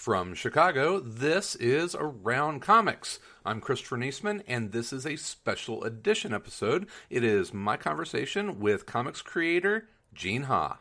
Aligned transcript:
From 0.00 0.32
Chicago, 0.32 0.98
this 0.98 1.54
is 1.56 1.94
Around 1.94 2.62
Comics. 2.62 3.18
I'm 3.44 3.60
Christopher 3.60 3.98
Niesman, 3.98 4.42
and 4.48 4.72
this 4.72 4.94
is 4.94 5.04
a 5.04 5.16
special 5.16 5.84
edition 5.84 6.32
episode. 6.32 6.88
It 7.10 7.22
is 7.22 7.52
my 7.52 7.76
conversation 7.76 8.60
with 8.60 8.86
comics 8.86 9.20
creator 9.20 9.90
Gene 10.14 10.44
Ha. 10.44 10.78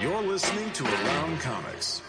You're 0.00 0.22
listening 0.22 0.72
to 0.72 0.84
Around 0.84 1.38
Comics. 1.38 2.02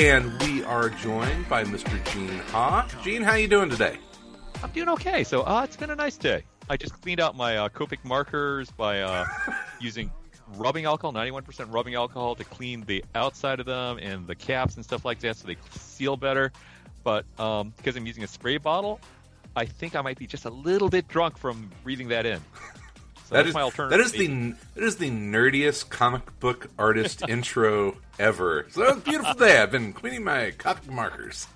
And 0.00 0.40
we 0.40 0.64
are 0.64 0.88
joined 0.88 1.46
by 1.46 1.62
Mr. 1.62 2.02
Gene 2.10 2.38
Ha. 2.52 2.88
Gene, 3.04 3.20
how 3.20 3.32
are 3.32 3.38
you 3.38 3.46
doing 3.46 3.68
today? 3.68 3.98
I'm 4.62 4.70
doing 4.70 4.88
okay. 4.88 5.24
So 5.24 5.42
uh, 5.42 5.62
it's 5.62 5.76
been 5.76 5.90
a 5.90 5.94
nice 5.94 6.16
day. 6.16 6.42
I 6.70 6.78
just 6.78 6.98
cleaned 7.02 7.20
out 7.20 7.36
my 7.36 7.58
uh, 7.58 7.68
Copic 7.68 8.02
markers 8.02 8.70
by 8.70 9.02
uh, 9.02 9.26
using 9.78 10.10
rubbing 10.56 10.86
alcohol, 10.86 11.12
91% 11.12 11.70
rubbing 11.70 11.96
alcohol, 11.96 12.34
to 12.36 12.44
clean 12.44 12.80
the 12.86 13.04
outside 13.14 13.60
of 13.60 13.66
them 13.66 13.98
and 13.98 14.26
the 14.26 14.34
caps 14.34 14.76
and 14.76 14.84
stuff 14.86 15.04
like 15.04 15.18
that, 15.18 15.36
so 15.36 15.46
they 15.46 15.58
seal 15.68 16.16
better. 16.16 16.50
But 17.04 17.26
um, 17.38 17.74
because 17.76 17.94
I'm 17.94 18.06
using 18.06 18.24
a 18.24 18.26
spray 18.26 18.56
bottle, 18.56 19.02
I 19.54 19.66
think 19.66 19.94
I 19.94 20.00
might 20.00 20.18
be 20.18 20.26
just 20.26 20.46
a 20.46 20.50
little 20.50 20.88
bit 20.88 21.08
drunk 21.08 21.36
from 21.36 21.70
breathing 21.84 22.08
that 22.08 22.24
in. 22.24 22.40
So 23.30 23.36
That 23.36 23.46
is 23.46 23.54
my 23.54 23.62
alternative. 23.62 23.96
that 23.96 24.04
is 24.04 24.12
the 24.12 24.54
that 24.74 24.82
is 24.84 24.96
the 24.96 25.08
nerdiest 25.08 25.88
comic 25.88 26.22
book 26.40 26.66
artist 26.76 27.22
intro 27.28 27.96
ever. 28.18 28.66
So 28.70 28.96
beautiful 28.96 29.34
day. 29.34 29.62
I've 29.62 29.70
been 29.70 29.92
cleaning 29.92 30.24
my 30.24 30.50
copic 30.58 30.88
markers. 30.88 31.46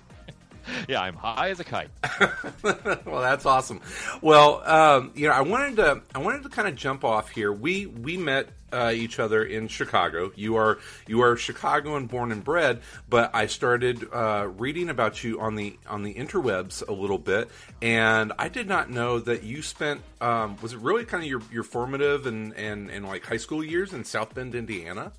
yeah. 0.89 1.01
I'm 1.01 1.15
high 1.15 1.49
as 1.49 1.59
a 1.59 1.63
kite. 1.63 1.89
well, 2.63 3.21
that's 3.21 3.45
awesome. 3.45 3.81
Well, 4.21 4.61
um, 4.69 5.11
you 5.15 5.27
know, 5.27 5.33
I 5.33 5.41
wanted 5.41 5.75
to 5.77 6.01
I 6.13 6.19
wanted 6.19 6.43
to 6.43 6.49
kind 6.49 6.67
of 6.67 6.75
jump 6.75 7.03
off 7.03 7.29
here. 7.29 7.51
We 7.51 7.85
we 7.85 8.17
met 8.17 8.49
uh, 8.73 8.91
each 8.93 9.19
other 9.19 9.43
in 9.43 9.67
Chicago. 9.67 10.31
You 10.35 10.55
are 10.57 10.79
you 11.07 11.21
are 11.21 11.37
Chicagoan 11.37 12.07
born 12.07 12.31
and 12.31 12.43
bred, 12.43 12.81
but 13.09 13.33
I 13.33 13.45
started 13.47 14.05
uh, 14.11 14.47
reading 14.57 14.89
about 14.89 15.23
you 15.23 15.39
on 15.39 15.55
the 15.55 15.77
on 15.87 16.03
the 16.03 16.13
interwebs 16.13 16.85
a 16.87 16.91
little 16.91 17.19
bit, 17.19 17.49
and 17.81 18.33
I 18.37 18.49
did 18.49 18.67
not 18.67 18.89
know 18.89 19.19
that 19.19 19.43
you 19.43 19.61
spent 19.61 20.01
um, 20.19 20.57
was 20.61 20.73
it 20.73 20.79
really 20.79 21.05
kind 21.05 21.23
of 21.23 21.29
your, 21.29 21.41
your 21.51 21.63
formative 21.63 22.25
and, 22.25 22.53
and 22.55 22.89
and 22.89 23.05
like 23.07 23.25
high 23.25 23.37
school 23.37 23.63
years 23.63 23.93
in 23.93 24.03
South 24.03 24.33
Bend, 24.33 24.55
Indiana. 24.55 25.11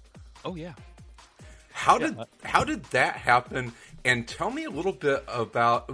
Oh 0.45 0.55
yeah. 0.55 0.73
How 1.73 1.99
Yeah. 1.99 2.07
did 2.09 2.19
how 2.43 2.65
did 2.65 2.85
that 2.87 3.17
happen? 3.17 3.73
And 4.07 4.27
tell 4.29 4.53
me 4.53 4.65
a 4.65 4.71
little 4.71 4.93
bit 4.93 5.25
about 5.27 5.91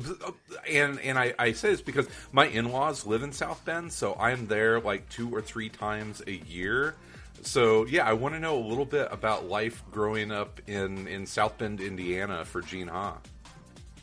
and 0.69 1.01
and 1.01 1.19
I, 1.19 1.33
I 1.39 1.53
say 1.53 1.71
this 1.71 1.81
because 1.81 2.07
my 2.31 2.47
in 2.47 2.71
laws 2.71 3.07
live 3.07 3.23
in 3.23 3.33
South 3.33 3.65
Bend, 3.65 3.91
so 3.91 4.15
I'm 4.21 4.47
there 4.49 4.81
like 4.81 5.09
two 5.09 5.35
or 5.35 5.41
three 5.41 5.71
times 5.71 6.23
a 6.27 6.33
year. 6.33 6.95
So 7.41 7.87
yeah, 7.87 8.07
I 8.07 8.13
want 8.13 8.35
to 8.35 8.39
know 8.41 8.59
a 8.59 8.67
little 8.69 8.85
bit 8.85 9.09
about 9.11 9.49
life 9.49 9.83
growing 9.91 10.31
up 10.31 10.61
in 10.67 11.09
in 11.09 11.25
South 11.25 11.57
Bend, 11.57 11.81
Indiana, 11.81 12.45
for 12.45 12.61
Gene 12.61 12.89
Ha. 12.89 13.17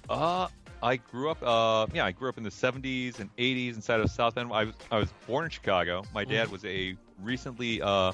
Uh, 0.10 0.48
I 0.82 0.96
grew 0.96 1.30
up. 1.30 1.44
Uh, 1.44 1.86
yeah, 1.94 2.04
I 2.04 2.12
grew 2.12 2.30
up 2.30 2.40
in 2.40 2.44
the 2.44 2.50
'70s 2.50 3.20
and 3.20 3.30
'80s 3.38 3.76
inside 3.76 4.00
of 4.00 4.10
South 4.10 4.34
Bend. 4.34 4.52
I 4.52 4.64
was 4.64 4.76
I 4.92 4.98
was 4.98 5.14
born 5.28 5.46
in 5.46 5.52
Chicago. 5.52 6.04
My 6.16 6.26
dad 6.26 6.50
was 6.50 6.66
a 6.66 6.98
recently 7.22 7.80
uh, 7.84 8.14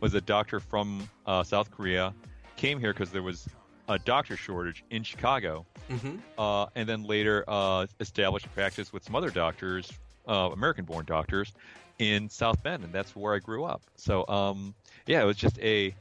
was 0.00 0.12
a 0.12 0.20
doctor 0.20 0.60
from 0.60 1.08
uh, 1.24 1.42
South 1.42 1.70
Korea. 1.70 2.12
Came 2.56 2.78
here 2.78 2.92
because 2.92 3.10
there 3.10 3.22
was 3.22 3.48
a 3.92 3.98
doctor 4.00 4.36
shortage 4.36 4.84
in 4.90 5.02
Chicago, 5.02 5.66
Mm-hmm. 5.90 6.16
uh, 6.38 6.66
and 6.74 6.88
then 6.88 7.02
later 7.04 7.44
uh, 7.48 7.86
established 8.00 8.52
practice 8.54 8.92
with 8.92 9.04
some 9.04 9.14
other 9.14 9.30
doctors, 9.30 9.92
uh, 10.28 10.50
American-born 10.52 11.04
doctors, 11.04 11.52
in 11.98 12.28
South 12.28 12.62
Bend, 12.62 12.82
and 12.84 12.92
that's 12.92 13.14
where 13.14 13.34
I 13.34 13.38
grew 13.38 13.64
up. 13.64 13.82
So, 13.96 14.26
um, 14.28 14.74
yeah, 15.06 15.22
it 15.22 15.26
was 15.26 15.36
just 15.36 15.58
a 15.60 15.94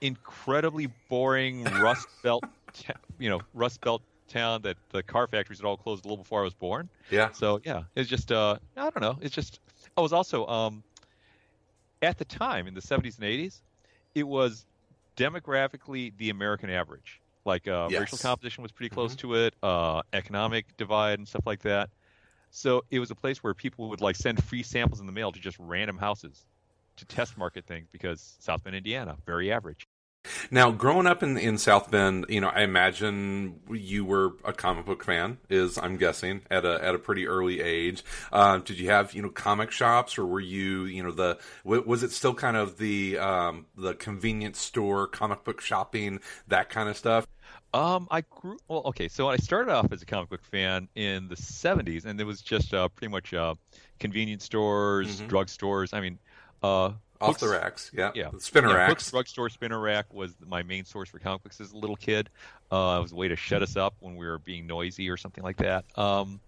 incredibly 0.00 0.88
boring 1.08 1.64
Rust 1.82 2.08
Belt, 2.22 2.44
ta- 2.74 2.94
you 3.18 3.30
know, 3.30 3.40
Rust 3.54 3.80
Belt 3.82 4.02
town 4.28 4.62
that 4.62 4.76
the 4.90 5.02
car 5.02 5.26
factories 5.26 5.58
had 5.60 5.66
all 5.66 5.76
closed 5.76 6.04
a 6.04 6.08
little 6.08 6.22
before 6.22 6.40
I 6.40 6.44
was 6.44 6.54
born. 6.54 6.88
Yeah. 7.10 7.30
So 7.32 7.60
yeah, 7.64 7.84
it's 7.94 8.08
just 8.08 8.32
uh, 8.32 8.56
I 8.76 8.90
don't 8.90 9.00
know. 9.00 9.18
It's 9.20 9.34
just 9.34 9.60
I 9.96 10.00
was 10.00 10.12
also 10.12 10.46
um, 10.46 10.82
at 12.02 12.18
the 12.18 12.24
time 12.24 12.66
in 12.66 12.74
the 12.74 12.80
70s 12.80 13.18
and 13.18 13.26
80s, 13.26 13.60
it 14.14 14.26
was 14.26 14.66
demographically 15.22 16.16
the 16.18 16.30
American 16.30 16.70
average. 16.70 17.20
Like 17.44 17.66
uh, 17.66 17.88
Yes. 17.90 18.00
racial 18.00 18.18
composition 18.18 18.62
was 18.62 18.72
pretty 18.72 18.90
close 18.90 19.16
to 19.16 19.34
it, 19.34 19.54
uh, 19.62 20.02
economic 20.12 20.76
divide 20.76 21.18
and 21.18 21.26
stuff 21.26 21.42
like 21.46 21.60
that. 21.62 21.90
So 22.50 22.84
it 22.90 22.98
was 22.98 23.10
a 23.10 23.14
place 23.14 23.42
where 23.42 23.54
people 23.54 23.88
would 23.88 24.00
like 24.00 24.16
send 24.16 24.42
free 24.44 24.62
samples 24.62 25.00
in 25.00 25.06
the 25.06 25.12
mail 25.12 25.32
to 25.32 25.40
just 25.40 25.56
random 25.58 25.96
houses 25.96 26.44
to 26.96 27.04
test 27.06 27.36
market 27.38 27.66
things 27.66 27.88
because 27.90 28.36
South 28.38 28.62
Bend, 28.62 28.76
Indiana, 28.76 29.16
very 29.26 29.50
average. 29.50 29.86
Now, 30.50 30.70
growing 30.70 31.06
up 31.06 31.22
in 31.22 31.36
in 31.38 31.58
South 31.58 31.90
Bend, 31.90 32.26
you 32.28 32.40
know, 32.40 32.48
I 32.48 32.62
imagine 32.62 33.60
you 33.70 34.04
were 34.04 34.32
a 34.44 34.52
comic 34.52 34.86
book 34.86 35.04
fan. 35.04 35.38
Is 35.48 35.78
I'm 35.78 35.96
guessing 35.96 36.42
at 36.50 36.64
a 36.64 36.82
at 36.82 36.94
a 36.94 36.98
pretty 36.98 37.26
early 37.26 37.60
age. 37.60 38.04
Uh, 38.32 38.58
did 38.58 38.78
you 38.78 38.90
have 38.90 39.14
you 39.14 39.22
know 39.22 39.28
comic 39.30 39.70
shops, 39.70 40.18
or 40.18 40.26
were 40.26 40.40
you 40.40 40.84
you 40.84 41.02
know 41.02 41.10
the 41.12 41.38
was 41.64 42.02
it 42.02 42.10
still 42.12 42.34
kind 42.34 42.56
of 42.56 42.78
the 42.78 43.18
um, 43.18 43.66
the 43.76 43.94
convenience 43.94 44.58
store 44.58 45.06
comic 45.06 45.44
book 45.44 45.60
shopping 45.60 46.20
that 46.48 46.68
kind 46.70 46.88
of 46.88 46.96
stuff? 46.96 47.26
Um, 47.74 48.06
I 48.10 48.22
grew 48.22 48.58
well. 48.68 48.82
Okay, 48.86 49.08
so 49.08 49.28
I 49.28 49.36
started 49.36 49.72
off 49.72 49.92
as 49.92 50.02
a 50.02 50.06
comic 50.06 50.28
book 50.30 50.44
fan 50.44 50.88
in 50.94 51.28
the 51.28 51.36
'70s, 51.36 52.04
and 52.04 52.20
it 52.20 52.24
was 52.24 52.42
just 52.42 52.74
uh, 52.74 52.88
pretty 52.88 53.10
much 53.10 53.32
uh, 53.32 53.54
convenience 53.98 54.44
stores, 54.44 55.20
Mhm. 55.20 55.28
drugstores. 55.28 55.94
I 55.94 56.00
mean, 56.00 56.18
uh, 56.62 56.92
Off 57.22 57.38
the 57.38 57.46
books- 57.46 57.58
racks, 57.62 57.90
yeah, 57.94 58.10
Yeah, 58.14 58.30
The 58.32 58.40
spinner 58.40 58.68
yeah, 58.68 58.74
racks. 58.74 58.90
Books, 58.92 59.10
drugstore, 59.10 59.48
spinner 59.48 59.78
rack 59.80 60.12
was 60.12 60.34
my 60.46 60.62
main 60.62 60.84
source 60.84 61.08
for 61.08 61.18
comic 61.18 61.42
books 61.42 61.60
as 61.60 61.72
a 61.72 61.76
little 61.76 61.96
kid. 61.96 62.28
Uh, 62.70 62.96
it 62.98 63.02
was 63.02 63.12
a 63.12 63.16
way 63.16 63.28
to 63.28 63.36
shut 63.36 63.62
us 63.62 63.76
up 63.76 63.94
when 64.00 64.16
we 64.16 64.26
were 64.26 64.38
being 64.38 64.66
noisy 64.66 65.08
or 65.10 65.16
something 65.16 65.42
like 65.44 65.56
that. 65.58 65.84
Um, 65.98 66.40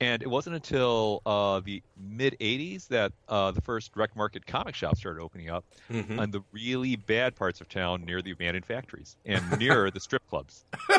and 0.00 0.22
it 0.22 0.28
wasn't 0.28 0.56
until 0.56 1.22
uh, 1.24 1.60
the 1.60 1.82
mid 1.96 2.36
'80s 2.40 2.88
that 2.88 3.12
uh, 3.28 3.52
the 3.52 3.60
first 3.60 3.92
direct 3.94 4.16
market 4.16 4.44
comic 4.46 4.74
shops 4.74 4.98
started 5.00 5.20
opening 5.22 5.50
up 5.50 5.64
Mhm. 5.90 6.18
on 6.18 6.30
the 6.32 6.42
really 6.52 6.96
bad 6.96 7.36
parts 7.36 7.60
of 7.60 7.68
town 7.68 8.04
near 8.04 8.20
the 8.20 8.32
abandoned 8.32 8.66
factories 8.66 9.16
and 9.24 9.58
near 9.58 9.90
the 9.90 10.00
strip 10.00 10.22
clubs. 10.28 10.64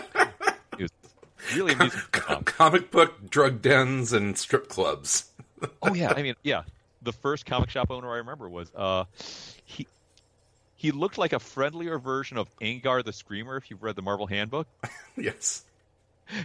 It 0.77 0.81
was 0.81 0.91
really 1.55 1.73
amusing. 1.73 2.01
my 2.27 2.41
comic 2.43 2.91
book 2.91 3.29
drug 3.29 3.61
dens 3.61 4.11
and 4.13 4.37
strip 4.37 4.67
clubs. 4.67 5.25
Oh 5.81 5.93
yeah, 5.93 6.11
I 6.15 6.21
mean, 6.21 6.35
yeah. 6.43 6.63
The 7.05 7.13
first 7.13 7.45
comic 7.45 7.69
shop 7.69 7.89
owner 7.91 8.11
I 8.11 8.17
remember 8.17 8.49
was 8.49 8.69
uh, 8.75 9.05
he. 9.63 9.87
He 10.77 10.91
looked 10.91 11.17
like 11.17 11.31
a 11.33 11.39
friendlier 11.39 11.97
version 11.97 12.37
of 12.37 12.47
Angar 12.59 13.03
the 13.03 13.13
Screamer. 13.13 13.55
If 13.55 13.71
you've 13.71 13.81
read 13.81 13.95
the 13.95 14.01
Marvel 14.01 14.27
Handbook, 14.27 14.67
yes. 15.17 15.63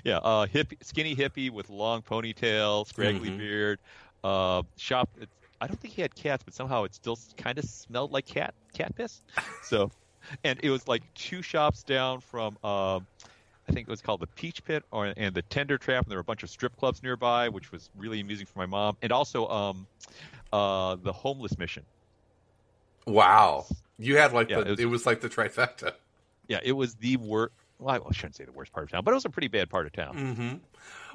yeah, 0.04 0.19
uh, 0.19 0.47
hippie, 0.47 0.76
skinny 0.82 1.16
hippie 1.16 1.50
with 1.50 1.69
long 1.69 2.00
ponytail, 2.03 2.87
scraggly 2.87 3.31
Mhm. 3.31 3.38
beard. 3.38 3.78
Uh, 4.22 4.62
shop. 4.76 5.10
I 5.60 5.66
don't 5.66 5.78
think 5.81 5.93
he 5.94 6.00
had 6.03 6.15
cats, 6.15 6.43
but 6.44 6.54
somehow 6.54 6.84
it 6.84 6.94
still 6.94 7.19
kind 7.37 7.59
of 7.59 7.65
smelled 7.65 8.12
like 8.12 8.25
cat 8.26 8.54
cat 8.72 8.94
piss. 8.94 9.20
So, 9.65 9.91
and 10.44 10.59
it 10.62 10.70
was 10.70 10.87
like 10.87 11.03
two 11.15 11.43
shops 11.43 11.82
down 11.82 12.20
from. 12.20 12.56
um 12.62 13.06
I 13.69 13.72
think 13.72 13.87
it 13.87 13.91
was 13.91 14.00
called 14.03 14.21
the 14.21 14.26
Peach 14.26 14.65
Pit 14.65 14.84
or 14.91 15.12
and 15.16 15.34
the 15.34 15.43
Tender 15.43 15.78
Trap, 15.78 16.04
and 16.04 16.10
there 16.10 16.16
were 16.19 16.22
a 16.22 16.25
bunch 16.25 16.43
of 16.43 16.50
strip 16.50 16.76
clubs 16.76 17.03
nearby, 17.03 17.48
which 17.48 17.71
was 17.71 17.88
really 17.97 18.21
amusing 18.21 18.47
for 18.47 18.59
my 18.59 18.66
mom, 18.66 18.96
and 19.02 19.12
also 19.12 19.46
um, 19.49 19.87
uh, 20.52 20.96
the 21.02 21.12
Homeless 21.12 21.56
Mission. 21.58 21.84
Wow. 23.06 23.67
You 23.99 24.17
had 24.17 24.32
like 24.32 24.49
Yeah, 24.50 24.61
the 24.61 24.62
it 24.67 24.70
was- 24.70 24.81
it 24.81 24.84
was 24.87 25.06
like 25.06 25.20
the 25.20 25.29
trifecta. 25.29 25.93
Yeah, 26.49 26.58
it 26.62 26.73
was 26.73 26.94
the 26.96 27.17
worst. 27.19 27.52
Well, 27.79 28.06
I 28.08 28.12
shouldn't 28.12 28.37
say 28.37 28.44
the 28.44 28.52
worst 28.52 28.73
part 28.73 28.84
of 28.84 28.90
town, 28.90 29.05
but 29.05 29.12
it 29.12 29.14
was 29.14 29.25
a 29.25 29.31
pretty 29.31 29.49
bad 29.49 29.70
part 29.70 29.87
of 29.87 29.93
town. 29.93 30.17
hmm 30.37 30.55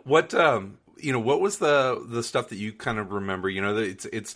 What 0.04 0.34
um 0.34 0.78
you 0.98 1.12
know 1.12 1.20
what 1.20 1.42
was 1.42 1.58
the 1.58 2.04
the 2.08 2.24
stuff 2.24 2.50
that 2.50 2.56
you 2.56 2.72
kind 2.74 2.98
of 3.00 3.12
remember? 3.12 3.50
You 3.50 3.62
know, 3.62 3.76
it's 3.78 4.06
it's 4.06 4.34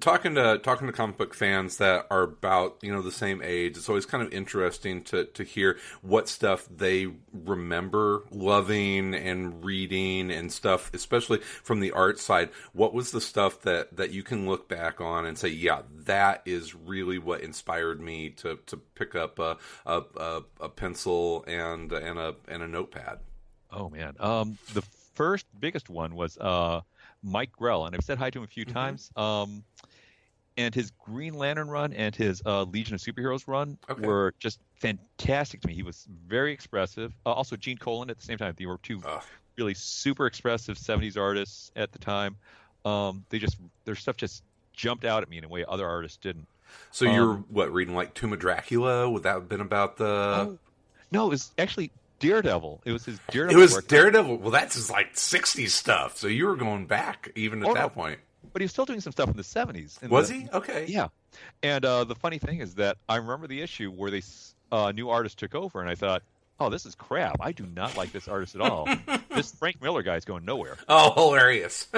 talking 0.00 0.34
to 0.34 0.58
talking 0.58 0.86
to 0.86 0.92
comic 0.92 1.16
book 1.16 1.34
fans 1.34 1.76
that 1.78 2.06
are 2.10 2.22
about 2.22 2.78
you 2.82 2.92
know 2.92 3.02
the 3.02 3.12
same 3.12 3.42
age. 3.42 3.76
It's 3.76 3.88
always 3.88 4.06
kind 4.06 4.22
of 4.22 4.32
interesting 4.32 5.02
to 5.04 5.24
to 5.26 5.44
hear 5.44 5.78
what 6.02 6.28
stuff 6.28 6.66
they 6.74 7.08
remember 7.32 8.24
loving 8.30 9.14
and 9.14 9.64
reading 9.64 10.30
and 10.30 10.52
stuff, 10.52 10.92
especially 10.94 11.38
from 11.38 11.80
the 11.80 11.92
art 11.92 12.18
side. 12.18 12.50
What 12.72 12.94
was 12.94 13.10
the 13.10 13.20
stuff 13.20 13.62
that 13.62 13.96
that 13.96 14.10
you 14.10 14.22
can 14.22 14.46
look 14.46 14.68
back 14.68 15.00
on 15.00 15.26
and 15.26 15.38
say, 15.38 15.48
yeah, 15.48 15.82
that 16.04 16.42
is 16.44 16.74
really 16.74 17.18
what 17.18 17.40
inspired 17.40 18.00
me 18.00 18.30
to 18.30 18.58
to 18.66 18.76
pick 18.76 19.14
up 19.14 19.38
a 19.38 19.56
a, 19.86 20.02
a, 20.16 20.42
a 20.60 20.68
pencil 20.68 21.44
and 21.46 21.92
and 21.92 22.18
a 22.18 22.34
and 22.48 22.62
a 22.62 22.68
notepad. 22.68 23.18
Oh 23.72 23.88
man, 23.90 24.14
um, 24.20 24.58
the 24.72 24.82
first 25.14 25.46
biggest 25.58 25.88
one 25.88 26.14
was 26.14 26.38
uh, 26.38 26.80
Mike 27.24 27.52
Grell, 27.52 27.86
and 27.86 27.94
I've 27.96 28.04
said 28.04 28.18
hi 28.18 28.30
to 28.30 28.38
him 28.38 28.44
a 28.44 28.48
few 28.48 28.64
Mhm. 28.64 28.72
times. 28.72 29.10
Um, 29.16 29.64
and 30.56 30.74
his 30.74 30.90
Green 30.92 31.34
Lantern 31.34 31.68
run 31.68 31.92
and 31.92 32.14
his 32.14 32.40
uh, 32.46 32.62
Legion 32.64 32.94
of 32.94 33.00
Superheroes 33.00 33.48
run 33.48 33.76
Okay. 33.90 34.02
were 34.02 34.34
just 34.38 34.60
fantastic 34.76 35.60
to 35.62 35.68
me. 35.68 35.74
He 35.74 35.82
was 35.82 36.06
very 36.08 36.52
expressive. 36.52 37.12
Uh, 37.26 37.32
also, 37.32 37.56
Gene 37.56 37.78
Colan 37.78 38.10
at 38.10 38.18
the 38.18 38.22
same 38.24 38.38
time. 38.38 38.54
They 38.56 38.66
were 38.66 38.78
two 38.82 39.00
Ugh. 39.04 39.22
really 39.58 39.74
super 39.74 40.26
expressive 40.26 40.76
70s 40.78 41.16
artists 41.16 41.70
at 41.76 41.92
the 41.92 41.98
time. 41.98 42.36
Um, 42.84 43.24
they 43.30 43.38
just 43.38 43.56
their 43.84 43.94
stuff 43.94 44.16
just 44.16 44.42
jumped 44.74 45.04
out 45.04 45.22
at 45.22 45.28
me 45.28 45.38
in 45.38 45.44
a 45.44 45.48
way 45.48 45.64
other 45.66 45.88
artists 45.88 46.18
didn't. 46.18 46.46
So 46.90 47.04
you're 47.04 47.30
Um, 47.32 47.46
what 47.48 47.72
reading 47.72 47.94
like 47.94 48.14
Tomb 48.14 48.32
of 48.32 48.38
Dracula? 48.38 49.08
Would 49.10 49.22
that 49.24 49.34
have 49.34 49.48
been 49.48 49.60
about 49.60 49.96
the? 49.96 50.04
Oh, 50.06 50.58
no, 51.10 51.26
it 51.26 51.30
was 51.30 51.52
actually 51.58 51.90
Daredevil. 52.20 52.82
It 52.84 52.92
was 52.92 53.04
his 53.04 53.18
Daredevil. 53.30 53.58
it 53.58 53.62
was 53.62 53.72
work. 53.74 53.88
Daredevil. 53.88 54.36
Well, 54.38 54.50
that's 54.50 54.74
his 54.76 54.90
like 54.90 55.14
'60s 55.14 55.70
stuff. 55.70 56.16
So 56.16 56.26
you 56.26 56.46
were 56.46 56.56
going 56.56 56.86
back 56.86 57.30
even 57.34 57.62
at 57.62 57.68
Oh, 57.68 57.74
that 57.74 57.80
no. 57.80 57.88
point. 57.88 58.18
but 58.52 58.60
he 58.62 58.64
was 58.64 58.72
still 58.72 58.84
doing 58.84 59.00
some 59.00 59.12
stuff 59.12 59.28
in 59.30 59.36
the 59.36 59.42
70s. 59.42 60.02
in 60.02 60.10
Was 60.10 60.28
the- 60.28 60.34
he? 60.42 60.48
Okay. 60.52 60.86
Yeah. 60.88 61.08
And 61.62 61.84
uh, 61.84 62.04
the 62.04 62.14
funny 62.14 62.38
thing 62.38 62.60
is 62.60 62.74
that 62.76 62.96
I 63.08 63.16
remember 63.16 63.46
the 63.48 63.60
issue 63.60 63.90
where 63.90 64.10
they 64.10 64.22
uh, 64.70 64.92
new 64.92 65.10
artist 65.10 65.38
took 65.38 65.54
over, 65.54 65.80
and 65.80 65.90
I 65.90 65.94
thought, 65.96 66.22
oh, 66.60 66.70
this 66.70 66.86
is 66.86 66.94
crap. 66.94 67.36
I 67.40 67.50
do 67.52 67.66
not 67.66 67.96
like 67.96 68.12
this 68.12 68.28
artist 68.28 68.54
at 68.54 68.60
all. 68.60 68.88
this 69.34 69.52
Frank 69.52 69.82
Miller 69.82 70.02
guy 70.02 70.14
is 70.16 70.24
going 70.24 70.44
nowhere. 70.44 70.76
Oh, 70.88 71.12
hilarious. 71.14 71.88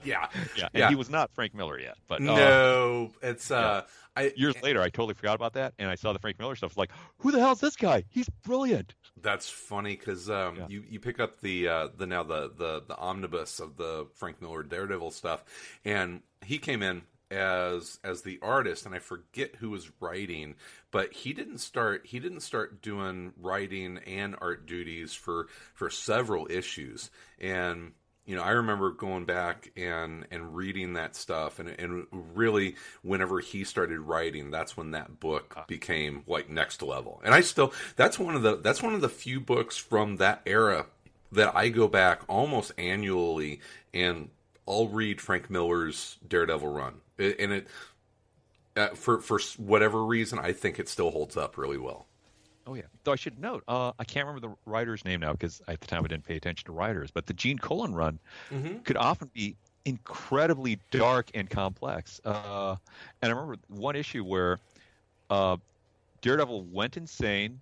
yeah. 0.04 0.28
Yeah, 0.56 0.68
and 0.72 0.80
Yeah. 0.80 0.88
he 0.88 0.94
was 0.94 1.10
not 1.10 1.30
Frank 1.34 1.54
Miller 1.54 1.78
yet. 1.78 1.96
But 2.08 2.20
uh, 2.20 2.24
No, 2.24 3.12
it's 3.22 3.50
uh, 3.50 3.82
I 4.16 4.32
years 4.36 4.60
later, 4.62 4.80
I 4.82 4.88
totally 4.88 5.14
forgot 5.14 5.34
about 5.34 5.54
that, 5.54 5.74
and 5.78 5.88
I 5.90 5.94
saw 5.94 6.12
the 6.12 6.18
Frank 6.18 6.38
Miller 6.38 6.56
stuff. 6.56 6.76
Like, 6.76 6.90
who 7.18 7.30
the 7.32 7.38
hell 7.40 7.52
is 7.52 7.60
this 7.60 7.76
guy? 7.76 8.04
He's 8.08 8.28
brilliant. 8.44 8.94
That's 9.20 9.48
funny 9.48 9.96
because 9.96 10.28
um, 10.30 10.56
Yeah. 10.56 10.66
you 10.68 10.84
you 10.88 11.00
pick 11.00 11.20
up 11.20 11.40
the 11.40 11.68
uh, 11.68 11.88
the 11.96 12.06
now 12.06 12.22
the, 12.22 12.50
the 12.56 12.82
the 12.86 12.96
omnibus 12.96 13.60
of 13.60 13.76
the 13.76 14.06
Frank 14.14 14.40
Miller 14.40 14.62
Daredevil 14.62 15.10
stuff, 15.10 15.44
and 15.84 16.22
he 16.44 16.58
came 16.58 16.82
in 16.82 17.02
as 17.30 18.00
as 18.02 18.22
the 18.22 18.38
artist, 18.42 18.86
and 18.86 18.94
I 18.94 18.98
forget 18.98 19.54
who 19.56 19.70
was 19.70 19.90
writing, 20.00 20.56
but 20.90 21.12
he 21.12 21.32
didn't 21.32 21.58
start 21.58 22.06
he 22.06 22.18
didn't 22.18 22.40
start 22.40 22.82
doing 22.82 23.32
writing 23.38 23.98
and 23.98 24.34
art 24.40 24.66
duties 24.66 25.14
for 25.14 25.46
for 25.74 25.90
several 25.90 26.48
issues, 26.50 27.10
and 27.38 27.92
you 28.30 28.36
know, 28.36 28.42
I 28.42 28.50
remember 28.50 28.92
going 28.92 29.24
back 29.24 29.72
and 29.76 30.24
and 30.30 30.54
reading 30.54 30.92
that 30.92 31.16
stuff, 31.16 31.58
and 31.58 31.68
and 31.68 32.06
really, 32.12 32.76
whenever 33.02 33.40
he 33.40 33.64
started 33.64 33.98
writing, 33.98 34.52
that's 34.52 34.76
when 34.76 34.92
that 34.92 35.18
book 35.18 35.64
became 35.66 36.22
like 36.28 36.48
next 36.48 36.80
level. 36.80 37.20
And 37.24 37.34
I 37.34 37.40
still, 37.40 37.72
that's 37.96 38.20
one 38.20 38.36
of 38.36 38.42
the 38.42 38.54
that's 38.54 38.84
one 38.84 38.94
of 38.94 39.00
the 39.00 39.08
few 39.08 39.40
books 39.40 39.76
from 39.76 40.18
that 40.18 40.42
era 40.46 40.86
that 41.32 41.56
I 41.56 41.70
go 41.70 41.88
back 41.88 42.22
almost 42.28 42.70
annually 42.78 43.58
and 43.92 44.30
I'll 44.68 44.86
read 44.86 45.20
Frank 45.20 45.50
Miller's 45.50 46.16
Daredevil 46.28 46.68
run, 46.68 47.00
and 47.18 47.52
it 47.52 47.66
uh, 48.76 48.90
for 48.90 49.20
for 49.20 49.40
whatever 49.56 50.04
reason, 50.04 50.38
I 50.38 50.52
think 50.52 50.78
it 50.78 50.88
still 50.88 51.10
holds 51.10 51.36
up 51.36 51.58
really 51.58 51.78
well. 51.78 52.06
Oh 52.70 52.74
yeah. 52.74 52.82
Though 53.02 53.10
I 53.10 53.16
should 53.16 53.40
note, 53.40 53.64
uh, 53.66 53.90
I 53.98 54.04
can't 54.04 54.28
remember 54.28 54.46
the 54.46 54.54
writer's 54.64 55.04
name 55.04 55.18
now 55.18 55.32
because 55.32 55.60
at 55.66 55.80
the 55.80 55.88
time 55.88 56.04
I 56.04 56.08
didn't 56.08 56.24
pay 56.24 56.36
attention 56.36 56.66
to 56.66 56.72
writers. 56.72 57.10
But 57.10 57.26
the 57.26 57.34
Gene 57.34 57.58
Colan 57.58 57.94
run 57.94 58.20
Mhm. 58.48 58.84
could 58.84 58.96
often 58.96 59.28
be 59.34 59.56
incredibly 59.84 60.78
dark 60.92 61.32
and 61.34 61.50
complex. 61.50 62.20
Uh, 62.24 62.76
and 63.20 63.32
I 63.32 63.34
remember 63.34 63.56
one 63.66 63.96
issue 63.96 64.22
where 64.22 64.60
uh, 65.30 65.56
Daredevil 66.22 66.62
went 66.66 66.96
insane, 66.96 67.60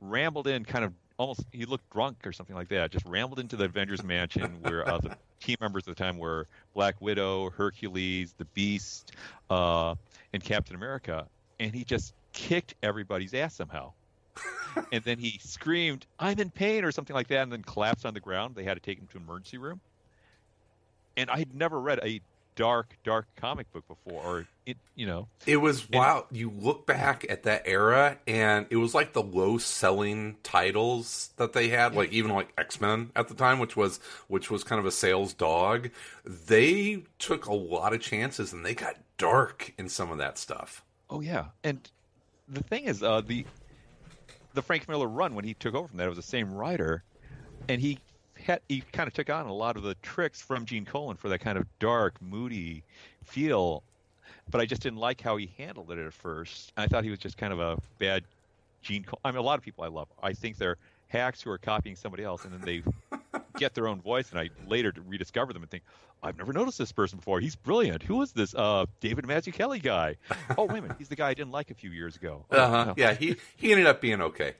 rambled 0.00 0.48
in, 0.48 0.64
kind 0.64 0.84
of 0.84 0.92
almost 1.18 1.44
he 1.52 1.64
looked 1.64 1.88
drunk 1.90 2.26
or 2.26 2.32
something 2.32 2.56
like 2.56 2.68
that. 2.70 2.90
Just 2.90 3.06
rambled 3.06 3.38
into 3.38 3.54
the 3.54 3.66
Avengers 3.66 4.02
mansion 4.02 4.60
where 4.62 4.88
uh, 4.88 4.98
the 4.98 5.16
team 5.40 5.56
members 5.60 5.86
at 5.86 5.96
the 5.96 6.02
time 6.02 6.18
were 6.18 6.48
Black 6.74 7.00
Widow, 7.00 7.50
Hercules, 7.50 8.34
the 8.38 8.44
Beast, 8.46 9.12
uh, 9.50 9.94
and 10.32 10.42
Captain 10.42 10.74
America, 10.74 11.28
and 11.60 11.72
he 11.72 11.84
just 11.84 12.12
kicked 12.32 12.74
everybody's 12.82 13.32
ass 13.34 13.54
somehow. 13.54 13.92
and 14.92 15.02
then 15.04 15.18
he 15.18 15.38
screamed, 15.42 16.06
"I'm 16.18 16.38
in 16.38 16.50
pain" 16.50 16.84
or 16.84 16.92
something 16.92 17.14
like 17.14 17.28
that, 17.28 17.42
and 17.42 17.52
then 17.52 17.62
collapsed 17.62 18.06
on 18.06 18.14
the 18.14 18.20
ground. 18.20 18.54
They 18.54 18.64
had 18.64 18.74
to 18.74 18.80
take 18.80 18.98
him 18.98 19.06
to 19.08 19.18
an 19.18 19.24
emergency 19.24 19.58
room. 19.58 19.80
And 21.16 21.30
I 21.30 21.38
had 21.38 21.54
never 21.54 21.80
read 21.80 22.00
a 22.02 22.20
dark, 22.56 22.96
dark 23.04 23.26
comic 23.36 23.70
book 23.72 23.86
before, 23.86 24.22
or 24.22 24.46
it, 24.64 24.76
you 24.96 25.06
know, 25.06 25.28
It 25.46 25.58
was 25.58 25.88
wow. 25.88 26.26
You 26.32 26.50
look 26.50 26.86
back 26.86 27.24
at 27.28 27.44
that 27.44 27.62
era, 27.66 28.18
and 28.26 28.66
it 28.70 28.76
was 28.76 28.94
like 28.94 29.12
the 29.12 29.22
low 29.22 29.58
selling 29.58 30.36
titles 30.42 31.30
that 31.36 31.52
they 31.52 31.68
had, 31.68 31.94
like 31.94 32.12
even 32.12 32.32
like 32.32 32.52
X 32.58 32.80
Men 32.80 33.10
at 33.14 33.28
the 33.28 33.34
time, 33.34 33.60
which 33.60 33.76
was 33.76 34.00
which 34.26 34.50
was 34.50 34.64
kind 34.64 34.80
of 34.80 34.86
a 34.86 34.90
sales 34.90 35.32
dog. 35.32 35.90
They 36.24 37.04
took 37.18 37.46
a 37.46 37.54
lot 37.54 37.92
of 37.92 38.00
chances, 38.00 38.52
and 38.52 38.64
they 38.64 38.74
got 38.74 38.96
dark 39.18 39.72
in 39.78 39.88
some 39.88 40.10
of 40.10 40.18
that 40.18 40.36
stuff. 40.38 40.82
Oh 41.08 41.20
yeah, 41.20 41.46
and 41.62 41.88
the 42.48 42.62
thing 42.62 42.84
is, 42.84 43.02
uh, 43.02 43.20
the 43.20 43.46
the 44.56 44.62
Frank 44.62 44.88
Miller 44.88 45.06
run 45.06 45.34
when 45.34 45.44
he 45.44 45.54
took 45.54 45.74
over 45.74 45.86
from 45.86 45.98
that, 45.98 46.06
it 46.06 46.08
was 46.08 46.16
the 46.16 46.22
same 46.22 46.52
writer, 46.52 47.04
and 47.68 47.80
he 47.80 47.98
had 48.42 48.60
he 48.68 48.80
kind 48.92 49.06
of 49.06 49.12
took 49.12 49.30
on 49.30 49.46
a 49.46 49.52
lot 49.52 49.76
of 49.76 49.82
the 49.82 49.94
tricks 49.96 50.40
from 50.40 50.64
Gene 50.64 50.84
Colan 50.84 51.16
for 51.16 51.28
that 51.28 51.40
kind 51.40 51.58
of 51.58 51.66
dark, 51.78 52.20
moody 52.20 52.82
feel. 53.24 53.82
But 54.50 54.60
I 54.60 54.66
just 54.66 54.82
didn't 54.82 54.98
like 54.98 55.20
how 55.20 55.36
he 55.36 55.50
handled 55.58 55.90
it 55.90 55.98
at 55.98 56.12
first. 56.12 56.72
I 56.76 56.86
thought 56.86 57.04
he 57.04 57.10
was 57.10 57.18
just 57.18 57.36
kind 57.36 57.52
of 57.52 57.60
a 57.60 57.78
bad 57.98 58.24
Gene. 58.82 59.04
Col- 59.04 59.20
I 59.24 59.30
mean, 59.30 59.38
a 59.38 59.42
lot 59.42 59.58
of 59.58 59.64
people 59.64 59.84
I 59.84 59.88
love, 59.88 60.08
I 60.22 60.32
think 60.32 60.56
they're 60.56 60.78
hacks 61.08 61.42
who 61.42 61.50
are 61.50 61.58
copying 61.58 61.94
somebody 61.94 62.24
else, 62.24 62.44
and 62.44 62.52
then 62.52 62.60
they 62.62 63.15
get 63.56 63.74
their 63.74 63.88
own 63.88 64.00
voice. 64.00 64.30
And 64.30 64.38
I 64.40 64.50
later 64.68 64.92
rediscover 65.06 65.52
them 65.52 65.62
and 65.62 65.70
think, 65.70 65.82
I've 66.22 66.38
never 66.38 66.52
noticed 66.52 66.78
this 66.78 66.92
person 66.92 67.18
before. 67.18 67.40
He's 67.40 67.56
brilliant. 67.56 68.02
Who 68.02 68.22
is 68.22 68.32
this? 68.32 68.54
Uh, 68.54 68.86
David 69.00 69.26
Kelly 69.52 69.78
guy. 69.80 70.16
Oh, 70.58 70.64
wait 70.64 70.78
a 70.78 70.82
minute. 70.82 70.96
He's 70.98 71.08
the 71.08 71.16
guy 71.16 71.28
I 71.28 71.34
didn't 71.34 71.52
like 71.52 71.70
a 71.70 71.74
few 71.74 71.90
years 71.90 72.16
ago. 72.16 72.46
Oh, 72.50 72.56
Uh 72.56 72.68
huh. 72.68 72.84
no. 72.86 72.94
Yeah, 72.96 73.12
he 73.14 73.36
he 73.56 73.72
ended 73.72 73.86
up 73.86 74.00
being 74.00 74.20
okay. 74.22 74.54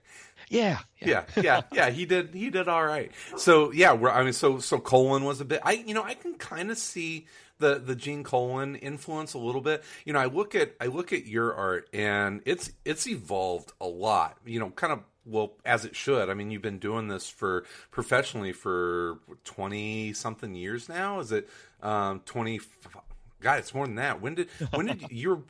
yeah, 0.51 0.81
yeah, 1.01 1.25
yeah, 1.41 1.63
yeah. 1.73 1.91
He 1.91 2.05
did. 2.05 2.35
He 2.35 2.51
did 2.51 2.69
all 2.69 2.85
right. 2.85 3.11
So 3.37 3.73
yeah, 3.73 3.93
we're, 3.95 4.11
I 4.11 4.23
mean, 4.23 4.33
so 4.35 4.59
so 4.59 4.79
Colan 4.79 5.25
was 5.25 5.41
a 5.41 5.45
bit. 5.45 5.61
I 5.65 5.73
you 5.73 5.95
know 5.95 6.03
I 6.03 6.15
can 6.15 6.35
kind 6.35 6.71
of 6.71 6.77
see 6.79 7.27
the 7.59 7.79
the 7.79 7.97
Gene 7.97 8.23
Colan 8.23 8.77
influence 8.77 9.33
a 9.35 9.39
little 9.39 9.63
bit. 9.63 9.83
You 10.05 10.13
know, 10.13 10.19
I 10.19 10.27
look 10.27 10.55
at 10.55 10.75
I 10.81 10.87
look 10.87 11.13
at 11.15 11.25
your 11.27 11.55
art 11.55 11.89
and 11.95 12.43
it's 12.45 12.71
it's 12.85 13.07
evolved 13.07 13.73
a 13.81 13.87
lot. 13.87 14.37
You 14.45 14.61
know, 14.61 14.71
kind 14.71 14.93
of 14.93 15.01
well 15.27 15.55
as 15.65 15.85
it 15.85 15.95
should. 15.97 16.31
I 16.31 16.35
mean, 16.35 16.51
you've 16.51 16.63
been 16.63 16.79
doing 16.79 17.09
this 17.09 17.29
for 17.29 17.65
professionally 17.91 18.53
for 18.53 19.19
twenty 19.45 20.13
something 20.13 20.55
years 20.55 20.89
now. 20.89 21.21
Is 21.21 21.33
it 21.33 21.49
um 21.83 22.21
twenty? 22.25 22.61
God, 23.41 23.59
it's 23.59 23.75
more 23.75 23.87
than 23.87 23.97
that. 23.97 24.21
When 24.23 24.35
did 24.35 24.49
when 24.73 24.87
did 24.87 25.05
you, 25.11 25.45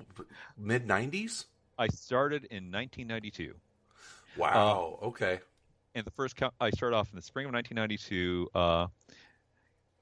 mid 0.57 0.87
nineties? 0.87 1.45
I 1.79 1.89
started 1.89 2.45
in 2.47 2.73
1992. 2.73 3.55
Wow. 4.39 4.99
okay. 5.03 5.41
and 5.95 6.05
the 6.07 6.11
first 6.11 6.37
co- 6.37 6.51
I 6.61 6.71
started 6.71 6.97
off 6.97 7.11
in 7.11 7.17
the 7.17 7.23
spring 7.23 7.47
of 7.47 7.53
1992, 7.53 8.49
uh, 8.55 8.87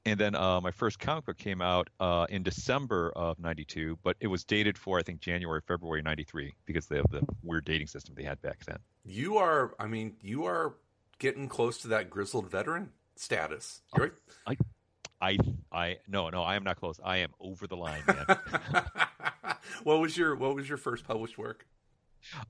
and 0.06 0.20
then 0.20 0.34
uh, 0.34 0.60
my 0.60 0.70
first 0.70 0.98
comic 0.98 1.24
book 1.24 1.38
came 1.38 1.60
out 1.62 1.88
uh, 2.00 2.26
in 2.28 2.42
December 2.42 3.12
of 3.16 3.38
'92, 3.38 3.98
but 4.02 4.16
it 4.20 4.26
was 4.26 4.44
dated 4.44 4.76
for 4.76 4.98
I 4.98 5.02
think 5.02 5.20
January, 5.20 5.60
February 5.66 6.02
'93 6.02 6.52
because 6.66 6.86
they 6.86 6.96
have 6.96 7.10
the 7.10 7.22
weird 7.42 7.64
dating 7.64 7.86
system 7.86 8.14
they 8.16 8.24
had 8.24 8.40
back 8.42 8.64
then. 8.66 8.78
You 9.04 9.38
are, 9.38 9.74
I 9.78 9.86
mean, 9.86 10.16
you 10.20 10.44
are 10.44 10.74
getting 11.18 11.48
close 11.48 11.78
to 11.78 11.88
that 11.88 12.10
grizzled 12.10 12.50
veteran 12.50 12.90
status. 13.16 13.82
You're 13.96 14.14
I, 14.46 14.56
I, 15.20 15.38
I, 15.72 15.98
no, 16.08 16.28
no, 16.28 16.42
I 16.42 16.56
am 16.56 16.64
not 16.64 16.76
close. 16.76 17.00
I 17.02 17.18
am 17.18 17.30
over 17.40 17.66
the 17.66 17.76
line, 17.76 18.02
man. 18.06 18.26
what 19.84 20.00
was 20.00 20.16
your 20.16 20.34
What 20.36 20.54
was 20.54 20.68
your 20.68 20.78
first 20.78 21.04
published 21.04 21.38
work? 21.38 21.66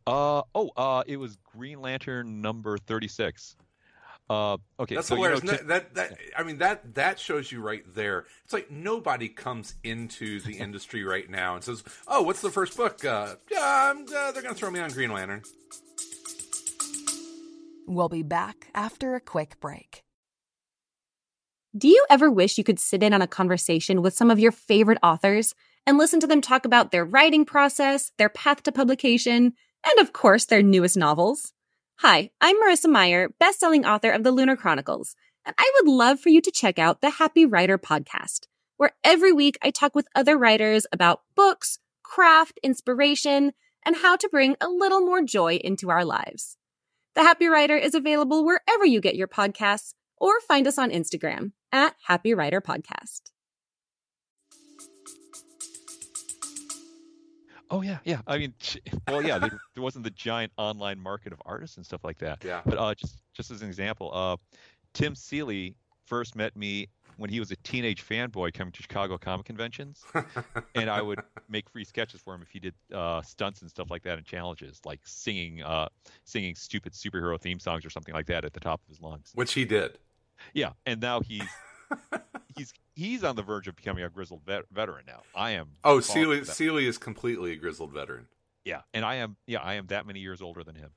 uh, 0.07 0.43
oh, 0.55 0.71
uh, 0.77 1.03
it 1.07 1.17
was 1.17 1.37
Green 1.37 1.81
Lantern 1.81 2.41
number 2.41 2.79
36. 2.79 3.57
Uh, 4.29 4.57
okay, 4.81 4.95
That's 4.95 5.09
so 5.09 5.17
hilarious. 5.17 5.43
you 5.43 5.51
know, 5.51 5.59
No, 5.59 5.69
that 5.69 5.95
that 5.95 6.19
I 6.37 6.45
mean 6.45 6.59
that 6.59 6.95
that 6.95 7.19
shows 7.19 7.53
you 7.53 7.61
right 7.61 7.83
there. 7.95 8.25
It's 8.45 8.55
like 8.55 8.71
nobody 8.71 9.29
comes 9.29 9.75
into 9.85 10.41
the 10.41 10.53
industry 10.59 11.05
right 11.05 11.29
now 11.29 11.57
and 11.57 11.65
says, 11.65 11.85
"Oh, 12.09 12.23
what's 12.23 12.41
the 12.41 12.51
first 12.51 12.77
book?" 12.77 13.05
Uh, 13.05 13.37
yeah, 13.51 13.91
I'm, 13.91 14.03
uh, 14.05 14.33
they're 14.33 14.43
going 14.43 14.55
to 14.55 14.55
throw 14.55 14.71
me 14.71 14.81
on 14.81 14.91
Green 14.91 15.13
Lantern. 15.13 15.43
We'll 17.87 18.09
be 18.09 18.23
back 18.23 18.69
after 18.75 19.15
a 19.15 19.21
quick 19.21 19.61
break. 19.61 20.05
Do 21.77 21.89
you 21.89 22.07
ever 22.09 22.31
wish 22.31 22.57
you 22.57 22.65
could 22.65 22.79
sit 22.79 23.03
in 23.03 23.13
on 23.13 23.21
a 23.21 23.27
conversation 23.27 24.01
with 24.01 24.15
some 24.15 24.31
of 24.31 24.39
your 24.39 24.53
favorite 24.53 24.99
authors 25.03 25.55
and 25.87 25.99
listen 25.99 26.21
to 26.21 26.27
them 26.27 26.41
talk 26.41 26.65
about 26.65 26.93
their 26.93 27.05
writing 27.05 27.45
process, 27.45 28.11
their 28.17 28.29
path 28.31 28.63
to 28.63 28.73
publication, 28.73 29.53
and 29.85 29.99
of 29.99 30.13
course, 30.13 30.47
their 30.47 30.63
newest 30.63 30.97
novels? 30.97 31.53
Hi, 31.99 32.31
I'm 32.41 32.57
Marissa 32.57 32.91
Meyer, 32.91 33.29
best-selling 33.39 33.87
author 33.87 34.11
of 34.11 34.25
The 34.25 34.33
Lunar 34.33 34.57
Chronicles, 34.57 35.15
and 35.47 35.55
I 35.57 35.73
would 35.77 35.91
love 35.91 36.19
for 36.19 36.29
you 36.29 36.41
to 36.41 36.51
check 36.51 36.77
out 36.77 37.01
the 37.01 37.09
Happy 37.09 37.47
Writer 37.47 37.79
podcast, 37.79 38.49
where 38.77 38.91
every 39.05 39.33
week 39.33 39.57
I 39.63 39.71
talk 39.71 39.95
with 39.95 40.09
other 40.15 40.37
writers 40.37 40.87
about 40.93 41.23
books, 41.37 41.79
craft, 42.03 42.59
inspiration, 42.65 43.53
and 43.87 43.97
how 43.97 44.17
to 44.17 44.29
bring 44.29 44.57
a 44.61 44.69
little 44.69 45.03
more 45.03 45.23
joy 45.23 45.55
into 45.63 45.89
our 45.89 46.05
lives. 46.05 46.57
The 47.15 47.23
Happy 47.23 47.47
Writer 47.47 47.77
is 47.77 47.95
available 47.95 48.45
wherever 48.45 48.85
you 48.85 49.01
get 49.01 49.15
your 49.15 49.29
podcasts 49.29 49.95
or 50.17 50.41
find 50.41 50.67
us 50.67 50.79
on 50.79 50.91
Instagram 50.91 51.53
at 51.71 51.95
Happy 52.09 52.35
Writer 52.35 52.61
Podcast. 52.61 53.31
Oh 57.71 57.83
yeah, 57.83 57.99
yeah. 58.05 58.21
I 58.27 58.39
mean, 58.39 58.55
well, 59.09 59.23
yeah. 59.23 59.39
There, 59.39 59.59
there, 59.75 59.83
wasn't 59.83 60.05
the 60.05 60.11
giant 60.11 60.53
online 60.57 60.99
market 60.99 61.33
of 61.33 61.41
artists 61.45 61.77
and 61.77 61.85
stuff 61.85 62.05
like 62.05 62.19
that. 62.19 62.45
Yeah. 62.45 62.61
But 62.65 62.79
uh, 62.79 62.95
just 62.95 63.23
just 63.33 63.51
as 63.51 63.63
an 63.63 63.69
example, 63.69 64.11
uh, 64.13 64.37
Tim 64.93 65.15
Seeley 65.15 65.77
first 66.07 66.37
met 66.37 66.55
me 66.57 66.89
when 67.17 67.31
he 67.31 67.39
was 67.39 67.51
a 67.51 67.57
teenage 67.57 68.07
fanboy 68.07 68.53
coming 68.53 68.73
to 68.73 68.83
Chicago 68.83 69.17
comic 69.17 69.47
conventions, 69.47 70.05
and 70.75 70.91
I 70.91 71.01
would 71.01 71.21
make 71.49 71.71
free 71.71 71.85
sketches 71.85 72.21
for 72.21 72.35
him 72.35 72.43
if 72.43 72.51
he 72.51 72.59
did 72.59 72.75
uh, 72.93 73.23
stunts 73.23 73.63
and 73.63 73.71
stuff 73.71 73.91
like 73.91 74.03
that 74.03 74.19
and 74.19 74.27
challenges, 74.27 74.81
like 74.85 75.01
singing 75.05 75.63
uh, 75.63 75.89
singing 76.25 76.55
stupid 76.55 76.93
superhero 76.93 77.41
theme 77.41 77.59
songs 77.59 77.85
or 77.85 77.91
something 77.91 78.15
like 78.15 78.27
that 78.27 78.45
at 78.45 78.53
the 78.53 78.61
top 78.61 78.81
of 78.83 78.89
his 78.89 79.01
lungs. 79.01 79.31
Which 79.35 79.55
he 79.55 79.65
did. 79.65 79.99
Yeah, 80.53 80.73
and 80.87 81.01
now 81.01 81.21
he's 81.21 81.49
he's 82.57 82.73
he's 82.95 83.25
on 83.25 83.37
the 83.37 83.43
verge 83.43 83.69
of 83.69 83.77
becoming 83.77 84.05
a 84.05 84.09
grizzled 84.09 84.43
vet- 84.45 84.65
veteran 84.73 85.05
now. 85.07 85.23
I 85.35 85.51
am. 85.51 85.71
Oh, 85.85 86.01
Seeley 86.01 86.45
Seeley 86.45 86.87
is 86.87 86.99
completely 86.99 87.53
a 87.53 87.57
grizzled 87.57 87.93
veteran. 87.93 88.29
Yeah, 88.65 88.83
and 88.93 89.05
I 89.05 89.17
am. 89.17 89.37
Yeah, 89.47 89.61
I 89.61 89.75
am 89.75 89.87
that 89.89 90.07
many 90.07 90.21
years 90.21 90.41
older 90.41 90.65
than 90.65 90.75
him 90.75 90.91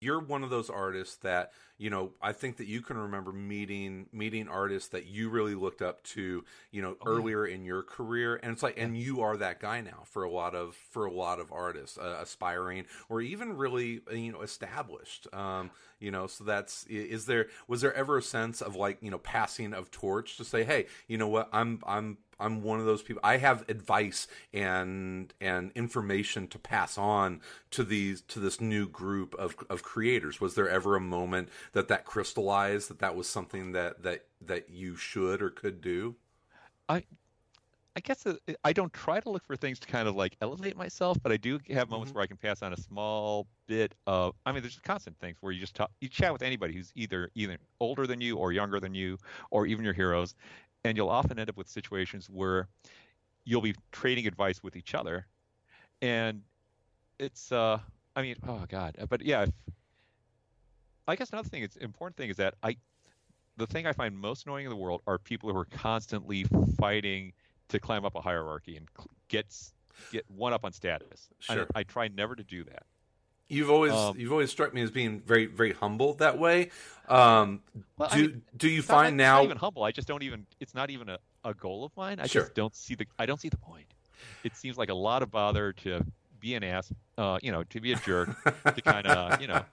you're 0.00 0.20
one 0.20 0.44
of 0.44 0.50
those 0.50 0.70
artists 0.70 1.16
that 1.16 1.52
you 1.76 1.90
know 1.90 2.12
i 2.22 2.32
think 2.32 2.56
that 2.56 2.66
you 2.66 2.80
can 2.80 2.96
remember 2.96 3.32
meeting 3.32 4.06
meeting 4.12 4.48
artists 4.48 4.88
that 4.90 5.06
you 5.06 5.28
really 5.28 5.54
looked 5.54 5.82
up 5.82 6.02
to 6.02 6.44
you 6.70 6.82
know 6.82 6.96
oh, 7.02 7.06
earlier 7.06 7.46
yeah. 7.46 7.54
in 7.54 7.64
your 7.64 7.82
career. 7.82 8.38
And 8.42 8.52
it's 8.52 8.62
like 8.62 8.78
and 8.78 8.96
you 8.96 9.20
are 9.20 9.36
that 9.36 9.60
guy 9.60 9.80
now 9.80 10.02
for 10.04 10.24
a 10.24 10.30
lot 10.30 10.54
of 10.54 10.74
for 10.74 11.04
a 11.04 11.12
lot 11.12 11.40
of 11.40 11.52
artists 11.52 11.98
uh, 11.98 12.18
aspiring 12.20 12.84
or 13.08 13.20
even 13.20 13.56
really 13.56 14.00
uh, 14.10 14.14
you 14.14 14.32
know 14.32 14.42
established. 14.42 15.26
Um 15.32 15.70
you 15.98 16.10
know 16.10 16.26
so 16.26 16.44
that's 16.44 16.84
is 16.86 17.26
there 17.26 17.46
was 17.66 17.80
there 17.80 17.94
ever 17.94 18.18
a 18.18 18.22
sense 18.22 18.60
of 18.60 18.76
like 18.76 18.98
you 19.00 19.10
know 19.10 19.18
passing 19.18 19.72
of 19.74 19.90
torch 19.90 20.36
to 20.36 20.44
say 20.44 20.64
hey 20.64 20.86
you 21.06 21.18
know 21.18 21.28
what? 21.28 21.48
I'm 21.52 21.80
i'm 21.86 22.18
I'm 22.40 22.62
one 22.62 22.80
of 22.80 22.86
those 22.86 23.02
people. 23.02 23.20
I 23.24 23.38
have 23.38 23.64
advice 23.68 24.26
and 24.52 25.32
and 25.40 25.72
information 25.74 26.46
to 26.48 26.58
pass 26.58 26.96
on 26.98 27.40
to 27.72 27.84
these 27.84 28.22
to 28.22 28.40
this 28.40 28.60
new 28.60 28.88
group 28.88 29.34
of 29.34 29.56
of 29.68 29.82
creators. 29.82 30.40
Was 30.40 30.54
there 30.54 30.68
ever 30.68 30.96
a 30.96 31.00
moment 31.00 31.48
that 31.72 31.88
that 31.88 32.04
crystallized 32.04 32.90
that 32.90 32.98
that 33.00 33.16
was 33.16 33.28
something 33.28 33.72
that 33.72 34.02
that 34.02 34.26
that 34.40 34.70
you 34.70 34.96
should 34.96 35.42
or 35.42 35.50
could 35.50 35.80
do? 35.80 36.16
I 36.88 37.04
I 37.98 38.00
guess 38.00 38.24
I 38.62 38.72
don't 38.72 38.92
try 38.92 39.18
to 39.18 39.28
look 39.28 39.44
for 39.44 39.56
things 39.56 39.80
to 39.80 39.88
kind 39.88 40.06
of 40.06 40.14
like 40.14 40.36
elevate 40.40 40.76
myself, 40.76 41.18
but 41.20 41.32
I 41.32 41.36
do 41.36 41.58
have 41.70 41.90
moments 41.90 42.10
mm-hmm. 42.10 42.18
where 42.18 42.22
I 42.22 42.26
can 42.28 42.36
pass 42.36 42.62
on 42.62 42.72
a 42.72 42.76
small 42.76 43.48
bit 43.66 43.92
of. 44.06 44.36
I 44.46 44.52
mean, 44.52 44.62
there's 44.62 44.74
just 44.74 44.84
constant 44.84 45.18
things 45.18 45.36
where 45.40 45.52
you 45.52 45.58
just 45.58 45.74
talk, 45.74 45.90
you 46.00 46.08
chat 46.08 46.32
with 46.32 46.42
anybody 46.42 46.74
who's 46.74 46.92
either 46.94 47.28
either 47.34 47.58
older 47.80 48.06
than 48.06 48.20
you 48.20 48.36
or 48.36 48.52
younger 48.52 48.78
than 48.78 48.94
you, 48.94 49.18
or 49.50 49.66
even 49.66 49.84
your 49.84 49.94
heroes, 49.94 50.36
and 50.88 50.96
you'll 50.96 51.10
often 51.10 51.38
end 51.38 51.50
up 51.50 51.56
with 51.56 51.68
situations 51.68 52.28
where 52.30 52.68
you'll 53.44 53.60
be 53.60 53.74
trading 53.92 54.26
advice 54.26 54.62
with 54.62 54.74
each 54.74 54.94
other. 54.94 55.26
And 56.00 56.42
it's 57.18 57.50
uh 57.52 57.78
i 58.16 58.22
mean 58.22 58.36
oh 58.46 58.64
god. 58.68 58.96
But 59.08 59.22
yeah 59.22 59.42
if, 59.42 59.50
i 61.06 61.16
guess 61.16 61.30
another 61.30 61.48
thing 61.48 61.62
it's 61.62 61.76
important 61.76 62.16
thing 62.16 62.30
is 62.30 62.36
that 62.36 62.54
i 62.62 62.76
the 63.56 63.66
thing 63.66 63.86
i 63.86 63.92
find 63.92 64.16
most 64.16 64.46
annoying 64.46 64.66
in 64.66 64.70
the 64.70 64.76
world 64.76 65.02
are 65.06 65.18
people 65.18 65.50
who 65.50 65.58
are 65.58 65.64
constantly 65.64 66.44
fighting 66.78 67.32
to 67.68 67.80
climb 67.80 68.04
up 68.04 68.14
a 68.14 68.20
hierarchy 68.20 68.76
and 68.76 68.88
get 69.28 69.46
get 70.12 70.24
one 70.30 70.52
up 70.52 70.64
on 70.64 70.72
status. 70.72 71.28
Sure. 71.40 71.66
I, 71.74 71.80
I 71.80 71.82
try 71.82 72.06
never 72.06 72.36
to 72.36 72.44
do 72.44 72.62
that 72.64 72.84
You've 73.48 73.70
always 73.70 73.92
um, 73.92 74.18
you've 74.18 74.32
always 74.32 74.50
struck 74.50 74.74
me 74.74 74.82
as 74.82 74.90
being 74.90 75.20
very 75.20 75.46
very 75.46 75.72
humble 75.72 76.14
that 76.14 76.38
way. 76.38 76.70
Um, 77.08 77.62
well, 77.96 78.10
do 78.10 78.16
I 78.16 78.20
mean, 78.20 78.42
do 78.56 78.68
you 78.68 78.82
find 78.82 79.16
not, 79.16 79.22
now 79.22 79.34
not 79.36 79.44
even 79.44 79.56
humble? 79.56 79.84
I 79.84 79.90
just 79.90 80.06
don't 80.06 80.22
even. 80.22 80.46
It's 80.60 80.74
not 80.74 80.90
even 80.90 81.08
a, 81.08 81.18
a 81.44 81.54
goal 81.54 81.84
of 81.84 81.96
mine. 81.96 82.20
I 82.20 82.26
sure. 82.26 82.42
just 82.42 82.54
don't 82.54 82.74
see 82.74 82.94
the. 82.94 83.06
I 83.18 83.26
don't 83.26 83.40
see 83.40 83.48
the 83.48 83.56
point. 83.56 83.86
It 84.44 84.56
seems 84.56 84.76
like 84.76 84.90
a 84.90 84.94
lot 84.94 85.22
of 85.22 85.30
bother 85.30 85.72
to 85.84 86.04
be 86.40 86.54
an 86.54 86.64
ass. 86.64 86.92
Uh, 87.16 87.38
you 87.42 87.50
know, 87.50 87.64
to 87.64 87.80
be 87.80 87.92
a 87.92 87.96
jerk, 87.96 88.28
to 88.64 88.82
kind 88.82 89.06
of 89.06 89.40
you 89.40 89.48
know 89.48 89.64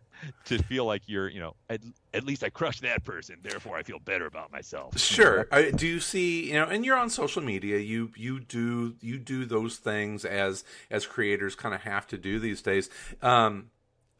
to 0.46 0.58
feel 0.64 0.84
like 0.84 1.02
you're, 1.06 1.28
you 1.28 1.40
know, 1.40 1.54
at, 1.68 1.80
at 2.14 2.24
least 2.24 2.44
I 2.44 2.50
crushed 2.50 2.82
that 2.82 3.04
person, 3.04 3.36
therefore 3.42 3.76
I 3.76 3.82
feel 3.82 3.98
better 3.98 4.26
about 4.26 4.52
myself. 4.52 4.98
Sure. 4.98 5.48
I, 5.50 5.70
do 5.70 5.86
you 5.86 6.00
see, 6.00 6.48
you 6.48 6.54
know, 6.54 6.66
and 6.66 6.84
you're 6.84 6.96
on 6.96 7.10
social 7.10 7.42
media, 7.42 7.78
you 7.78 8.10
you 8.16 8.40
do 8.40 8.96
you 9.00 9.18
do 9.18 9.44
those 9.44 9.76
things 9.76 10.24
as 10.24 10.64
as 10.90 11.06
creators 11.06 11.54
kind 11.54 11.74
of 11.74 11.82
have 11.82 12.06
to 12.08 12.18
do 12.18 12.38
these 12.38 12.62
days. 12.62 12.90
Um, 13.20 13.70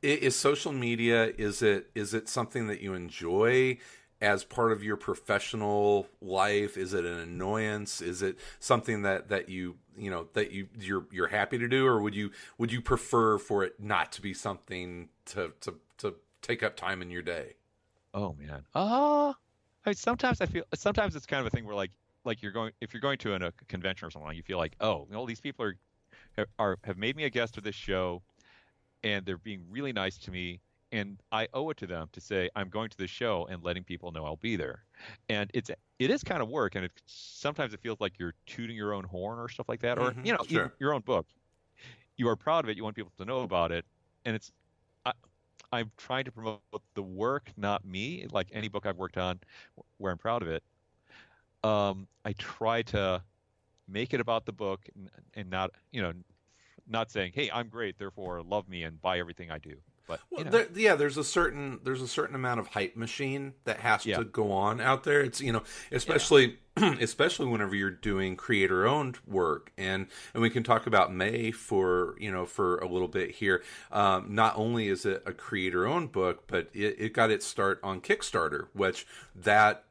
is 0.02 0.34
social 0.34 0.72
media 0.72 1.32
is 1.38 1.62
it 1.62 1.90
is 1.94 2.14
it 2.14 2.28
something 2.28 2.66
that 2.68 2.80
you 2.80 2.94
enjoy? 2.94 3.78
as 4.20 4.44
part 4.44 4.70
of 4.70 4.84
your 4.84 4.96
professional 4.96 6.06
life 6.20 6.76
is 6.76 6.94
it 6.94 7.04
an 7.04 7.18
annoyance 7.18 8.00
is 8.00 8.22
it 8.22 8.38
something 8.60 9.02
that 9.02 9.28
that 9.28 9.48
you 9.48 9.74
you 9.96 10.10
know 10.10 10.28
that 10.34 10.52
you 10.52 10.68
you're 10.78 11.06
you're 11.10 11.28
happy 11.28 11.58
to 11.58 11.68
do 11.68 11.86
or 11.86 12.00
would 12.00 12.14
you 12.14 12.30
would 12.58 12.72
you 12.72 12.80
prefer 12.80 13.38
for 13.38 13.64
it 13.64 13.80
not 13.80 14.12
to 14.12 14.22
be 14.22 14.34
something 14.34 15.08
to 15.26 15.52
to 15.60 15.74
to 15.98 16.14
take 16.40 16.62
up 16.62 16.76
time 16.76 17.02
in 17.02 17.10
your 17.10 17.22
day? 17.22 17.54
Oh 18.14 18.34
man. 18.38 18.64
Uh 18.74 19.32
I 19.84 19.90
mean, 19.90 19.94
sometimes 19.96 20.40
i 20.40 20.46
feel 20.46 20.64
sometimes 20.74 21.16
it's 21.16 21.26
kind 21.26 21.40
of 21.40 21.46
a 21.46 21.50
thing 21.50 21.66
where 21.66 21.74
like 21.74 21.90
like 22.24 22.42
you're 22.42 22.52
going 22.52 22.72
if 22.80 22.94
you're 22.94 23.00
going 23.00 23.18
to 23.18 23.34
an, 23.34 23.42
a 23.42 23.52
convention 23.68 24.06
or 24.06 24.10
something 24.10 24.36
you 24.36 24.42
feel 24.42 24.58
like 24.58 24.76
oh 24.80 25.08
all 25.14 25.26
these 25.26 25.40
people 25.40 25.64
are 25.64 26.46
are 26.58 26.78
have 26.84 26.96
made 26.96 27.16
me 27.16 27.24
a 27.24 27.30
guest 27.30 27.58
of 27.58 27.64
this 27.64 27.74
show 27.74 28.22
and 29.02 29.26
they're 29.26 29.38
being 29.38 29.64
really 29.70 29.92
nice 29.92 30.18
to 30.18 30.30
me 30.30 30.60
and 30.92 31.18
I 31.32 31.48
owe 31.54 31.70
it 31.70 31.78
to 31.78 31.86
them 31.86 32.08
to 32.12 32.20
say 32.20 32.50
I'm 32.54 32.68
going 32.68 32.90
to 32.90 32.98
the 32.98 33.06
show 33.06 33.48
and 33.50 33.64
letting 33.64 33.82
people 33.82 34.12
know 34.12 34.26
I'll 34.26 34.36
be 34.36 34.56
there. 34.56 34.84
And 35.28 35.50
it's 35.54 35.70
it 35.98 36.10
is 36.10 36.22
kind 36.22 36.42
of 36.42 36.48
work, 36.48 36.74
and 36.74 36.84
it, 36.84 36.92
sometimes 37.06 37.72
it 37.72 37.80
feels 37.80 37.98
like 38.00 38.18
you're 38.18 38.34
tooting 38.46 38.76
your 38.76 38.92
own 38.92 39.04
horn 39.04 39.38
or 39.38 39.48
stuff 39.48 39.68
like 39.68 39.80
that, 39.80 39.98
or 39.98 40.10
mm-hmm, 40.10 40.26
you 40.26 40.32
know 40.32 40.44
sure. 40.48 40.72
your 40.78 40.92
own 40.94 41.00
book. 41.00 41.26
You 42.16 42.28
are 42.28 42.36
proud 42.36 42.64
of 42.64 42.68
it. 42.68 42.76
You 42.76 42.84
want 42.84 42.94
people 42.94 43.12
to 43.18 43.24
know 43.24 43.40
about 43.40 43.72
it, 43.72 43.84
and 44.24 44.36
it's 44.36 44.52
I, 45.06 45.12
I'm 45.72 45.90
trying 45.96 46.24
to 46.24 46.32
promote 46.32 46.60
the 46.94 47.02
work, 47.02 47.50
not 47.56 47.84
me. 47.84 48.26
Like 48.30 48.48
any 48.52 48.68
book 48.68 48.86
I've 48.86 48.98
worked 48.98 49.16
on, 49.16 49.40
where 49.96 50.12
I'm 50.12 50.18
proud 50.18 50.42
of 50.42 50.48
it. 50.48 50.62
Um, 51.64 52.06
I 52.24 52.34
try 52.34 52.82
to 52.82 53.22
make 53.88 54.14
it 54.14 54.20
about 54.20 54.46
the 54.46 54.52
book 54.52 54.80
and, 54.94 55.10
and 55.34 55.50
not 55.50 55.70
you 55.90 56.02
know 56.02 56.12
not 56.88 57.10
saying 57.10 57.32
hey 57.34 57.50
I'm 57.52 57.68
great 57.68 57.98
therefore 57.98 58.42
love 58.42 58.68
me 58.68 58.82
and 58.84 59.00
buy 59.00 59.18
everything 59.18 59.50
I 59.50 59.58
do. 59.58 59.76
But 60.12 60.20
well, 60.30 60.44
know. 60.44 60.50
there, 60.50 60.66
yeah, 60.74 60.94
there's 60.94 61.16
a 61.16 61.24
certain 61.24 61.80
there's 61.84 62.02
a 62.02 62.08
certain 62.08 62.34
amount 62.34 62.60
of 62.60 62.68
hype 62.68 62.96
machine 62.96 63.54
that 63.64 63.78
has 63.80 64.04
yeah. 64.04 64.18
to 64.18 64.24
go 64.24 64.52
on 64.52 64.80
out 64.80 65.04
there. 65.04 65.22
It's 65.22 65.40
you 65.40 65.52
know, 65.52 65.62
especially 65.90 66.58
yeah. 66.76 66.96
especially 67.00 67.46
whenever 67.46 67.74
you're 67.74 67.90
doing 67.90 68.36
creator 68.36 68.86
owned 68.86 69.18
work, 69.26 69.72
and 69.78 70.06
and 70.34 70.42
we 70.42 70.50
can 70.50 70.62
talk 70.62 70.86
about 70.86 71.14
Mae 71.14 71.50
for 71.50 72.14
you 72.18 72.30
know 72.30 72.44
for 72.44 72.76
a 72.78 72.86
little 72.86 73.08
bit 73.08 73.30
here. 73.30 73.62
Um, 73.90 74.34
not 74.34 74.56
only 74.56 74.88
is 74.88 75.06
it 75.06 75.22
a 75.24 75.32
creator 75.32 75.86
owned 75.86 76.12
book, 76.12 76.44
but 76.46 76.68
it, 76.74 76.96
it 76.98 77.12
got 77.14 77.30
its 77.30 77.46
start 77.46 77.80
on 77.82 78.02
Kickstarter, 78.02 78.66
which 78.74 79.06
that 79.34 79.84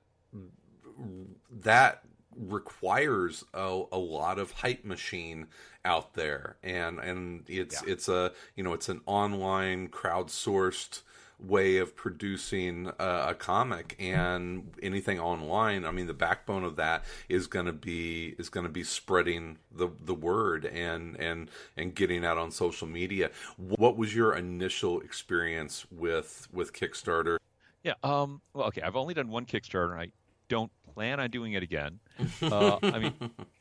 that 1.51 2.03
requires 2.41 3.45
a, 3.53 3.83
a 3.91 3.97
lot 3.97 4.39
of 4.39 4.51
hype 4.51 4.83
machine 4.83 5.47
out 5.85 6.13
there. 6.13 6.57
And 6.63 6.99
and 6.99 7.43
it's 7.47 7.81
yeah. 7.83 7.93
it's 7.93 8.07
a 8.07 8.31
you 8.55 8.63
know 8.63 8.73
it's 8.73 8.89
an 8.89 9.01
online 9.05 9.89
crowdsourced 9.89 11.01
way 11.39 11.77
of 11.77 11.95
producing 11.95 12.91
a, 12.99 13.29
a, 13.29 13.33
comic. 13.33 13.95
And 13.99 14.71
anything 14.83 15.19
online 15.19 15.85
i 15.85 15.91
mean 15.91 16.07
the 16.07 16.13
backbone 16.13 16.63
of 16.63 16.75
that 16.75 17.03
is 17.29 17.47
going 17.47 17.65
to 17.65 17.73
be 17.73 18.35
is 18.37 18.49
going 18.49 18.65
to 18.65 18.71
be 18.71 18.83
spreading 18.83 19.57
the 19.71 19.89
the 20.03 20.13
word 20.13 20.65
and 20.65 21.15
and 21.19 21.49
and 21.77 21.95
getting 21.95 22.25
out 22.25 22.37
on 22.37 22.51
social 22.51 22.87
media. 22.87 23.31
What 23.57 23.97
was 23.97 24.15
your 24.15 24.35
initial 24.35 25.01
experience 25.01 25.85
with 25.91 26.47
with 26.51 26.73
kickstarter? 26.73 27.37
Yeah 27.83 27.93
um 28.03 28.41
well 28.53 28.67
okay 28.67 28.81
i've 28.81 28.95
only 28.95 29.13
done 29.13 29.29
one 29.29 29.45
kickstarter 29.45 29.97
i 29.97 30.11
don't 30.51 30.71
plan 30.93 31.19
on 31.19 31.29
doing 31.29 31.53
it 31.53 31.63
again 31.63 31.99
uh, 32.43 32.77
i 32.83 32.99
mean 32.99 33.13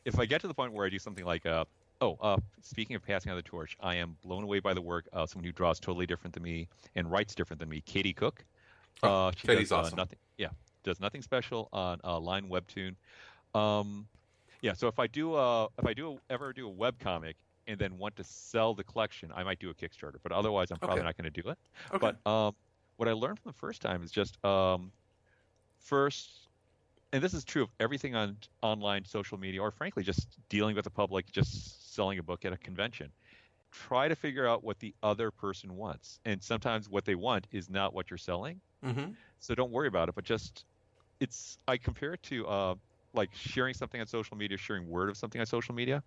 if 0.05 0.19
i 0.19 0.25
get 0.25 0.41
to 0.41 0.47
the 0.47 0.53
point 0.53 0.73
where 0.73 0.85
i 0.85 0.89
do 0.89 0.99
something 0.99 1.25
like 1.25 1.45
uh 1.45 1.65
Oh, 2.01 2.17
uh, 2.19 2.37
speaking 2.63 2.95
of 2.95 3.03
passing 3.03 3.29
on 3.29 3.35
the 3.35 3.43
torch, 3.43 3.77
I 3.79 3.93
am 3.95 4.17
blown 4.23 4.43
away 4.43 4.59
by 4.59 4.73
the 4.73 4.81
work 4.81 5.07
of 5.13 5.29
someone 5.29 5.45
who 5.45 5.51
draws 5.51 5.79
totally 5.79 6.07
different 6.07 6.33
than 6.33 6.41
me 6.41 6.67
and 6.95 7.09
writes 7.11 7.35
different 7.35 7.59
than 7.59 7.69
me, 7.69 7.81
Katie 7.81 8.11
Cook. 8.11 8.43
Oh, 9.03 9.27
uh, 9.27 9.31
she 9.37 9.45
Katie's 9.45 9.69
does, 9.69 9.71
uh, 9.71 9.81
awesome. 9.81 9.97
nothing, 9.97 10.17
yeah, 10.39 10.47
does 10.83 10.99
nothing 10.99 11.21
special 11.21 11.69
on 11.71 11.99
uh, 12.03 12.19
Line 12.19 12.49
Webtoon. 12.49 12.95
Um, 13.53 14.07
yeah, 14.61 14.73
so 14.73 14.87
if 14.87 14.97
I 14.97 15.05
do 15.05 15.35
a, 15.35 15.65
if 15.77 15.85
I 15.85 15.93
do 15.93 16.13
a, 16.13 16.33
ever 16.33 16.53
do 16.53 16.65
a 16.65 16.71
web 16.71 16.97
comic 16.99 17.35
and 17.67 17.77
then 17.77 17.95
want 17.99 18.15
to 18.15 18.23
sell 18.23 18.73
the 18.73 18.83
collection, 18.83 19.31
I 19.35 19.43
might 19.43 19.59
do 19.59 19.69
a 19.69 19.73
Kickstarter. 19.73 20.15
But 20.23 20.31
otherwise, 20.31 20.71
I'm 20.71 20.77
probably 20.77 20.99
okay. 20.99 21.05
not 21.05 21.17
going 21.17 21.31
to 21.31 21.41
do 21.41 21.49
it. 21.49 21.57
Okay. 21.93 22.13
But 22.23 22.31
um, 22.31 22.55
what 22.97 23.09
I 23.09 23.13
learned 23.13 23.39
from 23.39 23.51
the 23.51 23.57
first 23.57 23.79
time 23.79 24.01
is 24.01 24.09
just 24.09 24.43
um, 24.43 24.91
first 25.77 26.47
and 27.13 27.21
this 27.23 27.33
is 27.33 27.43
true 27.43 27.63
of 27.63 27.69
everything 27.79 28.15
on 28.15 28.37
online 28.61 29.05
social 29.05 29.37
media 29.37 29.61
or 29.61 29.71
frankly 29.71 30.03
just 30.03 30.37
dealing 30.49 30.75
with 30.75 30.83
the 30.83 30.91
public 30.91 31.31
just 31.31 31.93
selling 31.93 32.19
a 32.19 32.23
book 32.23 32.45
at 32.45 32.53
a 32.53 32.57
convention 32.57 33.09
try 33.71 34.07
to 34.07 34.15
figure 34.15 34.47
out 34.47 34.63
what 34.63 34.79
the 34.79 34.93
other 35.01 35.31
person 35.31 35.75
wants 35.75 36.19
and 36.25 36.41
sometimes 36.43 36.89
what 36.89 37.05
they 37.05 37.15
want 37.15 37.47
is 37.51 37.69
not 37.69 37.93
what 37.93 38.09
you're 38.09 38.17
selling 38.17 38.59
mm-hmm. 38.85 39.11
so 39.39 39.55
don't 39.55 39.71
worry 39.71 39.87
about 39.87 40.09
it 40.09 40.15
but 40.15 40.23
just 40.23 40.65
it's 41.21 41.59
I 41.67 41.77
compare 41.77 42.13
it 42.13 42.23
to 42.23 42.47
uh, 42.47 42.75
like 43.13 43.29
sharing 43.33 43.73
something 43.73 44.01
on 44.01 44.07
social 44.07 44.35
media, 44.35 44.57
sharing 44.57 44.89
word 44.89 45.09
of 45.09 45.15
something 45.15 45.39
on 45.39 45.47
social 45.47 45.73
media, 45.73 46.03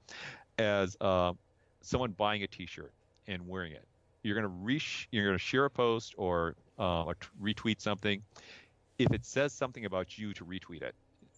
as 0.58 0.96
uh, 1.00 1.32
someone 1.80 2.10
buying 2.12 2.42
a 2.42 2.46
T-shirt 2.46 2.92
and 3.26 3.46
wearing 3.48 3.72
it. 3.72 3.86
You're 4.22 4.34
gonna 4.34 4.48
re- 4.48 4.80
you're 5.10 5.26
gonna 5.26 5.38
share 5.38 5.64
a 5.66 5.70
post 5.70 6.14
or, 6.18 6.56
uh, 6.78 7.04
or 7.04 7.14
t- 7.14 7.28
retweet 7.42 7.80
something. 7.80 8.22
If 8.98 9.12
it 9.12 9.24
says 9.24 9.52
something 9.52 9.84
about 9.84 10.18
you, 10.18 10.32
to 10.34 10.44
retweet 10.44 10.82
it, 10.82 10.94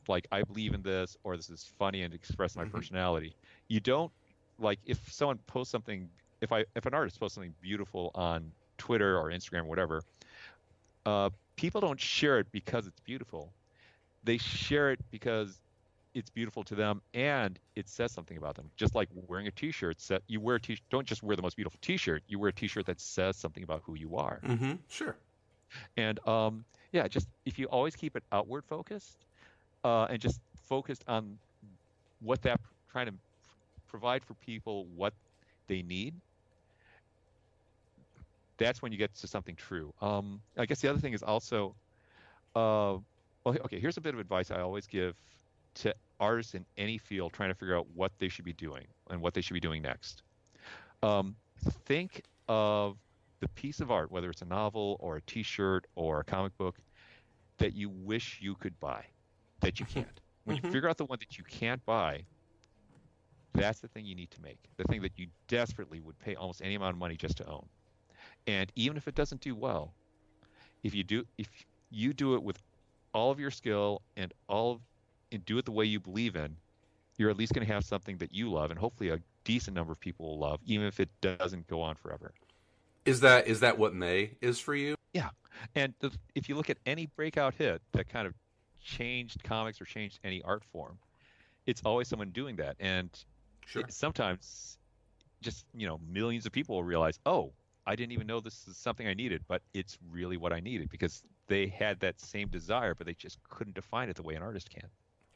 like 0.09 0.27
I 0.31 0.43
believe 0.43 0.75
in 0.75 0.83
this 0.83 1.17
or 1.25 1.37
this 1.37 1.51
is 1.51 1.65
funny 1.79 2.03
and 2.03 2.13
express 2.15 2.55
my 2.57 2.65
Mhm. 2.65 2.73
personality. 2.73 3.35
You 3.69 3.81
don't 3.81 4.13
like 4.59 4.79
if 4.85 5.13
someone 5.13 5.39
posts 5.47 5.73
something. 5.73 6.09
If 6.41 6.53
I 6.53 6.65
if 6.75 6.87
an 6.87 6.95
artist 6.95 7.19
posts 7.19 7.35
something 7.35 7.55
beautiful 7.61 8.11
on 8.15 8.53
Twitter 8.79 9.19
or 9.19 9.31
Instagram 9.31 9.61
or 9.63 9.65
whatever, 9.65 10.03
uh, 11.07 11.31
people 11.57 11.81
don't 11.81 12.01
share 12.01 12.39
it 12.39 12.51
because 12.53 12.87
it's 12.87 13.01
beautiful. 13.01 13.53
They 14.25 14.39
share 14.39 14.91
it 14.93 15.01
because 15.11 15.61
it's 16.15 16.31
beautiful 16.31 16.65
to 16.65 16.75
them 16.75 17.03
and 17.15 17.59
it 17.75 17.89
says 17.89 18.11
something 18.11 18.37
about 18.39 18.55
them. 18.57 18.71
Just 18.77 18.95
like 18.95 19.09
wearing 19.29 19.47
a 19.47 19.51
T-shirt, 19.51 20.01
set 20.01 20.23
you 20.27 20.41
wear 20.41 20.57
a 20.57 20.61
t 20.61 20.75
shirt 20.75 20.85
don't 20.91 21.07
just 21.07 21.23
wear 21.23 21.37
the 21.37 21.43
most 21.43 21.57
beautiful 21.57 21.79
T-shirt. 21.83 22.23
You 22.27 22.39
wear 22.39 22.49
a 22.49 22.53
T-shirt 22.53 22.87
that 22.87 23.01
says 23.01 23.37
something 23.37 23.63
about 23.63 23.83
who 23.85 23.95
you 23.95 24.17
are. 24.17 24.41
Mm-hmm. 24.43 24.73
Sure. 24.89 25.17
And 25.97 26.27
um, 26.27 26.65
yeah, 26.93 27.09
just 27.09 27.29
if 27.45 27.59
you 27.59 27.67
always 27.67 27.97
keep 27.97 28.17
it 28.17 28.23
outward 28.33 28.65
focused 28.65 29.17
uh, 29.85 30.05
and 30.05 30.21
just 30.21 30.41
focused 30.69 31.05
on 31.09 31.39
what 32.21 32.43
that 32.43 32.61
trying 32.91 33.07
to 33.07 33.15
provide 33.89 34.25
for 34.25 34.35
people 34.35 34.87
what 34.97 35.13
they 35.69 35.83
need, 35.83 36.15
that's 38.59 38.83
when 38.83 38.93
you 38.93 38.99
get 38.99 39.15
to 39.15 39.27
something 39.27 39.55
true. 39.55 39.93
Um, 40.01 40.41
I 40.57 40.67
guess 40.67 40.81
the 40.81 40.89
other 40.89 40.99
thing 40.99 41.13
is 41.13 41.23
also, 41.23 41.75
uh, 42.55 42.97
well, 43.45 43.57
okay, 43.65 43.79
here's 43.79 43.97
a 43.97 44.01
bit 44.01 44.15
of 44.15 44.21
advice 44.21 44.51
I 44.51 44.61
always 44.61 44.87
give 44.87 45.15
to 45.75 45.95
artists 46.19 46.55
in 46.55 46.65
any 46.79 46.99
field 46.99 47.33
trying 47.33 47.51
to 47.51 47.55
figure 47.55 47.77
out 47.77 47.87
what 47.95 48.11
they 48.19 48.29
should 48.29 48.45
be 48.45 48.55
doing 48.55 48.87
and 49.11 49.21
what 49.21 49.35
they 49.35 49.41
should 49.41 49.55
be 49.55 49.61
doing 49.61 49.83
next. 49.83 50.23
Um, 51.03 51.37
think 51.85 52.23
of 52.49 52.97
the 53.41 53.49
piece 53.51 53.81
of 53.81 53.91
art, 53.91 54.11
whether 54.11 54.31
it's 54.31 54.43
a 54.43 54.47
novel 54.47 54.97
or 55.01 55.17
a 55.17 55.23
T-shirt 55.23 55.87
or 55.95 56.21
a 56.21 56.25
comic 56.25 56.57
book, 56.57 56.79
that 57.59 57.75
you 57.75 57.89
wish 57.91 58.41
you 58.41 58.55
could 58.57 58.79
buy, 58.81 59.05
that 59.61 59.81
you 59.81 59.87
can't. 59.87 60.21
When 60.45 60.57
Mhm. 60.57 60.63
you 60.63 60.63
figure 60.63 60.89
out 60.89 60.99
the 60.99 61.05
one 61.07 61.19
that 61.21 61.39
you 61.39 61.45
can't 61.45 61.85
buy, 61.85 62.27
that's 63.55 63.81
the 63.81 63.89
thing 63.89 64.05
you 64.05 64.15
need 64.15 64.31
to 64.33 64.41
make. 64.43 64.59
The 64.77 64.85
thing 64.85 65.03
that 65.03 65.19
you 65.19 65.29
desperately 65.49 66.01
would 66.01 66.19
pay 66.19 66.35
almost 66.35 66.63
any 66.63 66.75
amount 66.75 66.95
of 66.95 66.99
money 66.99 67.17
just 67.17 67.37
to 67.39 67.47
own. 67.49 67.69
And 68.47 68.73
even 68.77 68.97
if 68.97 69.09
it 69.09 69.15
doesn't 69.15 69.41
do 69.41 69.55
well, 69.55 69.95
if 70.83 70.95
you 70.95 71.03
do 71.05 71.25
if 71.39 71.49
you 71.91 72.13
do 72.13 72.35
it 72.35 72.43
with 72.43 72.63
all 73.15 73.31
of 73.31 73.41
your 73.41 73.51
skill 73.51 74.03
and 74.17 74.33
all 74.49 74.73
of, 74.73 74.81
and 75.33 75.45
do 75.45 75.59
it 75.59 75.65
the 75.65 75.73
way 75.73 75.85
you 75.85 76.01
believe 76.01 76.37
in, 76.37 76.57
you're 77.19 77.31
at 77.31 77.37
least 77.37 77.53
going 77.55 77.67
to 77.67 77.73
have 77.73 77.85
something 77.85 78.19
that 78.19 78.33
you 78.33 78.51
love 78.51 78.71
and 78.71 78.79
hopefully 78.79 79.11
a 79.11 79.21
decent 79.45 79.75
number 79.75 79.93
of 79.93 80.01
people 80.01 80.27
will 80.27 80.39
love, 80.39 80.61
even 80.65 80.87
if 80.87 81.01
it 81.01 81.11
doesn't 81.21 81.67
go 81.67 81.81
on 81.83 81.97
forever. 81.97 82.35
Is 83.07 83.21
that 83.21 83.47
is 83.47 83.61
that 83.61 83.79
what 83.79 83.95
Mae 83.95 84.33
is 84.41 84.59
for 84.59 84.75
you? 84.75 84.97
Yeah, 85.15 85.31
and 85.75 85.95
the, 86.01 86.11
if 86.35 86.49
you 86.49 86.57
look 86.57 86.69
at 86.69 86.79
any 86.85 87.07
breakout 87.07 87.55
hit 87.55 87.81
that 87.93 88.09
kind 88.09 88.27
of 88.27 88.35
changed 88.81 89.43
comics 89.45 89.81
or 89.81 89.85
changed 89.85 90.19
any 90.25 90.43
art 90.43 90.65
form, 90.65 90.99
it's 91.67 91.83
always 91.85 92.09
someone 92.09 92.31
doing 92.31 92.57
that. 92.57 92.77
And 92.81 93.09
Sure. 93.65 93.83
it- 93.83 93.93
sometimes, 93.93 94.79
just 95.41 95.65
you 95.75 95.87
know, 95.87 95.99
millions 96.09 96.47
of 96.47 96.53
people 96.53 96.77
will 96.77 96.85
realize, 96.85 97.19
oh, 97.27 97.53
I 97.87 97.95
didn't 97.97 98.13
even 98.13 98.27
know 98.27 98.41
this 98.41 98.67
is 98.69 98.77
something 98.77 99.07
I 99.07 99.15
needed, 99.15 99.45
but 99.49 99.63
it's 99.73 99.97
really 100.11 100.37
what 100.37 100.53
I 100.53 100.61
needed 100.61 100.89
because 100.91 101.23
they 101.47 101.69
had 101.69 102.01
that 102.01 102.21
same 102.21 102.49
desire, 102.49 102.95
but 102.95 103.07
they 103.07 103.15
just 103.15 103.39
couldn't 103.49 103.75
define 103.75 104.09
it 104.09 104.17
the 104.17 104.23
way 104.23 104.35
an 104.35 104.43
artist 104.43 104.69
can. 104.71 104.89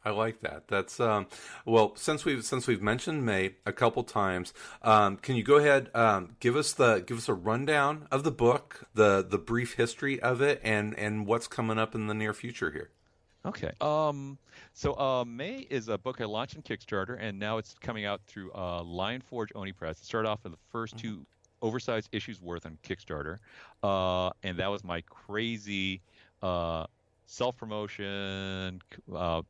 I 0.04 0.10
like 0.10 0.40
that. 0.40 0.68
That's 0.68 0.98
um, 0.98 1.26
well. 1.66 1.94
Since 1.94 2.24
we've 2.24 2.42
since 2.44 2.66
we've 2.66 2.80
mentioned 2.80 3.26
Mae 3.26 3.56
a 3.66 3.72
couple 3.72 4.02
times, 4.02 4.54
um, 4.82 5.18
can 5.18 5.36
you 5.36 5.42
go 5.42 5.56
ahead 5.56 5.90
um, 5.94 6.36
give 6.40 6.56
us 6.56 6.72
the 6.72 7.04
give 7.06 7.18
us 7.18 7.28
a 7.28 7.34
rundown 7.34 8.08
of 8.10 8.24
the 8.24 8.30
book, 8.30 8.88
the 8.94 9.24
the 9.28 9.36
brief 9.36 9.74
history 9.74 10.18
of 10.18 10.40
it, 10.40 10.60
and 10.64 10.98
and 10.98 11.26
what's 11.26 11.46
coming 11.46 11.78
up 11.78 11.94
in 11.94 12.06
the 12.06 12.14
near 12.14 12.32
future 12.32 12.70
here? 12.70 12.90
Okay. 13.44 13.72
Um, 13.80 14.38
so 14.72 14.94
uh, 14.98 15.24
Mae 15.24 15.66
is 15.70 15.88
a 15.88 15.98
book 15.98 16.20
I 16.20 16.24
launched 16.24 16.56
on 16.56 16.62
Kickstarter, 16.62 17.16
and 17.20 17.38
now 17.38 17.58
it's 17.58 17.74
coming 17.80 18.04
out 18.04 18.20
through 18.26 18.52
uh, 18.52 18.82
Lion 18.82 19.20
Forge 19.20 19.50
Oni 19.54 19.72
Press. 19.72 19.98
It 19.98 20.04
started 20.04 20.28
off 20.28 20.40
with 20.44 20.52
the 20.52 20.78
1st 20.78 20.96
two 20.98 21.26
oversized 21.62 22.08
issues 22.12 22.40
worth 22.40 22.64
on 22.66 22.78
Kickstarter, 22.86 23.38
uh, 23.82 24.30
and 24.42 24.58
that 24.58 24.68
was 24.68 24.84
my 24.84 25.02
crazy 25.02 26.00
uh, 26.42 26.86
self-promotion, 27.26 28.82
uh, 29.14 29.42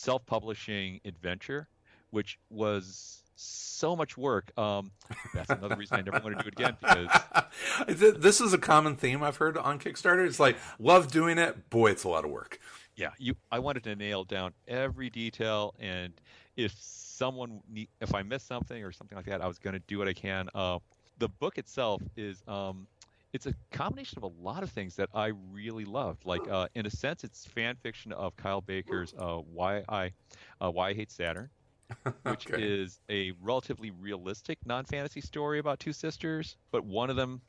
self-publishing 0.00 1.00
adventure, 1.04 1.68
which 2.10 2.38
was 2.48 3.22
so 3.36 3.96
much 3.96 4.16
work. 4.18 4.56
Um, 4.58 4.90
that's 5.34 5.50
another 5.50 5.76
reason 5.76 5.98
I 5.98 6.02
never 6.02 6.20
want 6.22 6.36
to 6.38 6.42
do 6.42 6.48
it 6.48 6.54
again 6.54 6.76
because 6.80 8.14
this 8.20 8.40
is 8.40 8.52
a 8.52 8.58
common 8.58 8.96
theme 8.96 9.22
I've 9.22 9.36
heard 9.36 9.56
on 9.56 9.78
Kickstarter. 9.78 10.26
It's 10.26 10.40
like 10.40 10.56
love 10.78 11.10
doing 11.10 11.38
it. 11.38 11.70
Boy, 11.70 11.90
it's 11.90 12.04
a 12.04 12.08
lot 12.08 12.24
of 12.24 12.30
work. 12.30 12.58
yeah 12.96 13.10
you 13.18 13.34
i 13.50 13.58
wanted 13.58 13.82
to 13.84 13.96
nail 13.96 14.24
down 14.24 14.52
every 14.68 15.08
detail 15.10 15.74
and 15.78 16.12
if 16.56 16.74
someone 16.78 17.60
need, 17.72 17.88
if 18.00 18.14
i 18.14 18.22
missed 18.22 18.46
something 18.46 18.82
or 18.84 18.92
something 18.92 19.16
like 19.16 19.26
that 19.26 19.40
i 19.40 19.46
was 19.46 19.58
going 19.58 19.72
to 19.74 19.82
do 19.86 19.98
what 19.98 20.08
i 20.08 20.12
can 20.12 20.48
uh, 20.54 20.78
the 21.18 21.28
book 21.28 21.56
itself 21.58 22.02
is 22.16 22.42
um, 22.48 22.86
it's 23.32 23.46
a 23.46 23.54
combination 23.72 24.18
of 24.18 24.24
a 24.24 24.26
lot 24.42 24.62
of 24.62 24.70
things 24.70 24.96
that 24.96 25.08
i 25.14 25.26
really 25.52 25.84
loved 25.84 26.24
like 26.24 26.46
uh, 26.48 26.66
in 26.74 26.86
a 26.86 26.90
sense 26.90 27.24
it's 27.24 27.44
fan 27.46 27.76
fiction 27.76 28.12
of 28.12 28.36
kyle 28.36 28.60
baker's 28.60 29.14
uh, 29.18 29.36
why 29.36 29.82
i 29.88 30.12
uh, 30.60 30.70
why 30.70 30.90
i 30.90 30.94
hate 30.94 31.10
saturn 31.10 31.50
which 32.22 32.46
Okay. 32.46 32.56
is 32.56 33.00
a 33.10 33.32
relatively 33.40 33.90
realistic 33.90 34.58
non-fantasy 34.64 35.20
story 35.20 35.58
about 35.58 35.78
two 35.78 35.92
sisters, 35.92 36.56
but 36.70 36.84
one 36.84 37.08
of 37.10 37.16
them 37.16 37.40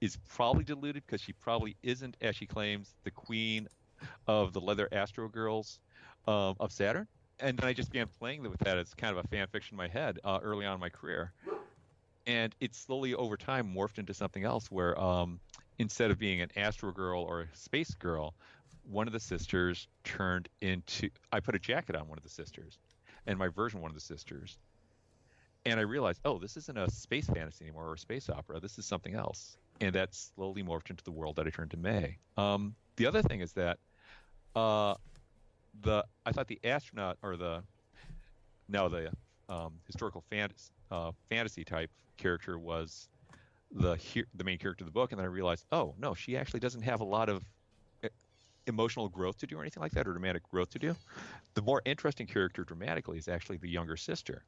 is 0.00 0.16
probably 0.28 0.64
deluded 0.64 1.02
because 1.06 1.20
she 1.20 1.32
probably 1.32 1.76
isn't, 1.82 2.16
as 2.20 2.36
she 2.36 2.46
claims, 2.46 2.94
the 3.04 3.10
queen 3.10 3.66
of 4.26 4.52
the 4.52 4.60
Leather 4.60 4.88
Astro 4.92 5.28
Girls 5.28 5.80
um, 6.26 6.54
of 6.60 6.72
Saturn. 6.72 7.08
And 7.40 7.58
then 7.58 7.68
I 7.68 7.72
just 7.72 7.90
began 7.90 8.08
playing 8.08 8.42
with 8.42 8.58
that 8.60 8.78
as 8.78 8.94
kind 8.94 9.16
of 9.16 9.24
a 9.24 9.28
fan 9.28 9.46
fiction 9.48 9.74
in 9.74 9.78
my 9.78 9.88
head 9.88 10.18
uh, 10.24 10.38
early 10.42 10.66
on 10.66 10.74
in 10.74 10.80
my 10.80 10.90
career. 10.90 11.32
And 12.30 12.54
it 12.60 12.76
slowly 12.76 13.12
over 13.14 13.36
time 13.36 13.74
morphed 13.74 13.98
into 13.98 14.14
something 14.14 14.44
else 14.44 14.70
where 14.70 14.98
um, 15.00 15.40
instead 15.80 16.12
of 16.12 16.18
being 16.18 16.40
an 16.40 16.50
Astro 16.56 16.92
Girl 16.92 17.22
or 17.22 17.40
a 17.40 17.56
Space 17.56 17.92
Girl, 17.94 18.34
one 18.88 19.08
of 19.08 19.12
the 19.12 19.18
sisters 19.18 19.88
turned 20.04 20.48
into. 20.60 21.10
I 21.32 21.40
put 21.40 21.56
a 21.56 21.58
jacket 21.58 21.96
on 21.96 22.06
one 22.06 22.18
of 22.18 22.22
the 22.22 22.30
sisters 22.30 22.78
and 23.26 23.36
my 23.36 23.48
version 23.48 23.80
one 23.80 23.90
of 23.90 23.96
the 23.96 24.00
sisters. 24.00 24.58
And 25.66 25.80
I 25.80 25.82
realized, 25.82 26.20
oh, 26.24 26.38
this 26.38 26.56
isn't 26.56 26.78
a 26.78 26.88
space 26.88 27.26
fantasy 27.26 27.64
anymore 27.64 27.88
or 27.88 27.94
a 27.94 27.98
space 27.98 28.30
opera. 28.30 28.60
This 28.60 28.78
is 28.78 28.86
something 28.86 29.14
else. 29.14 29.56
And 29.80 29.92
that 29.96 30.14
slowly 30.14 30.62
morphed 30.62 30.90
into 30.90 31.02
the 31.02 31.10
world 31.10 31.34
that 31.36 31.48
I 31.48 31.50
turned 31.50 31.72
to 31.72 31.76
Mae. 31.76 32.16
Um, 32.36 32.76
the 32.94 33.06
other 33.06 33.22
thing 33.22 33.40
is 33.40 33.52
that 33.54 33.78
uh, 34.54 34.94
the 35.82 36.04
I 36.24 36.30
thought 36.30 36.46
the 36.46 36.60
astronaut 36.62 37.18
or 37.22 37.36
the 37.36 37.64
no 38.68 38.88
the 38.88 39.10
um, 39.48 39.74
historical 39.86 40.22
fantasy, 40.30 40.70
uh, 40.90 41.12
fantasy 41.28 41.64
type 41.64 41.90
character 42.16 42.58
was 42.58 43.08
the 43.72 43.94
he- 43.96 44.24
the 44.34 44.44
main 44.44 44.58
character 44.58 44.84
of 44.84 44.86
the 44.86 44.92
book, 44.92 45.12
and 45.12 45.18
then 45.18 45.24
I 45.24 45.28
realized, 45.28 45.64
oh 45.72 45.94
no, 45.98 46.14
she 46.14 46.36
actually 46.36 46.60
doesn't 46.60 46.82
have 46.82 47.00
a 47.00 47.04
lot 47.04 47.28
of 47.28 47.42
emotional 48.66 49.08
growth 49.08 49.38
to 49.38 49.46
do 49.46 49.58
or 49.58 49.62
anything 49.62 49.82
like 49.82 49.92
that, 49.92 50.06
or 50.06 50.12
dramatic 50.12 50.42
growth 50.50 50.70
to 50.70 50.78
do. 50.78 50.94
The 51.54 51.62
more 51.62 51.82
interesting 51.84 52.26
character 52.26 52.64
dramatically 52.64 53.18
is 53.18 53.28
actually 53.28 53.58
the 53.58 53.68
younger 53.68 53.96
sister. 53.96 54.44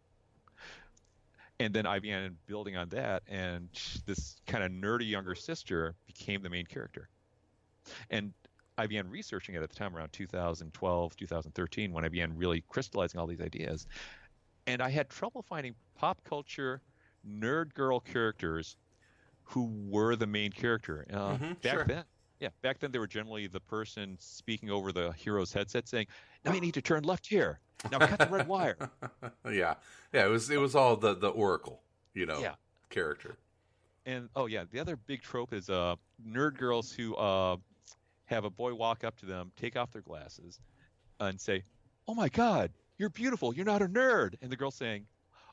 And 1.61 1.75
then 1.75 1.87
I 1.87 1.99
began 1.99 2.37
building 2.47 2.77
on 2.77 2.89
that, 2.91 3.23
and 3.29 3.69
this 4.07 4.41
kind 4.47 4.65
of 4.65 4.73
nerdy 4.73 5.09
younger 5.09 5.35
sister 5.35 5.95
became 6.07 6.43
the 6.43 6.51
main 6.51 6.67
character. 6.67 7.09
And 8.11 8.33
I 8.79 8.87
began 8.87 9.09
researching 9.09 9.55
it 9.55 9.63
at 9.63 9.69
the 9.69 9.77
time 9.77 9.95
around 9.95 10.13
2012, 10.13 11.17
2013, 11.17 11.93
when 11.93 12.05
I 12.05 12.09
began 12.09 12.37
really 12.37 12.65
crystallizing 12.69 13.21
all 13.21 13.27
these 13.27 13.41
ideas. 13.41 13.87
And 14.67 14.81
I 14.83 14.91
had 14.91 15.09
trouble 15.09 15.43
finding 15.43 15.75
pop 15.97 16.23
culture 16.25 16.83
nerd 17.27 17.75
girl 17.75 18.01
characters 18.01 18.77
who 19.43 19.67
were 19.89 20.17
the 20.17 20.27
main 20.27 20.53
character. 20.53 21.05
Uh, 21.13 21.35
Mhm, 21.35 21.63
back 21.63 21.75
sure. 21.75 21.85
then, 21.85 22.05
yeah, 22.41 22.49
back 22.63 22.79
then 22.79 22.93
they 22.93 22.99
were 22.99 23.07
generally 23.07 23.47
the 23.47 23.61
person 23.61 24.17
speaking 24.21 24.71
over 24.71 24.93
the 24.93 25.13
hero's 25.13 25.53
headset 25.53 25.89
saying, 25.89 26.07
"Now 26.45 26.53
you 26.53 26.61
need 26.61 26.75
to 26.75 26.83
turn 26.83 27.03
left 27.03 27.27
here. 27.27 27.61
Now 27.91 27.99
cut 27.99 28.19
the 28.19 28.27
red 28.29 28.47
wire." 28.47 28.77
yeah, 29.51 29.75
yeah. 30.13 30.27
It 30.27 30.29
was 30.31 30.49
it 30.51 30.59
was 30.59 30.75
all 30.75 30.97
the 30.97 31.15
the 31.15 31.29
Oracle, 31.29 31.83
you 32.15 32.27
know, 32.27 32.41
Yeah. 32.41 32.55
character. 32.89 33.39
And 34.07 34.29
oh 34.35 34.47
yeah, 34.47 34.65
the 34.71 34.81
other 34.81 34.97
big 34.97 35.23
trope 35.23 35.53
is 35.53 35.69
uh, 35.71 35.97
nerd 36.25 36.57
girls 36.57 36.93
who 36.93 37.15
uh, 37.17 37.57
have 38.27 38.45
a 38.45 38.51
boy 38.51 38.75
walk 38.75 39.05
up 39.05 39.17
to 39.19 39.27
them, 39.27 39.53
take 39.57 39.77
off 39.77 39.91
their 39.93 40.03
glasses, 40.03 40.61
and 41.21 41.41
say, 41.41 41.63
"Oh 42.09 42.15
my 42.15 42.29
God, 42.29 42.73
you're 42.99 43.11
beautiful. 43.11 43.55
You're 43.55 43.67
not 43.67 43.83
a 43.83 43.87
nerd." 43.87 44.35
And 44.41 44.51
the 44.51 44.57
girl 44.57 44.71
saying, 44.71 45.07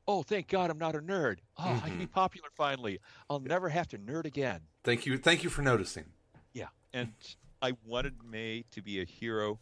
"Oh, 0.07 0.23
thank 0.23 0.47
God, 0.47 0.69
I'm 0.69 0.77
not 0.77 0.95
a 0.95 0.99
nerd. 0.99 1.39
Oh, 1.57 1.81
I 1.83 1.89
can 1.89 1.97
be 1.97 2.05
mm-hmm. 2.05 2.13
popular 2.13 2.49
finally. 2.55 2.99
I'll 3.29 3.39
never 3.39 3.69
have 3.69 3.87
to 3.89 3.97
nerd 3.97 4.25
again." 4.25 4.61
Thank 4.83 5.05
you, 5.05 5.17
thank 5.17 5.43
you 5.43 5.49
for 5.49 5.61
noticing. 5.61 6.05
Yeah, 6.53 6.67
and 6.93 7.13
I 7.61 7.73
wanted 7.85 8.15
Mae 8.23 8.65
to 8.71 8.81
be 8.81 9.01
a 9.01 9.05
hero 9.05 9.59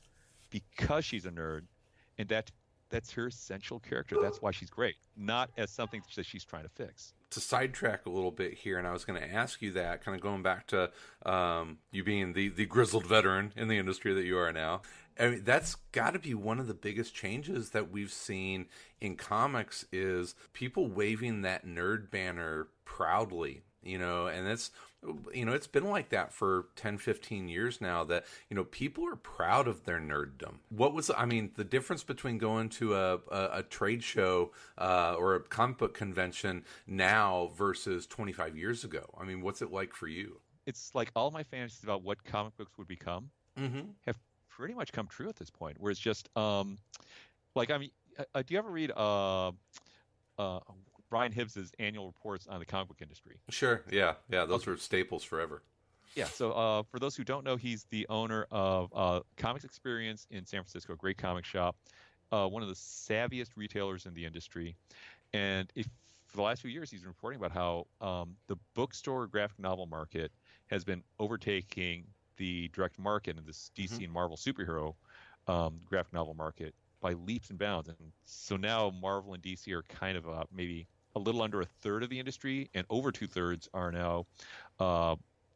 because 0.50 1.06
she's 1.06 1.26
a 1.26 1.32
nerd, 1.32 1.64
and 2.18 2.30
that 2.30 2.52
that's 2.90 3.12
her 3.12 3.28
essential 3.28 3.80
character. 3.80 4.18
That's 4.22 4.42
why 4.42 4.52
she's 4.52 4.70
great, 4.70 4.96
not 5.16 5.50
as 5.58 5.70
something 5.72 6.02
that 6.16 6.26
she's 6.26 6.44
trying 6.46 6.64
to 6.64 6.70
fix. 6.70 7.14
to 7.32 7.40
sidetrack 7.40 8.06
a 8.06 8.10
little 8.10 8.32
bit 8.32 8.54
here, 8.54 8.78
and 8.78 8.88
I 8.88 8.94
was 8.94 9.04
going 9.06 9.20
to 9.22 9.34
ask 9.34 9.62
you 9.62 9.74
that, 9.74 10.04
kind 10.04 10.16
of 10.16 10.22
going 10.22 10.44
back 10.44 10.68
to 10.68 10.92
um, 11.26 11.80
you 11.92 12.04
being 12.04 12.34
the, 12.34 12.50
the 12.50 12.66
grizzled 12.66 13.06
veteran 13.06 13.54
in 13.56 13.68
the 13.68 13.78
industry 13.78 14.14
that 14.14 14.24
you 14.24 14.38
are 14.38 14.54
now. 14.54 14.82
I 15.20 15.30
mean, 15.30 15.44
that's 15.44 15.76
got 15.92 16.12
to 16.12 16.20
be 16.20 16.34
one 16.34 16.60
of 16.60 16.68
the 16.68 16.74
biggest 16.74 17.14
changes 17.14 17.72
that 17.72 17.92
we've 17.92 18.12
seen 18.12 18.68
in 19.02 19.16
comics 19.16 19.86
is 19.92 20.36
people 20.54 20.88
waving 20.88 21.42
that 21.42 21.66
nerd 21.66 22.12
banner 22.12 22.68
proudly 22.86 23.64
you 23.84 23.98
know 23.98 24.28
and 24.28 24.48
it's 24.48 24.72
you 25.34 25.46
know 25.46 25.54
it's 25.54 25.68
been 25.68 25.90
like 25.90 26.10
that 26.10 26.34
for 26.34 26.66
10 26.76 26.98
15 26.98 27.48
years 27.48 27.80
now 27.80 28.04
that 28.04 28.26
you 28.50 28.56
know 28.56 28.64
people 28.64 29.06
are 29.06 29.16
proud 29.16 29.68
of 29.68 29.86
their 29.86 30.00
nerddom 30.00 30.56
what 30.70 30.94
was 30.94 31.12
i 31.16 31.26
mean 31.26 31.52
the 31.56 31.64
difference 31.64 32.04
between 32.04 32.38
going 32.38 32.68
to 32.68 32.96
a, 32.96 33.16
a, 33.32 33.50
a 33.54 33.64
trade 33.64 34.04
show 34.04 34.52
uh, 34.78 35.16
or 35.18 35.36
a 35.36 35.40
comic 35.40 35.78
book 35.78 35.94
convention 35.94 36.64
now 36.88 37.52
versus 37.56 38.08
25 38.08 38.58
years 38.58 38.84
ago 38.84 39.06
i 39.20 39.24
mean 39.24 39.42
what's 39.42 39.62
it 39.62 39.72
like 39.72 39.94
for 39.94 40.08
you 40.08 40.40
It's 40.66 40.94
like 40.94 41.12
all 41.16 41.32
my 41.32 41.44
fantasies 41.44 41.84
about 41.84 42.04
what 42.04 42.24
comic 42.24 42.58
books 42.58 42.78
would 42.78 42.88
become 42.88 43.30
mm-hmm. 43.58 43.82
have 44.06 44.18
pretty 44.58 44.74
much 44.74 44.92
come 44.92 45.08
true 45.08 45.30
at 45.30 45.36
this 45.36 45.50
point. 45.50 45.80
Where 45.80 45.92
it's 45.92 46.00
just 46.00 46.30
um, 46.38 46.78
like 47.56 47.72
I 47.72 47.78
mean, 47.78 47.92
uh, 48.34 48.42
do 48.42 48.54
you 48.54 48.58
ever 48.58 48.70
read 48.70 48.92
uh, 48.96 49.52
uh, 50.38 50.60
Brian 51.10 51.32
Hibbs's 51.32 51.72
annual 51.80 52.08
reports 52.08 52.48
on 52.48 52.60
the 52.60 52.66
comic 52.66 52.90
book 52.90 53.02
industry? 53.02 53.38
sure 53.50 53.84
yeah 53.92 54.14
yeah 54.30 54.46
those 54.46 54.66
were 54.66 54.78
staples 54.78 55.24
forever 55.24 55.64
Yeah. 56.16 56.26
So 56.26 56.52
uh, 56.52 56.84
for 56.84 57.00
those 57.00 57.16
who 57.16 57.24
don't 57.24 57.44
know, 57.44 57.56
he's 57.56 57.84
the 57.86 58.08
owner 58.10 58.48
of 58.50 58.92
uh, 58.96 59.20
Comix 59.38 59.64
Experience 59.64 60.26
in 60.32 60.46
San 60.46 60.62
Francisco, 60.62 60.94
a 60.94 60.96
great 60.96 61.18
comic 61.18 61.46
shop, 61.46 61.76
uh, 62.32 62.48
one 62.48 62.64
of 62.64 62.70
the 62.70 62.76
savviest 62.76 63.50
retailers 63.56 64.08
in 64.08 64.14
the 64.16 64.26
industry. 64.26 64.76
And 65.34 65.72
if, 65.76 65.86
for 66.26 66.38
the 66.38 66.44
last 66.44 66.62
few 66.62 66.72
years, 66.72 66.90
he's 66.90 67.02
been 67.02 67.10
reporting 67.10 67.40
about 67.40 67.52
how 67.52 67.88
um, 68.02 68.36
the 68.48 68.58
bookstore 68.74 69.28
graphic 69.28 69.60
novel 69.60 69.86
market 69.86 70.32
has 70.68 70.84
been 70.84 71.04
overtaking 71.20 72.06
the 72.38 72.70
direct 72.70 72.98
market 73.00 73.38
in 73.38 73.46
this 73.46 73.72
DC 73.78 74.04
and 74.04 74.12
Marvel 74.12 74.38
superhero 74.38 74.96
um, 75.48 75.80
graphic 75.86 76.14
novel 76.14 76.34
market 76.34 76.74
by 77.02 77.14
leaps 77.14 77.50
and 77.50 77.60
bounds. 77.60 77.90
And 77.90 77.98
so 78.24 78.58
now 78.58 78.92
Marvel 79.02 79.34
and 79.34 79.44
DC 79.44 79.72
are 79.72 79.84
kind 79.84 80.18
of 80.18 80.28
uh, 80.28 80.44
maybe 80.54 80.88
a 81.18 81.20
little 81.20 81.42
under 81.42 81.62
a 81.62 81.66
third 81.66 82.04
of 82.04 82.10
the 82.10 82.20
industry, 82.20 82.70
and 82.74 82.86
over 82.90 83.12
two 83.12 83.28
thirds 83.28 83.68
are 83.74 83.92
now 83.92 84.26
uh, 84.80 85.16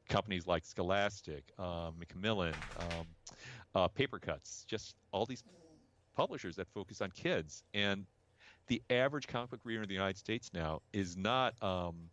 companies 0.10 0.48
like 0.48 0.66
Scholastic, 0.66 1.44
uh, 1.58 1.92
Macmillan, 1.98 2.54
um, 2.78 3.06
uh, 3.76 3.88
Papercutz, 3.88 4.66
just 4.66 4.96
all 5.12 5.26
these 5.26 5.44
publishers 6.16 6.56
that 6.58 6.68
focus 6.74 7.00
on 7.02 7.12
kids. 7.12 7.64
And 7.74 8.06
the 8.68 8.82
average 8.90 9.28
comic 9.28 9.52
book 9.52 9.62
reader 9.64 9.84
in 9.84 9.88
the 9.88 9.94
United 9.94 10.18
States 10.18 10.50
now 10.54 10.82
is 10.94 11.16
not 11.16 11.54
um, 11.64 12.10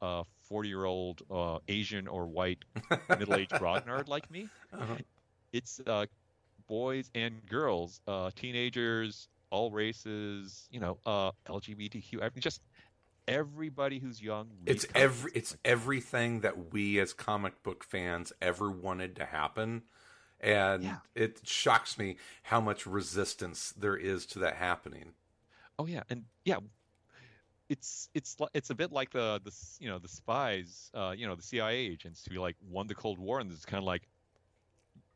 a 0.00 0.24
40 0.48 0.68
year 0.68 0.84
old 0.84 1.22
uh, 1.30 1.58
Asian 1.68 2.06
or 2.06 2.26
white 2.26 2.64
middle 3.08 3.34
aged 3.34 3.52
grognard 3.52 4.06
like 4.08 4.30
me. 4.30 4.48
It's 5.52 5.80
uh, 5.86 6.06
boys 6.68 7.10
and 7.14 7.44
girls, 7.46 8.00
uh, 8.06 8.30
teenagers, 8.34 9.28
all 9.50 9.70
races, 9.70 10.66
you 10.70 10.80
know, 10.80 10.98
uh, 11.04 11.30
LGBTQ, 11.46 12.40
just 12.40 12.62
everybody 13.28 13.98
who's 13.98 14.20
young. 14.22 14.48
it's 14.66 14.86
every 14.94 15.32
it's 15.34 15.56
everything 15.64 16.40
that 16.40 16.72
we 16.72 16.98
as 16.98 17.12
comic 17.12 17.62
book 17.62 17.84
fans 17.84 18.32
ever 18.42 18.70
wanted 18.70 19.16
to 19.16 19.24
happen. 19.26 19.82
And 20.40 20.82
Yeah. 20.82 20.96
it 21.14 21.40
shocks 21.44 21.96
me 21.96 22.16
how 22.42 22.60
much 22.60 22.84
resistance 22.86 23.72
there 23.76 23.96
is 23.96 24.26
to 24.26 24.40
that 24.40 24.56
happening. 24.56 25.12
Oh 25.78 25.86
yeah, 25.86 26.02
and 26.10 26.24
yeah, 26.44 26.58
it's 27.68 28.08
it's 28.12 28.36
it's 28.52 28.70
a 28.70 28.74
bit 28.74 28.90
like 28.92 29.10
the 29.10 29.40
the 29.44 29.52
you 29.78 29.88
know 29.88 29.98
the 29.98 30.08
spies, 30.08 30.90
uh, 30.94 31.14
you 31.16 31.26
know 31.26 31.34
the 31.36 31.42
CIA 31.42 31.76
agents 31.76 32.26
who 32.28 32.38
like 32.40 32.56
won 32.68 32.86
the 32.88 32.94
Cold 32.94 33.18
War, 33.18 33.38
and 33.40 33.50
it's 33.52 33.64
kind 33.64 33.78
of 33.78 33.84
like 33.84 34.02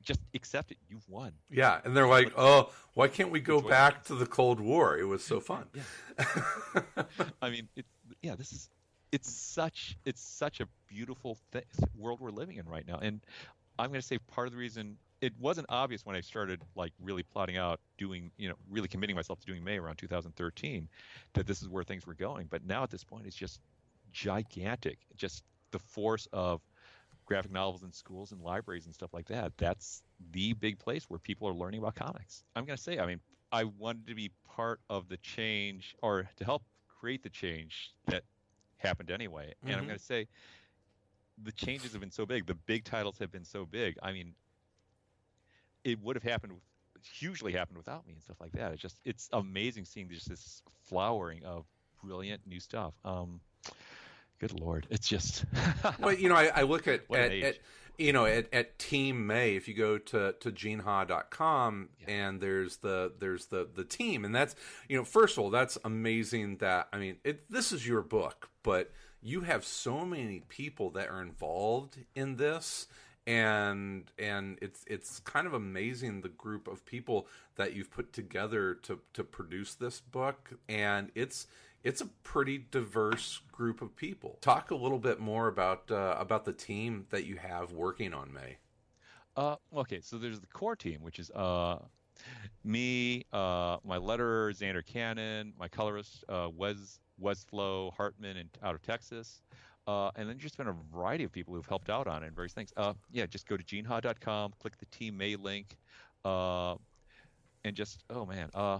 just 0.03 0.21
accept 0.35 0.71
it, 0.71 0.79
you've 0.89 1.09
won. 1.09 1.33
yeah. 1.51 1.81
And 1.85 1.97
they're 1.97 2.07
like 2.07 2.33
oh 2.37 2.71
why 2.95 3.09
can't 3.09 3.31
we 3.33 3.41
go 3.41 3.61
back 3.61 4.05
to 4.05 4.15
the 4.15 4.27
cold 4.27 4.61
war? 4.61 4.97
It 4.97 5.05
was 5.05 5.25
so 5.25 5.41
fun. 5.51 5.65
I 7.43 7.51
mean, 7.51 7.69
it, 7.75 7.85
yeah, 8.27 8.35
this 8.35 8.53
is 8.53 8.69
it's 9.13 9.31
such 9.31 9.97
it's 10.05 10.21
such 10.21 10.61
a 10.61 10.67
beautiful 10.89 11.39
th- 11.53 11.65
world 11.97 12.21
we're 12.21 12.31
living 12.31 12.57
in 12.57 12.67
right 12.67 12.87
now, 12.87 12.99
and 13.01 13.21
I'm 13.79 13.89
going 13.89 14.01
to 14.01 14.07
say 14.07 14.19
part 14.19 14.49
of 14.49 14.53
the 14.53 14.59
reason 14.59 14.97
it 15.21 15.33
wasn't 15.39 15.67
obvious 15.71 16.05
when 16.05 16.17
I 16.17 16.21
started 16.21 16.61
like 16.75 16.93
really 17.01 17.23
plotting 17.23 17.57
out 17.57 17.81
doing 17.99 18.33
you 18.37 18.49
know 18.49 18.57
really 18.69 18.89
committing 18.89 19.15
myself 19.15 19.39
to 19.41 19.47
doing 19.47 19.63
Mae 19.63 19.79
around 19.79 19.97
2013 19.99 20.89
that 21.35 21.47
this 21.47 21.63
is 21.63 21.69
where 21.69 21.85
things 21.85 22.07
were 22.07 22.15
going, 22.15 22.49
but 22.51 22.65
now 22.67 22.83
at 22.83 22.91
this 22.91 23.05
point 23.05 23.27
it's 23.27 23.37
just 23.37 23.61
gigantic, 24.13 24.99
just 25.17 25.45
the 25.71 25.79
force 25.79 26.27
of 26.33 26.61
graphic 27.27 27.53
novels 27.53 27.85
in 27.85 27.93
schools 27.93 28.33
and 28.33 28.41
libraries 28.41 28.87
and 28.87 28.95
stuff 28.95 29.15
like 29.15 29.27
that. 29.29 29.53
That's 29.57 30.03
the 30.33 30.53
big 30.55 30.79
place 30.79 31.05
where 31.09 31.19
people 31.19 31.49
are 31.49 31.55
learning 31.55 31.81
about 31.81 31.95
comics. 31.95 32.43
I'm 32.55 32.65
going 32.65 32.77
to 32.77 32.83
say, 32.83 32.99
I 32.99 33.07
mean, 33.07 33.21
I 33.53 33.65
wanted 33.65 34.07
to 34.09 34.15
be 34.15 34.31
part 34.49 34.81
of 34.89 35.09
the 35.09 35.17
change 35.19 35.95
or 36.03 36.29
to 36.37 36.45
help 36.45 36.63
create 37.07 37.23
the 37.23 37.31
change 37.31 37.93
that 38.09 38.25
happened 38.79 39.13
anyway. 39.13 39.55
And 39.63 39.75
I'm 39.75 39.85
Mhm. 39.85 39.87
going 39.87 39.99
to 39.99 40.05
say 40.05 40.27
the 41.45 41.53
changes 41.53 41.93
have 41.93 42.01
been 42.01 42.11
so 42.11 42.27
big. 42.27 42.47
The 42.47 42.57
big 42.57 42.83
titles 42.83 43.17
have 43.21 43.31
been 43.31 43.45
so 43.45 43.65
big. 43.65 43.97
I 44.03 44.11
mean, 44.11 44.35
it 45.85 46.01
would 46.01 46.17
have 46.17 46.25
happened 46.25 46.55
with, 46.55 46.63
hugely 47.05 47.53
happened 47.53 47.79
without 47.79 48.05
me 48.09 48.15
and 48.15 48.23
stuff 48.23 48.41
like 48.41 48.51
that. 48.53 48.73
It's 48.73 48.83
just 48.83 48.99
it's 49.05 49.29
amazing 49.33 49.85
seeing 49.85 50.09
just 50.09 50.29
this 50.29 50.63
flowering 50.89 51.45
of 51.45 51.65
brilliant 52.03 52.45
new 52.45 52.59
stuff. 52.59 52.95
Um, 53.05 53.41
good 54.41 54.59
lord, 54.61 54.89
it's 54.91 55.07
just 55.07 55.45
well 56.01 56.13
you 56.13 56.29
know 56.29 56.35
i, 56.35 56.51
I 56.53 56.63
look 56.63 56.89
at, 56.89 57.03
What 57.09 57.21
an 57.21 57.27
at, 57.27 57.33
age. 57.33 57.45
at 57.45 57.59
you 57.99 58.13
know 58.13 58.27
at, 58.27 58.53
at 58.53 58.79
team 58.79 59.27
may 59.27 59.57
if 59.57 59.69
you 59.69 59.75
go 59.75 59.99
to 59.99 60.35
to 60.41 60.53
geneha.com 60.53 61.89
and 62.07 62.41
there's 62.41 62.79
the 62.79 63.13
there's 63.19 63.47
the 63.47 63.69
the 63.75 63.85
team. 63.85 64.25
And 64.25 64.35
that's 64.35 64.55
you 64.89 64.97
know 64.97 65.05
first 65.05 65.37
of 65.37 65.45
all 65.45 65.51
that's 65.51 65.79
amazing 65.85 66.59
that 66.59 66.89
i 66.93 66.99
mean 66.99 67.17
it, 67.25 67.51
this 67.51 67.73
is 67.73 67.87
your 67.87 68.03
book 68.03 68.51
but 68.63 68.91
you 69.23 69.41
have 69.41 69.65
so 69.65 70.05
many 70.05 70.41
people 70.49 70.91
that 70.91 71.09
are 71.09 71.23
involved 71.23 71.99
in 72.15 72.37
this. 72.37 72.87
And 73.27 74.05
and 74.21 74.57
it's 74.63 74.85
it's 74.87 75.19
kind 75.19 75.49
of 75.49 75.53
amazing 75.53 76.21
the 76.21 76.29
group 76.29 76.69
of 76.69 76.87
people 76.87 77.27
that 77.57 77.75
you've 77.75 77.91
put 77.91 78.13
together 78.13 78.75
to 78.83 79.01
to 79.15 79.25
produce 79.25 79.75
this 79.75 80.01
book. 80.01 80.53
And 80.69 81.11
it's 81.17 81.49
it's 81.87 82.01
a 82.01 82.07
pretty 82.25 82.59
diverse 82.71 83.41
group 83.53 83.81
of 83.81 83.95
people 83.95 84.39
talk 84.41 84.71
a 84.73 84.75
little 84.75 84.99
bit 84.99 85.21
more 85.21 85.47
about 85.47 85.91
uh, 85.91 86.17
about 86.19 86.45
the 86.45 86.53
team 86.53 87.07
that 87.11 87.25
you 87.25 87.37
have 87.37 87.73
working 87.73 88.13
on 88.13 88.33
mae 88.33 88.57
Uh, 89.37 89.57
okay, 89.83 90.01
so 90.01 90.17
there's 90.19 90.41
the 90.41 90.47
core 90.47 90.77
team, 90.77 90.99
which 91.03 91.19
is 91.19 91.31
uh, 91.31 91.79
me, 92.65 93.25
uh, 93.33 93.77
my 93.85 93.99
letterer 93.99 94.51
Zander 94.59 94.85
Cannon, 94.85 95.53
my 95.59 95.69
colorist 95.69 96.25
uh, 96.29 96.49
Wes 96.55 96.99
Wesflow 97.23 97.93
Hartman, 97.95 98.37
and 98.39 98.49
out 98.63 98.75
of 98.75 98.83
Texas, 98.83 99.43
uh, 99.87 100.11
and 100.17 100.29
then 100.29 100.39
just 100.39 100.57
been 100.57 100.69
a 100.69 100.77
variety 100.93 101.25
of 101.25 101.33
people 101.33 101.55
who've 101.55 101.67
helped 101.67 101.91
out 101.91 102.07
on 102.07 102.23
it 102.23 102.29
and 102.29 102.35
various 102.35 102.55
things. 102.55 102.73
Uh, 102.77 102.95
yeah, 103.13 103.27
just 103.27 103.47
go 103.47 103.57
to 103.57 103.65
geneha.com, 103.65 104.55
click 104.59 104.77
the 104.79 104.87
Team 104.87 105.17
Mae 105.17 105.37
link, 105.37 105.77
uh, 106.25 106.75
and 107.65 107.77
just 107.77 108.03
oh 108.11 108.25
man, 108.27 108.49
uh, 108.55 108.79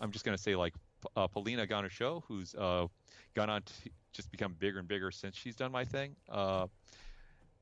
I'm 0.00 0.12
just 0.12 0.24
gonna 0.24 0.38
say 0.38 0.54
like 0.54 0.74
uh, 1.16 1.26
Paulina 1.28 1.66
Ganucheau, 1.66 2.22
who's 2.26 2.54
uh, 2.54 2.86
gone 3.34 3.50
on 3.50 3.62
to 3.62 3.72
just 4.12 4.30
become 4.30 4.54
bigger 4.58 4.78
and 4.78 4.88
bigger 4.88 5.10
since 5.10 5.36
she's 5.36 5.56
done 5.56 5.72
my 5.72 5.84
thing. 5.84 6.16
Uh, 6.28 6.66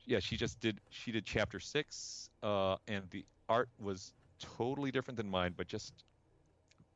yeah, 0.06 0.18
she 0.20 0.36
just 0.36 0.60
did. 0.60 0.80
She 0.90 1.12
did 1.12 1.24
chapter 1.24 1.60
six, 1.60 2.28
uh, 2.42 2.76
and 2.88 3.08
the 3.10 3.24
art 3.48 3.68
was 3.78 4.12
totally 4.40 4.90
different 4.90 5.16
than 5.16 5.28
mine, 5.28 5.54
but 5.56 5.68
just 5.68 6.04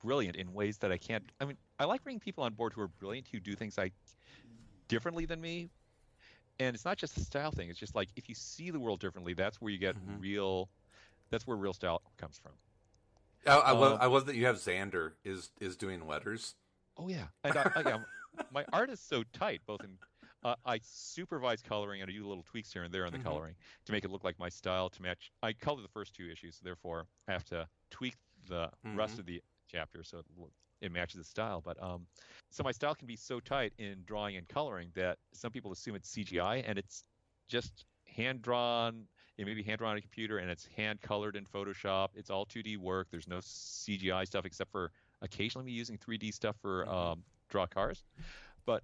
brilliant 0.03 0.37
in 0.37 0.53
ways 0.53 0.79
that 0.79 0.93
I 0.93 0.99
can't. 0.99 1.25
I 1.41 1.45
mean, 1.45 1.57
I 1.79 1.85
like 1.85 2.03
bringing 2.03 2.21
people 2.21 2.45
on 2.45 2.55
board 2.55 2.73
who 2.73 2.81
are 2.83 2.89
brilliant, 2.89 3.29
who 3.29 3.41
do 3.41 3.55
things 3.55 3.79
like 3.79 3.93
differently 4.89 5.27
than 5.27 5.41
me. 5.41 5.71
And 6.59 6.75
it's 6.75 6.85
not 6.85 6.97
just 6.97 7.17
a 7.17 7.21
style 7.21 7.51
thing. 7.51 7.69
It's 7.69 7.79
just 7.79 7.95
like 7.95 8.09
if 8.17 8.29
you 8.29 8.35
see 8.35 8.71
the 8.71 8.81
world 8.81 9.01
differently, 9.01 9.35
that's 9.35 9.61
where 9.61 9.71
you 9.71 9.79
get 9.79 9.97
Mhm. 9.97 10.21
real. 10.21 10.71
That's 11.31 11.47
where 11.47 11.57
real 11.57 11.75
style 11.75 12.03
comes 12.17 12.39
from. 12.39 12.53
I, 13.47 13.57
I 13.57 13.71
love 13.73 13.93
Um, 13.95 13.99
I 14.01 14.07
love 14.07 14.27
that 14.27 14.37
you 14.37 14.47
have 14.47 14.57
Zander 14.57 15.13
is 15.25 15.51
is 15.61 15.77
doing 15.77 16.07
letters 16.07 16.55
Oh 16.97 17.09
yeah, 17.09 17.27
and 17.45 17.57
I, 17.57 17.67
I, 17.75 17.81
yeah, 17.83 17.99
my 18.51 18.65
art 18.73 18.91
is 18.91 19.01
so 19.01 19.23
tight. 19.33 19.61
Both 19.67 19.85
in, 19.85 19.99
uh, 20.45 20.55
I 20.65 20.81
supervise 20.83 21.61
coloring 21.63 22.01
and 22.01 22.11
I 22.11 22.13
do 22.13 22.27
little 22.27 22.43
tweaks 22.45 22.73
here 22.73 22.85
and 22.85 22.93
there 22.93 23.05
on 23.07 23.13
the 23.13 23.19
Mhm. 23.19 23.25
coloring 23.25 23.55
to 23.85 23.93
make 23.93 24.05
it 24.05 24.11
look 24.11 24.25
like 24.25 24.39
my 24.39 24.49
style 24.49 24.89
to 24.91 25.03
match. 25.03 25.31
I 25.43 25.53
color 25.53 25.83
the 25.83 25.89
first 25.89 26.15
two 26.15 26.29
issues, 26.31 26.59
therefore 26.63 27.07
I 27.29 27.33
have 27.33 27.45
to 27.47 27.69
tweak 27.91 28.15
the 28.49 28.71
rest 28.95 29.15
Mhm. 29.17 29.21
of 29.21 29.27
the 29.27 29.43
chapter 29.71 30.03
so 30.05 30.19
it, 30.19 30.25
it 30.81 30.93
matches 30.93 31.19
the 31.19 31.25
style. 31.25 31.61
But 31.61 31.83
um, 31.83 32.07
so 32.51 32.63
my 32.63 32.73
style 32.73 32.95
can 32.95 33.07
be 33.07 33.17
so 33.17 33.41
tight 33.41 33.73
in 33.79 34.03
drawing 34.07 34.37
and 34.37 34.49
coloring 34.49 34.91
that 34.95 35.19
some 35.35 35.51
people 35.53 35.73
assume 35.73 35.97
it's 35.97 36.09
CGI, 36.11 36.57
and 36.67 36.79
it's 36.79 37.05
just 37.49 37.85
hand 38.07 38.41
drawn 38.43 39.07
it 39.39 39.47
may 39.47 39.55
be 39.55 39.63
hand 39.63 39.79
drawn 39.79 39.93
on 39.93 39.99
a 39.99 40.01
computer 40.01 40.39
and 40.39 40.51
it's 40.51 40.67
hand 40.77 41.01
colored 41.03 41.37
in 41.37 41.45
Photoshop. 41.45 42.09
It's 42.15 42.31
all 42.31 42.47
2D 42.47 42.77
work. 42.79 43.09
There's 43.11 43.29
no 43.29 43.39
CGI 43.39 44.27
stuff 44.27 44.45
except 44.45 44.71
for 44.71 44.91
occasionally 45.23 45.67
me 45.67 45.73
using 45.73 45.99
3D 45.99 46.33
stuff 46.33 46.57
for 46.61 46.89
um, 46.89 47.23
draw 47.49 47.67
cars. 47.67 48.05
But 48.65 48.83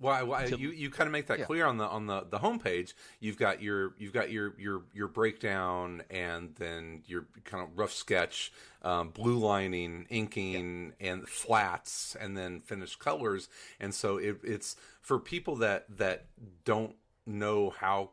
Well, 0.00 0.48
you 0.50 0.70
you 0.70 0.90
kind 0.90 1.06
of 1.06 1.12
make 1.12 1.26
that 1.28 1.38
Yeah. 1.38 1.44
clear 1.44 1.66
on 1.66 1.78
the 1.78 1.84
on 1.84 2.06
the 2.06 2.26
the 2.28 2.38
homepage. 2.38 2.94
You've 3.20 3.36
got 3.38 3.62
your 3.62 3.94
you've 3.96 4.12
got 4.12 4.30
your 4.30 4.54
your 4.58 4.82
your 4.92 5.08
breakdown 5.08 6.02
and 6.10 6.54
then 6.56 7.02
your 7.06 7.26
kind 7.44 7.62
of 7.62 7.78
rough 7.78 7.92
sketch, 7.92 8.52
um, 8.82 9.10
blue 9.10 9.36
lining, 9.38 10.06
inking, 10.10 10.94
and 11.00 11.28
flats, 11.28 12.16
and 12.20 12.36
then 12.36 12.60
finished 12.60 12.98
colors. 12.98 13.48
And 13.78 13.94
so 13.94 14.16
it, 14.18 14.40
it's 14.42 14.76
for 15.00 15.18
people 15.18 15.56
that 15.56 15.86
that 15.96 16.26
don't 16.64 16.96
know 17.26 17.70
how 17.70 18.10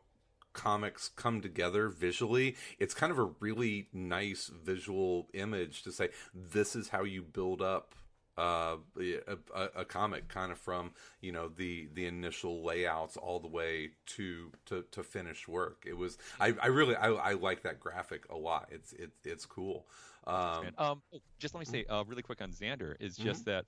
comics 0.53 1.09
come 1.09 1.41
together 1.41 1.89
visually 1.89 2.55
it's 2.79 2.93
kind 2.93 3.11
of 3.11 3.19
a 3.19 3.29
really 3.39 3.87
nice 3.93 4.51
visual 4.63 5.27
image 5.33 5.83
to 5.83 5.91
say 5.91 6.09
this 6.33 6.75
is 6.75 6.89
how 6.89 7.03
you 7.03 7.21
build 7.21 7.61
up 7.61 7.95
uh, 8.37 8.77
a, 8.97 9.37
a, 9.75 9.85
comic 9.85 10.27
kind 10.29 10.51
of 10.51 10.57
from 10.57 10.91
you 11.19 11.31
know 11.31 11.49
the 11.49 11.89
the 11.93 12.05
initial 12.05 12.63
layouts 12.63 13.17
all 13.17 13.39
the 13.39 13.47
way 13.47 13.89
to 14.05 14.51
to, 14.65 14.83
to 14.91 15.03
finished 15.03 15.47
work. 15.49 15.83
It 15.85 15.97
was 15.97 16.17
I, 16.39 16.55
I 16.61 16.67
really 16.67 16.95
I, 16.95 17.09
I 17.09 17.33
like 17.33 17.63
that 17.63 17.79
graphic 17.79 18.23
a 18.29 18.37
lot. 18.37 18.69
It's 18.71 18.93
it, 18.93 19.11
it's 19.25 19.45
cool. 19.45 19.85
Um, 20.25 20.67
um, 20.77 21.01
oh, 21.13 21.19
just 21.39 21.53
let 21.53 21.59
me 21.59 21.65
say 21.65 21.85
uh, 21.89 22.03
really 22.07 22.21
quick 22.21 22.41
on 22.41 22.51
Zander 22.51 22.95
is 22.99 23.17
just 23.17 23.45
that 23.45 23.65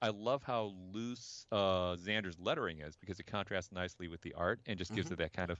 I 0.00 0.10
love 0.10 0.42
how 0.42 0.74
loose 0.92 1.46
uh, 1.50 1.96
Zander's 1.96 2.38
lettering 2.38 2.80
is 2.80 2.96
because 2.96 3.18
it 3.20 3.26
contrasts 3.26 3.72
nicely 3.72 4.06
with 4.06 4.20
the 4.20 4.34
art 4.34 4.60
and 4.66 4.78
just 4.78 4.94
gives 4.94 5.10
it 5.10 5.18
that 5.18 5.32
kind 5.32 5.50
of 5.50 5.58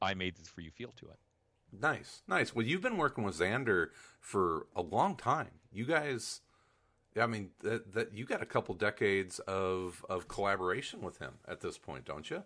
I 0.00 0.14
made 0.14 0.36
this 0.36 0.48
for 0.48 0.60
you 0.60 0.70
feel 0.70 0.92
to 0.96 1.06
it. 1.06 1.18
Nice, 1.72 2.22
nice. 2.26 2.54
Well, 2.54 2.64
you've 2.64 2.80
been 2.80 2.96
working 2.96 3.24
with 3.24 3.38
Zander 3.38 3.88
for 4.20 4.66
a 4.74 4.80
long 4.82 5.16
time. 5.16 5.50
You 5.70 5.84
guys, 5.84 6.40
I 7.20 7.26
mean, 7.26 7.50
that, 7.60 7.92
that 7.92 8.14
you 8.14 8.24
got 8.24 8.42
a 8.42 8.46
couple 8.46 8.74
decades 8.74 9.38
of 9.40 10.04
of 10.08 10.28
collaboration 10.28 11.02
with 11.02 11.18
him 11.18 11.34
at 11.46 11.60
this 11.60 11.76
point, 11.76 12.04
don't 12.06 12.30
you? 12.30 12.42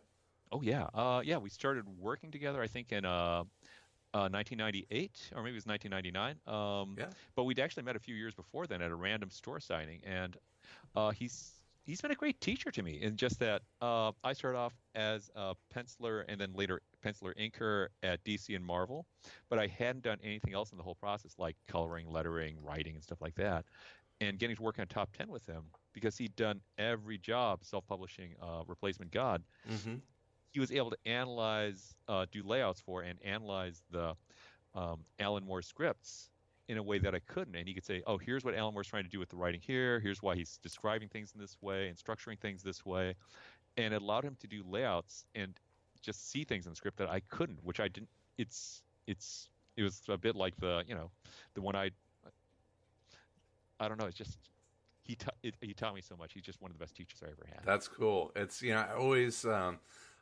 Oh 0.51 0.61
yeah, 0.61 0.89
uh, 0.93 1.23
yeah. 1.25 1.39
We 1.39 1.51
started 1.51 1.85
working 2.01 2.31
together. 2.31 2.61
I 2.61 2.67
think 2.67 2.91
in 2.93 3.05
uh, 3.05 3.45
uh, 4.15 4.29
1998 4.29 5.31
or 5.35 5.43
maybe 5.43 5.53
it 5.53 5.55
was 5.55 5.67
1999. 5.67 6.37
Um, 6.47 6.97
Yeah. 6.99 7.07
But 7.35 7.45
we'd 7.45 7.59
actually 7.61 7.85
met 7.85 7.97
a 7.97 8.01
few 8.01 8.15
years 8.15 8.35
before 8.35 8.67
then 8.67 8.83
at 8.83 8.91
a 8.91 8.95
random 8.95 9.31
store 9.31 9.61
signing, 9.61 10.01
and 10.05 10.37
uh, 10.97 11.11
he's 11.11 11.53
he's 11.85 12.01
been 12.01 12.11
a 12.11 12.17
great 12.17 12.41
teacher 12.41 12.71
to 12.71 12.83
me. 12.83 13.01
In 13.01 13.17
just 13.17 13.39
that 13.39 13.63
uh, 13.81 14.13
I 14.25 14.33
started 14.33 14.59
off 14.59 14.75
as 14.95 15.31
a 15.35 15.55
penciler 15.75 16.25
and 16.29 16.41
then 16.41 16.53
later 16.55 16.81
penciler 17.03 17.35
inker 17.37 17.89
at 18.03 18.25
DC 18.25 18.55
and 18.55 18.65
Marvel, 18.65 19.07
but 19.49 19.59
I 19.59 19.67
hadn't 19.67 20.05
done 20.05 20.19
anything 20.23 20.55
else 20.55 20.73
in 20.73 20.79
the 20.79 20.85
whole 20.85 20.95
process 20.95 21.35
like 21.39 21.57
coloring, 21.69 22.09
lettering, 22.09 22.57
writing, 22.63 22.95
and 22.95 23.03
stuff 23.05 23.21
like 23.21 23.35
that. 23.37 23.67
And 24.21 24.39
getting 24.39 24.57
to 24.57 24.63
work 24.63 24.79
on 24.79 24.87
top 24.89 25.13
10 25.13 25.31
with 25.31 25.47
him 25.47 25.65
because 25.93 26.17
he'd 26.19 26.37
done 26.37 26.61
every 26.79 27.19
job 27.19 27.65
self-publishing 27.65 28.35
uh, 28.41 28.63
Replacement 28.67 29.11
God 29.13 29.45
Mm-hmm. 29.69 29.97
he 30.53 30.61
was 30.61 30.73
able 30.73 30.91
to 30.91 30.99
analyze, 31.07 31.97
uh, 32.09 32.27
do 32.31 32.43
layouts 32.43 32.81
for, 32.81 33.03
and 33.03 33.21
analyze 33.23 33.83
the 33.91 34.15
um, 34.75 35.05
Alan 35.19 35.45
Moore 35.45 35.63
scripts 35.63 36.31
in 36.69 36.79
a 36.79 36.83
way 36.83 36.99
that 36.99 37.15
I 37.15 37.21
couldn't. 37.21 37.55
And 37.57 37.67
he 37.69 37.75
could 37.75 37.85
say, 37.85 38.03
"Oh, 38.07 38.19
here's 38.19 38.45
what 38.45 38.55
Alan 38.55 38.75
Moore's 38.75 38.87
trying 38.89 39.05
to 39.05 39.11
do 39.11 39.19
with 39.19 39.29
the 39.31 39.37
writing 39.37 39.61
here. 39.61 40.01
Here's 40.01 40.23
why 40.23 40.37
he's 40.37 40.59
describing 40.59 41.09
things 41.09 41.33
in 41.35 41.41
this 41.41 41.57
way 41.61 41.89
and 41.89 41.97
structuring 41.97 42.39
things 42.39 42.63
this 42.63 42.85
way," 42.85 43.15
and 43.77 43.95
it 43.95 44.03
allowed 44.03 44.25
him 44.25 44.37
to 44.41 44.47
do 44.47 44.63
layouts 44.65 45.27
and 45.35 45.59
just 46.03 46.31
see 46.31 46.45
things 46.45 46.67
in 46.67 46.75
script 46.75 46.99
that 46.99 47.09
I 47.09 47.21
couldn't, 47.21 47.59
which 47.65 47.81
I 47.81 47.89
didn't. 47.89 48.09
It's 48.39 48.83
it's 49.07 49.49
it 49.77 49.83
was 49.83 50.03
a 50.09 50.19
bit 50.19 50.37
like 50.37 50.57
the 50.59 50.85
you 50.87 50.95
know 50.95 51.11
the 51.55 51.63
one 51.63 51.75
I 51.77 51.91
I 53.81 53.89
don't 53.89 53.99
know. 53.99 54.07
It's 54.07 54.17
just 54.17 54.39
he 55.05 55.17
it, 55.43 55.55
he 55.61 55.75
taught 55.75 55.95
me 55.95 56.01
so 56.01 56.17
much. 56.17 56.33
He's 56.33 56.45
just 56.45 56.61
one 56.61 56.71
of 56.71 56.79
the 56.79 56.83
best 56.83 56.97
teachers 56.97 57.21
I 57.23 57.27
ever 57.27 57.47
had. 57.49 57.61
That's 57.65 57.89
cool. 57.89 58.33
It's 58.37 58.63
you 58.63 58.73
know 58.73 58.81
I 58.81 58.95
always 58.95 59.45
um, 59.45 59.79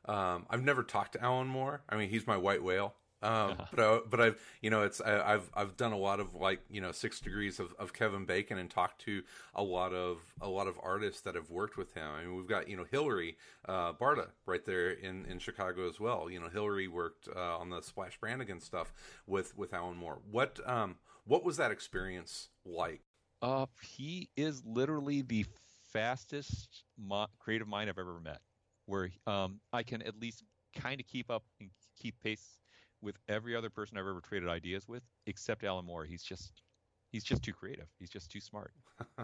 um, 0.06 0.46
I've 0.50 0.62
never 0.62 0.82
talked 0.82 1.12
to 1.14 1.22
Alan 1.22 1.46
Moore. 1.46 1.82
I 1.88 1.96
mean, 1.96 2.08
he's 2.08 2.26
my 2.26 2.36
white 2.36 2.62
whale. 2.62 2.94
Um, 3.22 3.56
but 3.74 3.80
I, 3.80 4.00
but 4.09 4.20
I've 4.20 4.40
you 4.62 4.70
know 4.70 4.83
it's 4.83 5.00
I, 5.00 5.35
I've 5.35 5.50
I've 5.54 5.76
done 5.76 5.92
a 5.92 5.98
lot 5.98 6.20
of 6.20 6.35
like 6.35 6.61
you 6.70 6.80
know 6.80 6.92
six 6.92 7.20
degrees 7.20 7.61
of, 7.61 7.74
of 7.78 7.92
Kevin 7.92 8.24
Bacon 8.24 8.59
and 8.59 8.70
talked 8.70 9.02
to 9.02 9.22
a 9.54 9.62
lot 9.62 9.92
of 9.92 10.18
a 10.40 10.48
lot 10.48 10.66
of 10.66 10.78
artists 10.83 11.20
that 11.22 11.35
have 11.35 11.50
worked 11.50 11.76
with 11.76 11.92
him. 11.92 12.09
I 12.18 12.24
mean 12.24 12.37
we've 12.37 12.46
got 12.46 12.68
you 12.68 12.76
know 12.76 12.87
Hilary 12.90 13.37
uh, 13.68 13.92
Barta 13.92 14.28
right 14.46 14.64
there 14.64 14.90
in, 14.90 15.26
in 15.26 15.38
Chicago 15.38 15.88
as 15.88 16.00
well. 16.00 16.30
You 16.30 16.40
know 16.40 16.48
Hilary 16.48 16.88
worked 16.88 17.28
uh, 17.35 17.59
on 17.59 17.68
the 17.68 17.83
Splash 17.83 18.18
Brannigan 18.18 18.61
stuff 18.61 18.92
with 19.26 19.56
with 19.56 19.74
Alan 19.74 19.96
Moore. 19.96 20.20
What 20.30 20.59
um 20.66 20.96
what 21.24 21.44
was 21.44 21.59
that 21.59 21.70
experience 21.70 22.48
like? 22.64 23.02
Uh, 23.42 23.66
he 23.83 24.28
is 24.37 24.62
literally 24.64 25.22
the 25.22 25.44
fastest 25.92 26.85
mo- 26.98 27.26
creative 27.38 27.68
mind 27.68 27.90
I've 27.90 27.98
ever 27.98 28.20
met. 28.20 28.40
Where 28.87 29.11
um, 29.26 29.61
I 29.72 29.83
can 29.83 30.02
at 30.02 30.18
least 30.20 30.42
kind 30.74 31.00
of 31.00 31.06
keep 31.06 31.30
up 31.30 31.44
and 31.61 31.70
keep 31.96 32.20
pace 32.20 32.59
with 33.02 33.16
every 33.28 33.56
other 33.56 33.70
person 33.70 33.96
I've 33.96 34.06
ever 34.06 34.20
traded 34.20 34.48
ideas 34.48 34.88
with, 34.88 35.02
except 35.26 35.64
Alan 35.64 35.84
Moore. 35.84 36.04
He's 36.04 36.22
just 36.22 36.62
he's 37.10 37.24
just 37.24 37.42
too 37.42 37.52
creative. 37.52 37.86
He's 37.98 38.10
just 38.10 38.30
too 38.30 38.40
smart. 38.40 38.72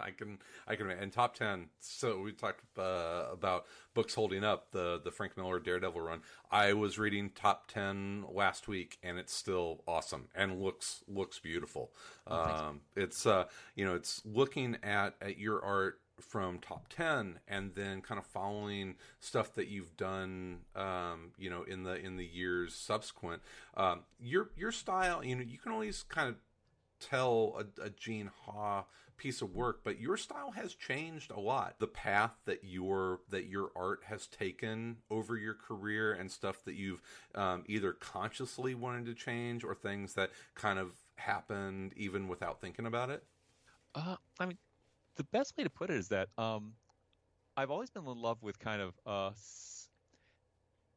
I 0.00 0.10
can, 0.10 0.38
I 0.66 0.76
can, 0.76 0.90
and 0.90 1.12
top 1.12 1.34
ten. 1.34 1.68
So 1.80 2.20
we 2.20 2.32
talked 2.32 2.62
uh, 2.78 3.26
about 3.32 3.66
books 3.94 4.14
holding 4.14 4.44
up 4.44 4.70
the 4.72 5.00
the 5.02 5.10
Frank 5.10 5.36
Miller 5.36 5.58
Daredevil 5.58 6.00
run. 6.00 6.20
I 6.50 6.72
was 6.72 6.98
reading 6.98 7.30
top 7.34 7.68
ten 7.68 8.24
last 8.30 8.68
week, 8.68 8.98
and 9.02 9.18
it's 9.18 9.34
still 9.34 9.82
awesome 9.86 10.28
and 10.34 10.60
looks 10.60 11.02
looks 11.08 11.38
beautiful. 11.38 11.92
um, 12.26 12.80
it's 12.94 13.26
uh, 13.26 13.44
you 13.74 13.84
know, 13.84 13.94
it's 13.94 14.22
looking 14.24 14.76
at 14.82 15.14
at 15.20 15.38
your 15.38 15.62
art 15.64 16.00
from 16.20 16.58
top 16.58 16.88
10 16.88 17.40
and 17.46 17.74
then 17.74 18.00
kind 18.00 18.18
of 18.18 18.26
following 18.26 18.94
stuff 19.20 19.54
that 19.54 19.68
you've 19.68 19.96
done 19.96 20.60
um, 20.74 21.32
you 21.38 21.50
know 21.50 21.62
in 21.62 21.82
the 21.82 21.94
in 21.94 22.16
the 22.16 22.24
years 22.24 22.74
subsequent 22.74 23.42
um, 23.76 24.00
your 24.18 24.50
your 24.56 24.72
style 24.72 25.22
you 25.24 25.36
know 25.36 25.42
you 25.42 25.58
can 25.58 25.72
always 25.72 26.02
kind 26.02 26.28
of 26.28 26.36
tell 27.00 27.58
a, 27.58 27.86
a 27.86 27.90
Gene 27.90 28.30
Ha 28.44 28.84
piece 29.16 29.40
of 29.40 29.54
work, 29.54 29.80
but 29.82 30.00
your 30.00 30.16
style 30.16 30.50
has 30.52 30.74
changed 30.74 31.30
a 31.30 31.40
lot. 31.40 31.76
The 31.78 31.86
path 31.86 32.32
that 32.44 32.64
your 32.64 33.20
that 33.30 33.46
your 33.46 33.70
art 33.74 34.00
has 34.06 34.26
taken 34.26 34.98
over 35.10 35.36
your 35.36 35.54
career 35.54 36.12
and 36.12 36.30
stuff 36.30 36.64
that 36.64 36.74
you've 36.74 37.02
um, 37.34 37.64
either 37.66 37.92
consciously 37.92 38.74
wanted 38.74 39.06
to 39.06 39.14
change 39.14 39.64
or 39.64 39.74
things 39.74 40.14
that 40.14 40.30
kind 40.54 40.78
of 40.78 40.92
happened 41.16 41.92
even 41.96 42.28
without 42.28 42.60
thinking 42.60 42.86
about 42.86 43.10
it. 43.10 43.24
Uh, 43.94 44.16
I 44.38 44.46
mean, 44.46 44.58
the 45.16 45.24
best 45.24 45.56
way 45.56 45.64
to 45.64 45.70
put 45.70 45.90
it 45.90 45.96
is 45.96 46.08
that 46.08 46.28
um, 46.38 46.74
I've 47.56 47.70
always 47.70 47.90
been 47.90 48.06
in 48.06 48.20
love 48.20 48.42
with 48.42 48.58
kind 48.58 48.82
of 48.82 48.94
uh, 49.06 49.30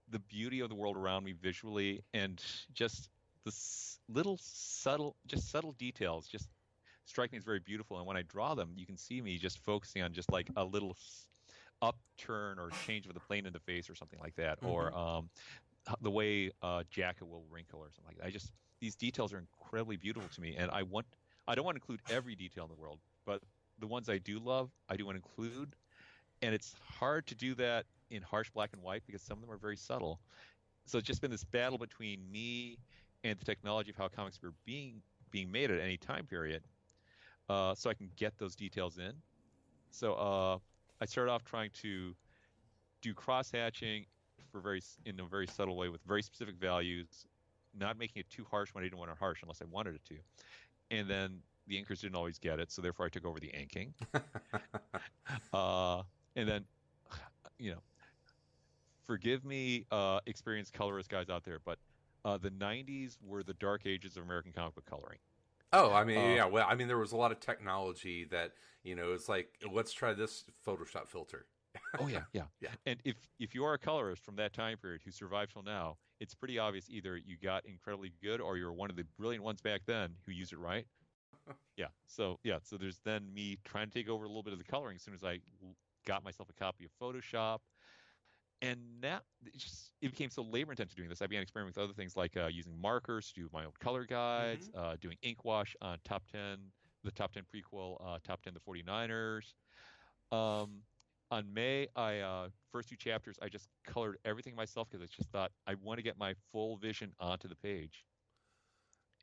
the 0.09 0.19
beauty 0.19 0.59
of 0.59 0.69
the 0.69 0.75
world 0.75 0.97
around 0.97 1.23
me 1.23 1.33
visually, 1.33 2.03
and 2.13 2.43
just 2.73 3.09
the 3.45 3.51
s- 3.51 3.99
little 4.07 4.37
subtle, 4.41 5.15
just 5.27 5.49
subtle 5.49 5.73
details, 5.73 6.27
just 6.27 6.49
strike 7.05 7.31
me 7.31 7.37
as 7.37 7.43
very 7.43 7.59
beautiful. 7.59 7.97
And 7.97 8.05
when 8.07 8.17
I 8.17 8.23
draw 8.23 8.55
them, 8.55 8.71
you 8.75 8.85
can 8.85 8.97
see 8.97 9.21
me 9.21 9.37
just 9.37 9.59
focusing 9.59 10.01
on 10.01 10.13
just 10.13 10.31
like 10.31 10.49
a 10.55 10.63
little 10.63 10.95
upturn 11.81 12.59
or 12.59 12.71
change 12.71 13.05
of 13.07 13.13
the 13.13 13.19
plane 13.19 13.45
in 13.45 13.53
the 13.53 13.59
face 13.59 13.89
or 13.89 13.95
something 13.95 14.19
like 14.19 14.35
that, 14.35 14.59
or 14.61 14.95
um, 14.95 15.29
the 16.01 16.11
way 16.11 16.51
a 16.61 16.83
jacket 16.89 17.25
will 17.27 17.43
wrinkle 17.49 17.79
or 17.79 17.89
something 17.93 18.07
like 18.09 18.17
that. 18.17 18.27
I 18.27 18.31
just 18.31 18.51
these 18.79 18.95
details 18.95 19.33
are 19.33 19.39
incredibly 19.39 19.97
beautiful 19.97 20.29
to 20.29 20.41
me, 20.41 20.55
and 20.57 20.71
I 20.71 20.83
want 20.83 21.07
I 21.47 21.55
don't 21.55 21.65
want 21.65 21.75
to 21.75 21.79
include 21.81 22.01
every 22.09 22.35
detail 22.35 22.63
in 22.65 22.69
the 22.69 22.75
world, 22.81 22.99
but 23.25 23.41
the 23.79 23.87
ones 23.87 24.09
I 24.09 24.17
do 24.17 24.39
love, 24.39 24.69
I 24.89 24.95
do 24.95 25.05
want 25.05 25.17
to 25.17 25.23
include. 25.23 25.75
And 26.41 26.53
it's 26.53 26.75
hard 26.99 27.27
to 27.27 27.35
do 27.35 27.55
that 27.55 27.85
in 28.09 28.21
harsh 28.21 28.49
black 28.51 28.71
and 28.73 28.81
white 28.81 29.03
because 29.05 29.21
some 29.21 29.37
of 29.37 29.41
them 29.41 29.51
are 29.51 29.57
very 29.57 29.77
subtle. 29.77 30.19
So 30.85 30.97
it's 30.97 31.07
just 31.07 31.21
been 31.21 31.31
this 31.31 31.43
battle 31.43 31.77
between 31.77 32.19
me 32.31 32.79
and 33.23 33.37
the 33.39 33.45
technology 33.45 33.91
of 33.91 33.97
how 33.97 34.07
comics 34.07 34.41
were 34.41 34.53
being 34.65 35.01
being 35.31 35.51
made 35.51 35.69
at 35.69 35.79
any 35.79 35.97
time 35.97 36.25
period, 36.25 36.63
uh, 37.49 37.75
so 37.75 37.89
I 37.89 37.93
can 37.93 38.09
get 38.15 38.37
those 38.39 38.55
details 38.55 38.97
in. 38.97 39.13
So 39.91 40.13
uh, 40.13 40.57
I 41.01 41.05
started 41.05 41.31
off 41.31 41.43
trying 41.43 41.69
to 41.81 42.15
do 43.01 43.13
cross 43.13 43.51
hatching 43.51 44.05
for 44.51 44.59
very 44.61 44.81
in 45.05 45.19
a 45.19 45.25
very 45.25 45.47
subtle 45.47 45.77
way 45.77 45.89
with 45.89 46.01
very 46.03 46.23
specific 46.23 46.55
values, 46.55 47.25
not 47.77 47.97
making 47.97 48.21
it 48.21 48.29
too 48.29 48.45
harsh 48.49 48.73
when 48.73 48.83
I 48.83 48.87
didn't 48.87 48.97
want 48.97 49.11
it 49.11 49.17
harsh 49.19 49.43
unless 49.43 49.61
I 49.61 49.65
wanted 49.65 49.95
it 49.95 50.05
to. 50.05 50.15
And 50.91 51.07
then 51.07 51.41
the 51.69 51.81
inkers 51.81 52.01
didn't 52.01 52.15
always 52.15 52.37
get 52.37 52.59
it, 52.59 52.71
so 52.71 52.81
therefore 52.81 53.05
I 53.05 53.09
took 53.09 53.25
over 53.25 53.39
the 53.39 53.47
inking. 53.47 53.93
uh, 55.53 56.01
and 56.35 56.49
then, 56.49 56.65
you 57.57 57.71
know, 57.71 57.79
forgive 59.05 59.45
me, 59.45 59.85
uh, 59.91 60.19
experienced 60.25 60.73
colorist 60.73 61.09
guys 61.09 61.29
out 61.29 61.45
there, 61.45 61.59
but 61.63 61.77
uh, 62.25 62.37
the 62.37 62.49
'90s 62.49 63.17
were 63.23 63.43
the 63.43 63.53
dark 63.53 63.85
ages 63.85 64.17
of 64.17 64.23
American 64.23 64.51
comic 64.51 64.75
book 64.75 64.85
coloring. 64.85 65.19
Oh, 65.71 65.93
I 65.93 66.03
mean, 66.03 66.17
Uh, 66.17 66.35
yeah. 66.35 66.45
Well, 66.45 66.65
I 66.67 66.75
mean, 66.75 66.87
there 66.87 66.97
was 66.97 67.11
a 67.11 67.17
lot 67.17 67.31
of 67.31 67.39
technology 67.39 68.25
that 68.31 68.53
you 68.83 68.95
know. 68.95 69.13
It's 69.13 69.29
like, 69.29 69.49
let's 69.71 69.93
try 69.93 70.13
this 70.13 70.45
Photoshop 70.65 71.07
filter. 71.07 71.45
Oh 71.99 72.07
yeah, 72.07 72.23
yeah, 72.33 72.43
Yeah. 72.61 72.69
And 72.87 72.99
if 73.05 73.15
if 73.39 73.53
you 73.53 73.63
are 73.63 73.73
a 73.73 73.79
colorist 73.79 74.23
from 74.23 74.35
that 74.37 74.53
time 74.53 74.77
period 74.77 75.01
who 75.05 75.11
survived 75.11 75.53
till 75.53 75.63
now, 75.63 75.97
it's 76.19 76.33
pretty 76.33 76.57
obvious 76.57 76.89
either 76.89 77.15
you 77.15 77.37
got 77.41 77.65
incredibly 77.65 78.11
good 78.21 78.41
or 78.41 78.57
you're 78.57 78.73
one 78.73 78.89
of 78.89 78.95
the 78.95 79.05
brilliant 79.17 79.43
ones 79.43 79.61
back 79.61 79.81
then 79.85 80.15
who 80.25 80.31
used 80.31 80.51
it 80.51 80.59
right. 80.59 80.85
Yeah. 81.77 81.87
So 82.07 82.39
yeah. 82.43 82.59
So 82.63 82.77
there's 82.77 82.99
then 83.05 83.33
me 83.33 83.57
trying 83.63 83.87
to 83.87 83.93
take 83.93 84.09
over 84.09 84.25
a 84.25 84.27
little 84.27 84.43
bit 84.43 84.53
of 84.53 84.59
the 84.59 84.65
coloring 84.65 84.95
as 84.95 85.01
soon 85.03 85.13
as 85.13 85.23
I 85.23 85.39
got 86.05 86.23
myself 86.23 86.49
a 86.49 86.53
copy 86.53 86.85
of 86.85 86.91
Photoshop. 87.01 87.59
And 88.61 88.79
now 89.01 89.21
it 89.45 89.57
just 89.57 89.91
it 90.01 90.09
became 90.09 90.29
so 90.29 90.41
labor 90.41 90.71
intensive 90.71 90.97
doing 90.97 91.09
this. 91.09 91.21
I 91.21 91.27
began 91.27 91.41
experimenting 91.41 91.79
with 91.81 91.89
other 91.89 91.93
things 91.93 92.17
like 92.17 92.35
uh, 92.35 92.47
using 92.47 92.79
markers 92.79 93.31
to 93.33 93.41
do 93.41 93.49
my 93.53 93.63
own 93.63 93.71
color 93.79 94.05
guides, 94.05 94.69
uh, 94.75 94.97
doing 94.99 95.15
ink 95.21 95.45
wash 95.45 95.75
on 95.81 95.97
top 96.03 96.23
ten, 96.29 96.57
the 97.03 97.11
top 97.11 97.31
ten 97.31 97.43
prequel, 97.43 97.95
uh, 98.05 98.17
top 98.23 98.41
ten 98.41 98.53
the 98.53 98.59
49ers. 98.59 99.53
Um, 100.31 100.81
on 101.31 101.53
Mae, 101.53 101.87
I 101.95 102.19
uh, 102.19 102.49
first 102.71 102.89
two 102.89 102.95
chapters, 102.97 103.37
I 103.41 103.47
just 103.49 103.69
colored 103.85 104.17
everything 104.25 104.55
myself 104.55 104.89
because 104.89 105.03
I 105.03 105.07
just 105.15 105.29
thought 105.29 105.51
I 105.67 105.75
want 105.75 105.97
to 105.99 106.03
get 106.03 106.17
my 106.17 106.33
full 106.51 106.77
vision 106.77 107.13
onto 107.19 107.47
the 107.47 107.55
page. 107.55 108.05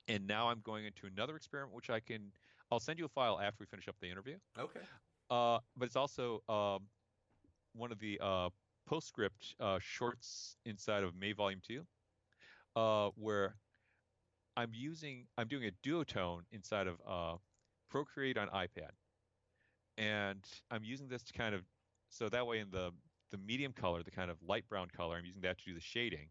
And 0.09 0.27
now 0.27 0.49
I'm 0.49 0.61
going 0.61 0.85
into 0.85 1.07
another 1.07 1.37
experiment, 1.37 1.75
which 1.75 1.91
I 1.91 2.01
can. 2.01 2.33
I'll 2.71 2.81
send 2.81 2.99
you 2.99 3.05
a 3.05 3.09
file 3.09 3.41
after 3.41 3.59
we 3.61 3.67
finish 3.67 3.89
up 3.89 3.97
the 4.01 4.11
interview. 4.11 4.37
Okay. 4.59 4.81
Uh, 5.31 5.59
but 5.77 5.87
it's 5.87 5.97
also 5.97 6.43
um, 6.49 6.83
one 7.75 7.93
of 7.93 7.99
the 7.99 8.19
uh, 8.23 8.49
postscript 8.87 9.55
uh, 9.61 9.79
shorts 9.81 10.57
inside 10.65 11.03
of 11.03 11.15
Mae 11.17 11.33
Volume 11.33 11.61
Two, 11.67 11.85
uh, 12.77 13.11
where 13.17 13.57
I'm 14.57 14.71
using 14.73 15.27
I'm 15.37 15.49
doing 15.49 15.65
a 15.65 15.89
duotone 15.89 16.43
inside 16.53 16.87
of 16.87 16.97
uh, 17.07 17.37
Procreate 17.91 18.39
on 18.39 18.49
iPad, 18.49 18.91
and 19.99 20.45
I'm 20.71 20.85
using 20.85 21.09
this 21.09 21.23
to 21.25 21.33
kind 21.33 21.55
of 21.55 21.63
so 22.11 22.29
that 22.29 22.47
way 22.47 22.61
in 22.61 22.71
the 22.71 22.93
the 23.33 23.39
medium 23.39 23.73
color, 23.73 24.03
the 24.03 24.11
kind 24.11 24.31
of 24.31 24.37
light 24.47 24.69
brown 24.69 24.89
color, 24.97 25.17
I'm 25.17 25.25
using 25.25 25.43
that 25.43 25.59
to 25.59 25.65
do 25.65 25.75
the 25.75 25.81
shading, 25.81 26.29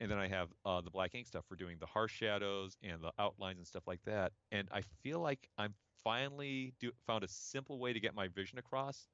and 0.00 0.10
then 0.10 0.18
I 0.18 0.28
have 0.28 0.48
uh, 0.64 0.80
the 0.80 0.90
black 0.90 1.14
ink 1.14 1.26
stuff 1.26 1.44
for 1.48 1.56
doing 1.56 1.76
the 1.78 1.86
harsh 1.86 2.12
shadows 2.12 2.76
and 2.82 3.02
the 3.02 3.12
outlines 3.18 3.58
and 3.58 3.66
stuff 3.66 3.84
like 3.86 4.00
that. 4.06 4.32
And 4.50 4.68
I 4.72 4.82
feel 5.02 5.20
like 5.20 5.48
I'm 5.58 5.74
finally 6.02 6.74
do, 6.80 6.90
found 7.06 7.24
a 7.24 7.28
simple 7.28 7.78
way 7.78 7.92
to 7.92 8.00
get 8.00 8.14
my 8.14 8.28
vision 8.28 8.58
across, 8.58 9.08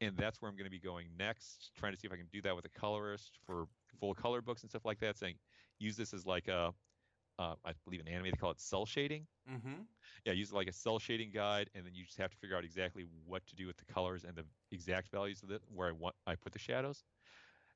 and 0.00 0.16
that's 0.16 0.40
where 0.40 0.50
I'm 0.50 0.56
going 0.56 0.66
to 0.66 0.70
be 0.70 0.80
going 0.80 1.06
next. 1.18 1.70
Trying 1.76 1.92
to 1.92 1.98
see 1.98 2.06
if 2.06 2.12
I 2.12 2.16
can 2.16 2.28
do 2.32 2.42
that 2.42 2.56
with 2.56 2.64
a 2.64 2.80
colorist 2.80 3.38
for 3.46 3.66
full 4.00 4.14
color 4.14 4.42
books 4.42 4.62
and 4.62 4.70
stuff 4.70 4.84
like 4.84 5.00
that. 5.00 5.16
Saying 5.16 5.36
use 5.78 5.96
this 5.96 6.12
as 6.12 6.26
like 6.26 6.48
a, 6.48 6.72
uh, 7.38 7.54
I 7.64 7.72
believe 7.84 8.00
in 8.00 8.08
anime 8.08 8.24
they 8.24 8.30
call 8.32 8.50
it 8.50 8.60
cel 8.60 8.86
shading. 8.86 9.26
Mm-hmm. 9.50 9.82
Yeah, 10.24 10.32
use 10.32 10.50
it 10.50 10.54
like 10.54 10.68
a 10.68 10.72
cel 10.72 10.98
shading 10.98 11.30
guide, 11.32 11.70
and 11.74 11.84
then 11.84 11.94
you 11.94 12.04
just 12.04 12.18
have 12.18 12.30
to 12.30 12.36
figure 12.36 12.56
out 12.56 12.64
exactly 12.64 13.04
what 13.26 13.46
to 13.46 13.54
do 13.54 13.66
with 13.66 13.76
the 13.76 13.84
colors 13.84 14.24
and 14.24 14.34
the 14.34 14.44
exact 14.72 15.10
values 15.10 15.42
of 15.42 15.50
it 15.50 15.62
where 15.72 15.88
I 15.88 15.92
want 15.92 16.14
I 16.26 16.34
put 16.34 16.52
the 16.52 16.58
shadows, 16.58 17.04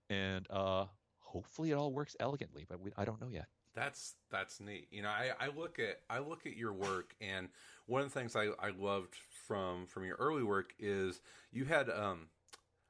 and 0.09 0.47
uh, 0.51 0.87
hopefully 1.31 1.71
it 1.71 1.75
all 1.75 1.93
works 1.93 2.17
elegantly. 2.21 2.67
But 2.69 2.81
we, 2.81 2.91
I 2.97 3.05
don't 3.05 3.21
know 3.21 3.29
yet. 3.31 3.47
That's 3.75 4.15
that's 4.31 4.61
neat. 4.61 4.89
You 4.91 5.03
know, 5.03 5.11
I, 5.11 5.31
I 5.39 5.49
look 5.57 5.79
at 5.79 6.01
I 6.09 6.19
look 6.19 6.47
at 6.47 6.57
your 6.57 6.73
work, 6.73 7.15
and 7.21 7.49
one 7.87 8.03
of 8.03 8.13
the 8.13 8.19
things 8.19 8.35
I, 8.35 8.49
I 8.61 8.71
loved 8.77 9.15
from 9.47 9.87
from 9.87 10.05
your 10.05 10.17
early 10.17 10.43
work 10.43 10.75
is 10.79 11.21
you 11.53 11.65
had 11.65 11.89
um, 11.89 12.27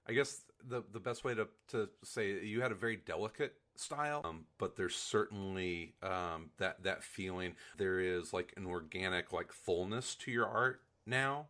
I 0.09 0.13
guess 0.13 0.43
the 0.67 0.83
the 0.93 1.01
best 1.01 1.23
way 1.23 1.35
to 1.35 1.49
to 1.69 1.89
say 2.03 2.45
you 2.45 2.63
had 2.63 2.73
a 2.73 2.75
very 2.75 2.97
delicate 2.97 3.55
style, 3.77 4.23
um, 4.25 4.47
but 4.59 4.77
there's 4.77 4.97
certainly 4.97 5.95
um, 6.03 6.51
that 6.59 6.83
that 6.85 7.03
feeling. 7.05 7.57
There 7.77 8.01
is 8.01 8.33
like 8.33 8.55
an 8.57 8.67
organic 8.67 9.33
like 9.33 9.53
fullness 9.53 10.15
to 10.17 10.31
your 10.31 10.47
art 10.47 10.81
now. 11.07 11.47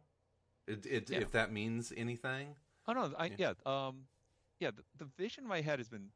It, 0.66 0.86
it, 0.86 1.10
Yeah. 1.10 1.18
If 1.18 1.32
that 1.32 1.52
means 1.52 1.92
anything. 1.96 2.54
Oh 2.86 2.92
no, 2.92 3.12
I, 3.18 3.30
yeah, 3.36 3.52
um, 3.66 4.02
yeah. 4.58 4.70
The, 4.70 4.82
the 5.04 5.10
vision 5.16 5.44
in 5.44 5.48
my 5.48 5.60
head 5.60 5.78
has 5.78 5.88
been 5.88 6.08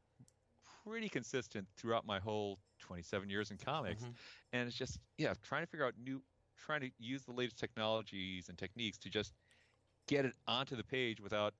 pretty 0.87 1.09
consistent 1.09 1.67
throughout 1.77 2.05
my 2.05 2.19
whole 2.19 2.59
27 2.79 3.29
years 3.29 3.51
in 3.51 3.57
comics, 3.57 4.03
mm-hmm. 4.03 4.11
and 4.53 4.67
it's 4.67 4.77
just 4.77 4.99
yeah, 5.17 5.33
trying 5.43 5.63
to 5.63 5.67
figure 5.67 5.85
out 5.85 5.93
new, 6.03 6.21
trying 6.57 6.81
to 6.81 6.91
use 6.99 7.23
the 7.23 7.31
latest 7.31 7.57
technologies 7.57 8.49
and 8.49 8.57
techniques 8.57 8.97
to 8.99 9.09
just 9.09 9.33
get 10.07 10.25
it 10.25 10.33
onto 10.47 10.75
the 10.75 10.83
page 10.83 11.19
without 11.19 11.53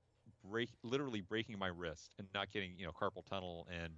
break, 0.48 0.70
literally 0.82 1.20
breaking 1.20 1.58
my 1.58 1.68
wrist 1.68 2.14
and 2.18 2.28
not 2.34 2.50
getting 2.50 2.72
you 2.78 2.84
know 2.84 2.92
carpal 2.92 3.24
tunnel 3.28 3.66
and 3.70 3.92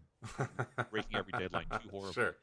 breaking 0.91 1.17
every 1.17 1.33
deadline 1.33 1.67
too 1.83 1.89
horribly. 1.91 2.13
Sure. 2.13 2.37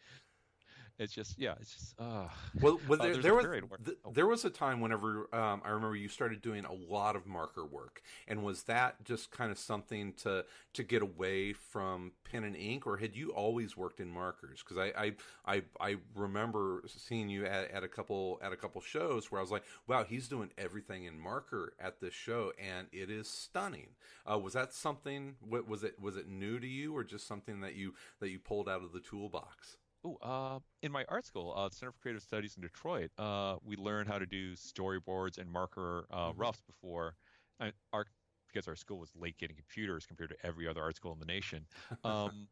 It's 0.97 1.13
just 1.13 1.37
yeah, 1.37 1.55
it's 1.59 1.73
just 1.73 1.99
uh, 1.99 2.27
Well, 2.61 2.79
well 2.87 3.01
Uh, 3.01 3.05
there, 3.05 3.17
there 3.17 3.35
was 3.35 3.45
th- 3.83 3.97
oh. 4.05 4.11
there 4.13 4.27
was 4.27 4.45
a 4.45 4.49
time 4.49 4.79
whenever 4.79 5.27
um, 5.35 5.61
I 5.65 5.69
remember 5.69 5.95
you 5.97 6.07
started 6.07 6.41
doing 6.41 6.63
a 6.63 6.71
lot 6.71 7.17
of 7.17 7.27
marker 7.27 7.65
work, 7.65 8.01
and 8.29 8.43
was 8.43 8.63
that 8.63 9.03
just 9.03 9.29
kind 9.29 9.51
of 9.51 9.57
something 9.57 10.13
to 10.23 10.45
to 10.73 10.83
get 10.83 11.01
away 11.01 11.51
from 11.51 12.13
pen 12.23 12.45
and 12.45 12.55
ink, 12.55 12.87
or 12.87 12.95
had 12.95 13.13
you 13.15 13.31
always 13.31 13.75
worked 13.75 13.99
in 13.99 14.09
markers? 14.09 14.63
Because 14.63 14.77
I, 14.77 15.05
I 15.05 15.13
I 15.45 15.63
I 15.81 15.95
remember 16.15 16.83
seeing 16.87 17.27
you 17.29 17.45
at, 17.45 17.71
at 17.71 17.83
a 17.83 17.89
couple 17.89 18.39
at 18.41 18.53
a 18.53 18.55
couple 18.55 18.79
shows 18.79 19.29
where 19.29 19.39
I 19.39 19.41
was 19.41 19.51
like, 19.51 19.63
wow, 19.87 20.05
he's 20.05 20.29
doing 20.29 20.51
everything 20.57 21.03
in 21.03 21.19
marker 21.19 21.73
at 21.77 21.99
this 21.99 22.13
show, 22.13 22.53
and 22.57 22.87
it 22.93 23.09
is 23.09 23.27
stunning. 23.27 23.89
Uh, 24.31 24.39
was 24.39 24.53
that 24.53 24.73
something? 24.73 25.35
What 25.41 25.67
was 25.67 25.83
it? 25.83 25.99
Was 25.99 26.15
it 26.15 26.29
new 26.29 26.57
to 26.57 26.67
you, 26.67 26.95
or 26.95 27.03
just 27.03 27.27
something 27.27 27.59
that 27.61 27.75
you 27.75 27.95
that 28.21 28.29
you 28.29 28.39
pulled 28.39 28.69
out 28.69 28.81
of 28.81 28.93
the 28.93 29.01
toolbox? 29.01 29.75
Oh, 30.05 30.17
uh, 30.21 30.59
in 30.83 30.91
my 30.91 31.05
art 31.09 31.25
school, 31.25 31.53
uh, 31.57 31.69
Center 31.71 31.91
for 31.91 31.99
Creative 31.99 32.21
Studies 32.21 32.55
in 32.57 32.61
Detroit, 32.61 33.11
uh, 33.17 33.57
we 33.63 33.75
learned 33.75 34.07
how 34.07 34.19
to 34.19 34.27
do 34.27 34.53
storyboards 34.53 35.39
and 35.39 35.51
marker 35.51 36.05
uh, 36.11 36.31
roughs 36.35 36.61
before 36.67 37.15
uh, 37.59 37.71
our 37.93 38.05
because 38.47 38.67
our 38.67 38.75
school 38.75 38.99
was 38.99 39.11
late 39.15 39.37
getting 39.39 39.55
computers 39.57 40.05
compared 40.05 40.29
to 40.29 40.37
every 40.43 40.67
other 40.67 40.81
art 40.83 40.95
school 40.95 41.13
in 41.13 41.19
the 41.19 41.25
nation. 41.25 41.67
Um, 42.05 42.49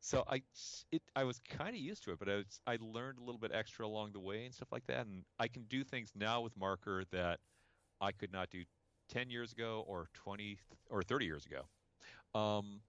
so 0.00 0.24
I 0.28 0.42
it 0.92 1.02
I 1.16 1.24
was 1.24 1.40
kind 1.40 1.70
of 1.76 1.80
used 1.80 2.04
to 2.04 2.12
it, 2.12 2.18
but 2.18 2.28
I 2.28 2.36
was, 2.36 2.60
I 2.66 2.78
learned 2.80 3.18
a 3.18 3.22
little 3.22 3.38
bit 3.38 3.52
extra 3.54 3.86
along 3.86 4.12
the 4.12 4.20
way 4.20 4.44
and 4.44 4.54
stuff 4.54 4.72
like 4.72 4.86
that, 4.86 5.06
and 5.06 5.24
I 5.38 5.48
can 5.48 5.64
do 5.64 5.84
things 5.84 6.12
now 6.14 6.42
with 6.42 6.56
marker 6.56 7.04
that 7.12 7.40
I 8.00 8.12
could 8.12 8.32
not 8.32 8.50
do 8.50 8.64
10 9.08 9.30
years 9.30 9.52
ago 9.52 9.84
or 9.88 10.08
20 10.14 10.58
or 10.90 11.02
30 11.02 11.26
years 11.26 11.46
ago. 11.46 11.62
Um, 12.38 12.82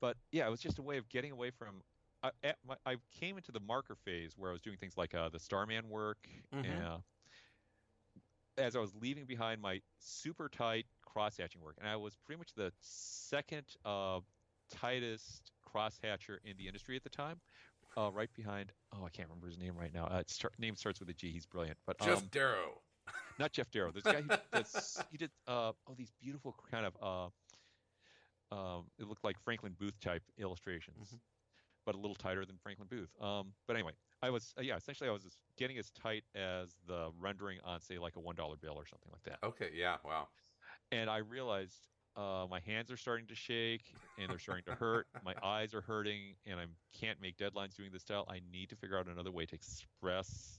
but 0.00 0.16
yeah, 0.32 0.46
it 0.46 0.50
was 0.50 0.60
just 0.60 0.78
a 0.78 0.82
way 0.82 0.98
of 0.98 1.08
getting 1.08 1.32
away 1.32 1.50
from. 1.50 1.82
I, 2.22 2.30
at 2.42 2.56
my, 2.66 2.74
I 2.84 2.96
came 3.20 3.36
into 3.36 3.52
the 3.52 3.60
marker 3.60 3.94
phase 4.04 4.32
where 4.36 4.50
I 4.50 4.52
was 4.52 4.62
doing 4.62 4.76
things 4.76 4.96
like 4.96 5.14
uh, 5.14 5.28
the 5.28 5.38
Starman 5.38 5.88
work, 5.88 6.28
Mhm. 6.52 6.64
and 6.64 6.82
uh, 6.84 6.98
as 8.56 8.74
I 8.74 8.80
was 8.80 8.92
leaving 8.94 9.24
behind 9.24 9.60
my 9.60 9.80
super 9.98 10.48
tight 10.48 10.86
cross 11.04 11.36
hatching 11.36 11.62
work, 11.62 11.76
and 11.78 11.88
I 11.88 11.96
was 11.96 12.16
pretty 12.24 12.38
much 12.38 12.52
the 12.54 12.72
second 12.80 13.64
uh, 13.84 14.20
tightest 14.70 15.52
cross 15.62 15.98
hatcher 16.02 16.40
in 16.44 16.56
the 16.56 16.66
industry 16.66 16.96
at 16.96 17.04
the 17.04 17.08
time, 17.10 17.40
uh, 17.96 18.10
right 18.12 18.32
behind. 18.34 18.72
Oh, 18.92 19.04
I 19.04 19.10
can't 19.10 19.28
remember 19.28 19.46
his 19.46 19.58
name 19.58 19.76
right 19.76 19.94
now. 19.94 20.06
Uh, 20.06 20.18
its 20.18 20.34
start, 20.34 20.54
name 20.58 20.74
starts 20.74 20.98
with 20.98 21.08
a 21.10 21.14
G. 21.14 21.30
He's 21.30 21.46
brilliant, 21.46 21.78
but 21.86 21.98
Just 22.00 22.24
um, 22.24 22.28
Darrow. 22.32 22.80
not 23.38 23.52
Geof 23.52 23.70
Darrow. 23.70 23.92
There's 23.92 24.06
a 24.06 24.12
guy 24.12 24.22
who 24.22 24.28
does, 24.52 25.04
he 25.10 25.16
did 25.18 25.30
uh, 25.46 25.72
oh 25.86 25.94
these 25.96 26.10
beautiful 26.20 26.56
kind 26.70 26.84
of 26.84 26.96
uh, 27.00 27.28
um, 28.50 28.84
it 28.98 29.06
looked 29.06 29.24
like 29.24 29.38
Franklin 29.44 29.74
Booth 29.78 30.00
type 30.00 30.22
illustrations, 30.38 31.14
but 31.88 31.94
a 31.94 31.98
little 31.98 32.14
tighter 32.14 32.44
than 32.44 32.58
Franklin 32.62 32.86
Booth. 32.90 33.08
Um, 33.18 33.54
but 33.66 33.74
anyway, 33.74 33.92
I 34.22 34.28
was 34.28 34.52
uh, 34.58 34.60
yeah 34.60 34.76
essentially 34.76 35.08
I 35.08 35.12
was 35.12 35.22
just 35.22 35.38
getting 35.56 35.78
as 35.78 35.90
tight 35.90 36.22
as 36.34 36.76
the 36.86 37.08
rendering 37.18 37.60
on 37.64 37.80
say 37.80 37.96
like 37.96 38.16
a 38.16 38.20
one 38.20 38.36
dollar 38.36 38.56
bill 38.60 38.74
or 38.76 38.84
something 38.84 39.10
like 39.10 39.22
that, 39.22 39.38
Okay, 39.42 39.70
yeah, 39.74 39.96
wow. 40.04 40.28
and 40.92 41.08
I 41.10 41.18
realized. 41.18 41.88
Uh, 42.16 42.46
my 42.50 42.58
hands 42.58 42.90
are 42.90 42.96
starting 42.96 43.28
to 43.28 43.34
shake 43.36 43.94
and 44.18 44.28
they're 44.28 44.40
starting 44.40 44.64
to 44.64 44.74
hurt. 44.74 45.06
my 45.24 45.34
eyes 45.40 45.72
are 45.72 45.80
hurting, 45.80 46.34
and 46.46 46.58
I 46.58 46.64
can't 46.92 47.20
make 47.22 47.36
deadlines 47.36 47.76
doing 47.76 47.90
this 47.92 48.02
style. 48.02 48.26
I 48.28 48.40
need 48.50 48.70
to 48.70 48.76
figure 48.76 48.98
out 48.98 49.06
another 49.06 49.30
way 49.30 49.46
to 49.46 49.54
express 49.54 50.58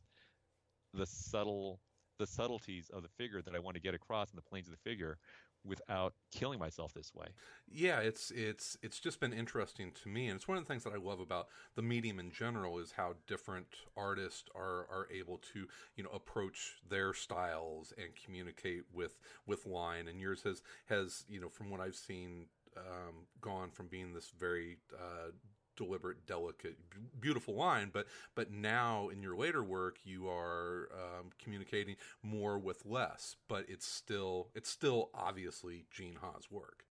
the 0.94 1.06
subtle 1.06 1.82
the 2.18 2.28
subtleties 2.28 2.90
of 2.94 3.02
the 3.02 3.10
figure 3.10 3.42
that 3.42 3.56
I 3.56 3.60
want 3.60 3.76
to 3.76 3.82
get 3.82 3.94
across 3.94 4.30
in 4.32 4.38
the 4.38 4.42
planes 4.42 4.70
of 4.70 4.74
the 4.74 4.90
figure 4.90 5.18
without 5.66 6.14
killing 6.32 6.60
myself 6.60 6.94
this 6.94 7.14
way. 7.14 7.28
Yeah, 7.68 8.00
it's 8.00 8.32
it's 8.32 8.78
it's 8.82 9.00
just 9.00 9.20
been 9.20 9.34
interesting 9.34 9.92
to 10.04 10.10
me, 10.10 10.28
and 10.28 10.36
it's 10.38 10.48
one 10.48 10.58
of 10.58 10.64
the 10.64 10.68
things 10.68 10.84
that 10.84 10.94
I 10.94 10.98
love 10.98 11.20
about 11.20 11.48
the 11.76 11.82
medium 11.82 12.20
in 12.20 12.32
general 12.32 12.80
is 12.80 12.94
how 12.94 13.16
different 13.28 13.68
artists 13.98 14.50
are 14.56 14.88
are 14.90 15.08
able 15.14 15.38
to 15.54 15.68
you 15.96 16.04
know 16.04 16.10
approach 16.12 16.76
their 16.88 17.14
styles 17.14 17.94
and 17.98 18.10
communicate 18.24 18.84
with 18.94 19.20
with 19.46 19.66
line. 19.66 20.08
And 20.08 20.20
yours 20.20 20.44
has 20.44 20.62
has 20.86 21.26
you 21.30 21.40
know 21.40 21.50
from 21.50 21.70
what 21.70 21.82
I've 21.82 21.96
seen 21.96 22.48
um, 22.78 23.26
gone 23.42 23.72
from 23.72 23.88
being 23.88 24.14
this 24.14 24.32
very 24.38 24.78
uh, 24.94 25.32
deliberate, 25.80 26.28
delicate, 26.28 26.78
beautiful 27.20 27.56
line, 27.56 27.90
but 27.92 28.06
but 28.36 28.52
now 28.52 29.08
in 29.08 29.24
your 29.24 29.36
later 29.36 29.64
work 29.64 29.98
you 30.04 30.28
are 30.28 30.90
um, 30.94 31.30
communicating 31.42 31.96
more 32.22 32.60
with 32.60 32.86
less, 32.86 33.38
but 33.48 33.66
it's 33.70 33.88
still 33.88 34.50
it's 34.54 34.70
still 34.70 35.10
obviously 35.14 35.86
Gene 35.90 36.18
Ha's 36.22 36.52
work. 36.52 36.84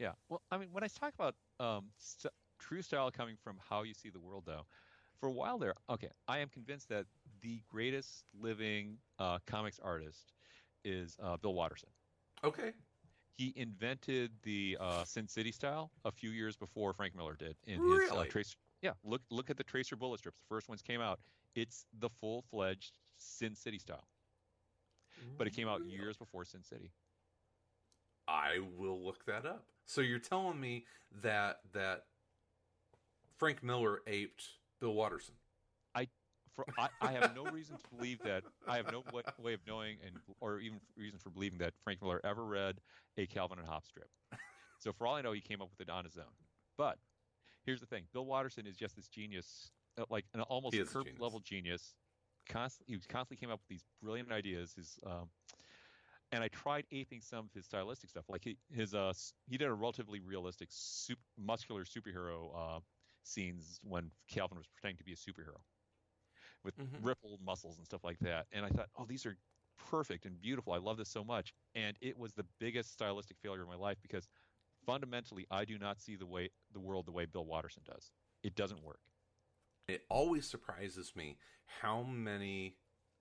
Yeah. 0.00 0.12
Well, 0.28 0.42
I 0.50 0.58
mean, 0.58 0.70
when 0.72 0.82
I 0.82 0.88
talk 0.88 1.12
about 1.14 1.36
um, 1.60 1.86
st- 1.98 2.32
true 2.58 2.82
style 2.82 3.10
coming 3.10 3.36
from 3.44 3.58
how 3.68 3.82
you 3.84 3.94
see 3.94 4.10
the 4.10 4.18
world, 4.18 4.44
though, 4.46 4.66
for 5.20 5.28
a 5.28 5.32
while 5.32 5.58
there, 5.58 5.74
okay, 5.88 6.08
I 6.26 6.38
am 6.38 6.48
convinced 6.48 6.88
that 6.88 7.06
the 7.42 7.62
greatest 7.68 8.24
living 8.38 8.98
uh, 9.18 9.38
comics 9.46 9.78
artist 9.82 10.32
is 10.84 11.16
uh, 11.22 11.36
Bill 11.36 11.54
Watterson. 11.54 11.90
Okay. 12.42 12.72
He 13.36 13.52
invented 13.56 14.32
the 14.42 14.76
uh, 14.80 15.04
Sin 15.04 15.26
City 15.26 15.50
style 15.52 15.90
a 16.04 16.10
few 16.12 16.30
years 16.30 16.56
before 16.56 16.92
Frank 16.92 17.16
Miller 17.16 17.36
did 17.38 17.56
in 17.66 17.80
his 17.80 17.82
Really? 17.82 18.26
uh, 18.28 18.30
trace. 18.30 18.54
Yeah, 18.82 18.92
look 19.04 19.22
look 19.30 19.50
at 19.50 19.56
the 19.56 19.64
Tracer 19.64 19.96
bullet 19.96 20.18
strips. 20.18 20.38
The 20.38 20.54
first 20.54 20.68
ones 20.68 20.82
came 20.82 21.00
out. 21.00 21.20
It's 21.54 21.86
the 21.98 22.08
full 22.08 22.42
fledged 22.50 22.98
Sin 23.18 23.54
City 23.54 23.78
style, 23.78 24.06
but 25.36 25.46
it 25.46 25.54
came 25.54 25.68
out 25.68 25.82
years 25.86 26.16
before 26.16 26.44
Sin 26.44 26.62
City. 26.62 26.90
I 28.28 28.58
will 28.76 29.02
look 29.02 29.24
that 29.26 29.44
up. 29.44 29.64
So 29.86 30.00
you're 30.00 30.18
telling 30.18 30.60
me 30.60 30.84
that 31.22 31.60
that 31.72 32.04
Frank 33.38 33.62
Miller 33.62 34.00
aped 34.06 34.48
Bill 34.80 34.94
Watterson. 34.94 35.34
I, 36.58 36.62
for, 36.62 36.66
I, 36.78 36.88
I 37.00 37.12
have 37.12 37.34
no 37.34 37.50
reason 37.50 37.76
to 37.76 37.96
believe 37.96 38.18
that. 38.24 38.42
I 38.68 38.76
have 38.76 38.90
no 38.90 39.02
way, 39.12 39.22
way 39.38 39.54
of 39.54 39.60
knowing, 39.66 39.96
and 40.04 40.16
or 40.40 40.58
even 40.60 40.80
reason 40.96 41.18
for 41.18 41.30
believing 41.30 41.58
that 41.58 41.72
Frank 41.84 42.02
Miller 42.02 42.20
ever 42.24 42.44
read 42.44 42.76
a 43.16 43.26
Calvin 43.26 43.58
and 43.58 43.68
Hobbes 43.68 43.88
strip. 43.88 44.08
So 44.78 44.92
for 44.92 45.06
all 45.06 45.14
I 45.14 45.22
know, 45.22 45.32
he 45.32 45.40
came 45.40 45.60
up 45.60 45.68
with 45.70 45.86
it 45.86 45.90
on 45.90 46.04
his 46.04 46.16
own. 46.16 46.32
But 46.78 46.98
here's 47.64 47.80
the 47.80 47.86
thing: 47.86 48.04
Bill 48.12 48.24
Watterson 48.24 48.66
is 48.66 48.76
just 48.76 48.96
this 48.96 49.08
genius, 49.08 49.70
uh, 49.98 50.04
like 50.10 50.24
an 50.34 50.40
almost 50.42 50.74
He 50.74 50.80
is 50.80 50.88
a 50.88 50.92
curb 50.92 51.04
genius. 51.06 51.20
level 51.20 51.40
genius. 51.40 51.94
Constantly, 52.48 52.96
he 52.96 53.00
constantly 53.08 53.36
came 53.36 53.52
up 53.52 53.60
with 53.60 53.68
these 53.68 53.84
brilliant 54.02 54.32
ideas. 54.32 54.74
His 54.74 54.98
um, 55.06 55.28
and 56.32 56.44
I 56.44 56.48
tried 56.48 56.84
aping 56.92 57.20
some 57.20 57.46
of 57.46 57.52
his 57.54 57.64
stylistic 57.66 58.10
stuff. 58.10 58.24
Like 58.28 58.44
he, 58.44 58.56
his, 58.72 58.94
uh, 58.94 59.12
he 59.48 59.58
did 59.58 59.66
a 59.66 59.72
relatively 59.72 60.20
realistic, 60.20 60.68
sup- 60.70 61.18
muscular 61.36 61.84
superhero 61.84 62.50
uh, 62.54 62.80
scenes 63.24 63.80
when 63.82 64.10
Calvin 64.28 64.56
was 64.56 64.66
pretending 64.66 64.96
to 64.98 65.04
be 65.04 65.12
a 65.12 65.16
superhero, 65.16 65.58
with 66.64 66.74
Mhm. 66.78 67.02
rippled 67.02 67.40
muscles 67.42 67.78
and 67.78 67.86
stuff 67.86 68.04
like 68.04 68.18
that. 68.20 68.46
And 68.52 68.64
I 68.64 68.68
thought, 68.70 68.88
oh, 68.96 69.04
these 69.06 69.26
are 69.26 69.36
perfect 69.76 70.26
and 70.26 70.40
beautiful. 70.40 70.72
I 70.72 70.78
love 70.78 70.96
this 70.98 71.08
so 71.08 71.24
much. 71.24 71.54
And 71.74 71.96
it 72.00 72.18
was 72.18 72.32
the 72.34 72.46
biggest 72.58 72.92
stylistic 72.92 73.38
failure 73.38 73.62
of 73.62 73.68
my 73.68 73.76
life 73.76 73.98
because 74.02 74.28
fundamentally, 74.86 75.46
I 75.50 75.64
do 75.64 75.78
not 75.78 76.00
see 76.00 76.16
the 76.16 76.26
way 76.26 76.50
the 76.72 76.80
world 76.80 77.06
the 77.06 77.12
way 77.12 77.26
Bill 77.26 77.44
Watterson 77.46 77.82
does. 77.84 78.12
It 78.42 78.54
doesn't 78.54 78.82
work. 78.82 79.00
It 79.88 80.06
always 80.08 80.48
surprises 80.48 81.14
me 81.16 81.38
how 81.66 82.02
many 82.02 82.76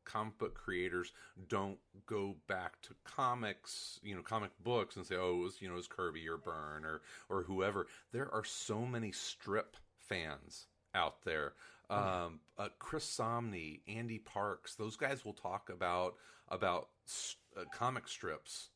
comic 0.05 0.37
book 0.37 0.55
creators 0.55 1.13
don't 1.47 1.79
go 2.05 2.37
back 2.47 2.81
to 2.81 2.95
comics, 3.03 3.99
you 4.03 4.15
know, 4.15 4.21
comic 4.21 4.51
books 4.59 4.95
and 4.95 5.05
say, 5.05 5.15
"Oh, 5.15 5.39
it 5.39 5.43
was 5.43 5.61
you 5.61 5.67
know, 5.67 5.73
it 5.73 5.77
was 5.77 5.87
Kirby 5.87 6.27
or 6.27 6.37
Byrne 6.37 6.85
or 6.85 7.01
or 7.27 7.43
whoever." 7.43 7.87
There 8.11 8.33
are 8.33 8.43
so 8.43 8.85
many 8.85 9.11
strip 9.11 9.77
fans 9.97 10.67
out 10.93 11.23
there. 11.23 11.55
Um, 11.89 12.39
uh, 12.57 12.69
Chris 12.77 13.05
Samnee, 13.05 13.81
Andy 13.87 14.19
Parks, 14.19 14.75
those 14.75 14.95
guys 14.95 15.25
will 15.25 15.33
talk 15.33 15.69
about 15.69 16.15
about 16.49 16.89
s- 17.07 17.35
uh, 17.57 17.63
comic 17.73 18.07
strips 18.07 18.69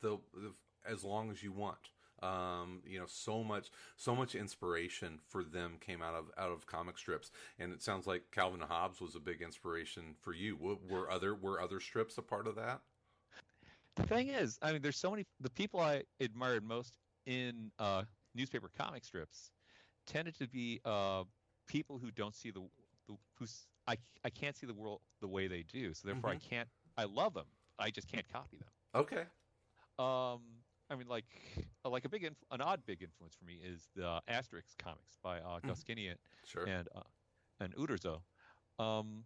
the, 0.00 0.18
the 0.34 0.52
as 0.88 1.04
long 1.04 1.30
as 1.30 1.42
you 1.42 1.52
want. 1.52 1.90
Um, 2.22 2.80
you 2.86 2.98
know, 2.98 3.04
so 3.06 3.44
much, 3.44 3.70
so 3.96 4.16
much 4.16 4.34
inspiration 4.34 5.18
for 5.28 5.44
them 5.44 5.76
came 5.80 6.00
out 6.00 6.14
of 6.14 6.30
out 6.38 6.50
of 6.50 6.66
comic 6.66 6.96
strips, 6.96 7.30
and 7.58 7.72
it 7.72 7.82
sounds 7.82 8.06
like 8.06 8.22
Calvin 8.32 8.62
and 8.62 8.70
Hobbes 8.70 9.00
was 9.02 9.14
a 9.14 9.20
big 9.20 9.42
inspiration 9.42 10.14
for 10.22 10.32
you. 10.32 10.56
Were, 10.56 10.76
were 10.88 11.10
other 11.10 11.34
were 11.34 11.60
other 11.60 11.78
strips 11.78 12.16
a 12.16 12.22
part 12.22 12.46
of 12.46 12.54
that? 12.56 12.80
The 13.96 14.04
thing 14.04 14.28
is, 14.28 14.58
I 14.62 14.72
mean, 14.72 14.82
there's 14.82 14.98
so 14.98 15.10
many. 15.10 15.26
The 15.40 15.50
people 15.50 15.80
I 15.80 16.04
admired 16.20 16.64
most 16.64 16.94
in 17.26 17.70
uh, 17.78 18.04
newspaper 18.34 18.70
comic 18.76 19.04
strips 19.04 19.50
tended 20.06 20.38
to 20.38 20.48
be 20.48 20.80
uh, 20.84 21.24
people 21.66 21.98
who 21.98 22.10
don't 22.10 22.34
see 22.34 22.50
the, 22.50 22.60
the 23.08 23.16
who's 23.38 23.66
I 23.86 23.96
I 24.24 24.30
can't 24.30 24.56
see 24.56 24.66
the 24.66 24.74
world 24.74 25.00
the 25.20 25.28
way 25.28 25.46
they 25.48 25.62
do. 25.62 25.94
So 25.94 26.08
therefore, 26.08 26.30
I 26.30 26.36
can't. 26.36 26.68
I 26.96 27.04
love 27.04 27.34
them. 27.34 27.46
I 27.78 27.90
just 27.90 28.08
can't 28.08 28.26
copy 28.32 28.56
them. 28.58 28.68
Okay, 28.94 29.24
Um, 29.98 30.40
I 30.90 30.94
mean, 30.96 31.08
like 31.08 31.26
like 31.84 32.04
a 32.04 32.08
big 32.08 32.24
inf- 32.24 32.44
an 32.50 32.60
odd 32.60 32.80
big 32.86 33.02
influence 33.02 33.34
for 33.34 33.44
me 33.44 33.60
is 33.62 33.88
the 33.94 34.20
Asterix 34.28 34.76
comics 34.78 35.18
by 35.22 35.40
uh, 35.40 35.60
Goscinny 35.66 36.10
sure. 36.44 36.64
and 36.64 36.88
uh, 36.94 37.00
and 37.60 37.74
Uderzo. 37.76 38.20
Um, 38.78 39.24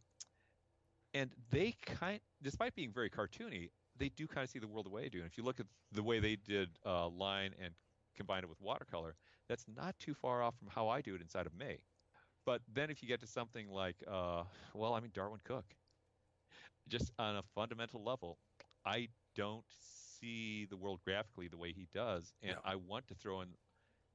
and 1.15 1.31
they 1.51 1.75
kind, 1.87 2.21
despite 2.43 2.75
being 2.75 2.93
very 2.93 3.11
cartoony, 3.11 3.71
they 3.99 4.09
do 4.11 4.27
kind 4.27 4.45
of 4.45 4.51
see 4.51 4.59
the 4.61 4.69
world 4.69 4.87
the 4.87 4.91
way 4.91 5.05
I 5.05 5.09
do. 5.09 5.19
And 5.19 5.27
if 5.27 5.37
you 5.37 5.45
look 5.45 5.59
at 5.61 5.67
the 5.93 6.03
way 6.03 6.21
they 6.21 6.37
did 6.37 6.71
uh, 6.87 7.09
line 7.09 7.53
and 7.63 7.75
combine 8.17 8.43
it 8.45 8.49
with 8.49 8.61
watercolor, 8.61 9.17
that's 9.49 9.65
not 9.77 9.99
too 9.99 10.15
far 10.15 10.43
off 10.43 10.57
from 10.59 10.69
how 10.69 10.89
I 10.89 11.01
do 11.01 11.15
it 11.15 11.21
inside 11.21 11.47
of 11.47 11.53
Mae. 11.59 11.79
But 12.47 12.63
then 12.73 12.91
if 12.91 13.03
you 13.03 13.09
get 13.09 13.21
to 13.21 13.27
something 13.27 13.69
like, 13.71 13.97
uh, 14.11 14.45
well, 14.75 14.95
I 14.95 15.01
mean 15.01 15.11
Darwyn 15.15 15.41
Cooke, 15.45 15.75
just 16.89 17.13
on 17.19 17.37
a 17.37 17.43
fundamental 17.55 18.03
level, 18.03 18.39
I 18.85 19.09
don't 19.37 19.65
see 20.21 20.67
the 20.69 20.77
world 20.77 21.01
graphically 21.05 21.49
the 21.49 21.57
way 21.57 21.73
he 21.73 21.87
does, 21.95 22.33
and 22.43 22.53
No. 22.53 22.61
I 22.65 22.77
want 22.77 23.07
to 23.09 23.15
throw 23.15 23.41
in 23.43 23.49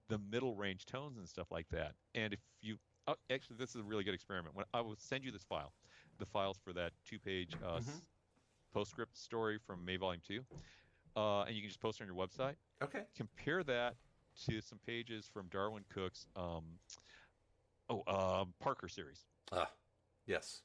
the 0.08 0.18
middle 0.18 0.56
range 0.56 0.86
tones 0.86 1.18
and 1.18 1.28
stuff 1.28 1.52
like 1.52 1.68
that. 1.70 1.94
And 2.14 2.34
if 2.34 2.40
you 2.62 2.78
oh, 3.08 3.16
actually, 3.30 3.58
this 3.58 3.70
is 3.72 3.78
a 3.78 3.84
really 3.84 4.04
good 4.04 4.14
experiment. 4.14 4.56
When 4.56 4.66
I 4.74 4.82
will 4.82 4.96
send 4.98 5.24
you 5.24 5.32
this 5.32 5.44
file, 5.44 5.72
the 6.18 6.26
files 6.26 6.58
for 6.64 6.74
that 6.74 6.92
two-page 7.08 7.54
uh, 7.64 7.76
s- 7.78 8.02
postscript 8.74 9.16
story 9.18 9.58
from 9.66 9.84
Mae 9.86 9.98
Volume 9.98 10.22
Two, 10.28 10.44
uh, 11.16 11.44
and 11.44 11.56
you 11.56 11.62
can 11.62 11.70
just 11.70 11.80
post 11.80 12.00
it 12.02 12.04
on 12.04 12.08
your 12.14 12.18
website. 12.18 12.56
okay, 12.84 13.04
Compare 13.16 13.64
that 13.64 13.96
to 14.48 14.60
some 14.62 14.80
pages 14.86 15.30
from 15.32 15.48
Darwyn 15.48 15.84
Cooke's 15.94 16.28
um, 16.36 16.64
oh 17.90 18.04
uh, 18.08 18.46
Parker 18.60 18.88
series 18.88 19.26
ah, 19.52 19.70
yes, 20.26 20.62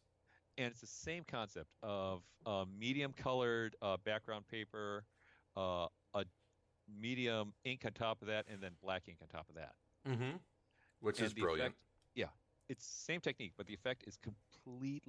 and 0.58 0.66
it's 0.68 0.80
the 0.80 0.86
same 0.86 1.24
concept 1.24 1.70
of 1.82 2.22
uh, 2.46 2.64
medium 2.78 3.12
colored 3.12 3.76
uh, 3.82 3.96
background 4.04 4.46
paper, 4.48 5.04
uh, 5.56 5.86
a 6.14 6.24
medium 7.00 7.52
ink 7.64 7.82
on 7.84 7.92
top 7.92 8.20
of 8.22 8.28
that, 8.28 8.46
and 8.50 8.60
then 8.60 8.72
black 8.82 9.02
ink 9.08 9.18
on 9.22 9.28
top 9.28 9.48
of 9.48 9.54
that. 9.54 9.74
mm-hmm. 10.08 10.36
which 11.00 11.18
And 11.18 11.26
is 11.26 11.34
brilliant. 11.34 11.68
effect- 11.68 11.80
yeah, 12.14 12.26
it's 12.68 12.84
same 12.86 13.20
technique, 13.20 13.52
but 13.56 13.66
the 13.66 13.74
effect 13.74 14.04
is 14.06 14.16
completely 14.16 14.49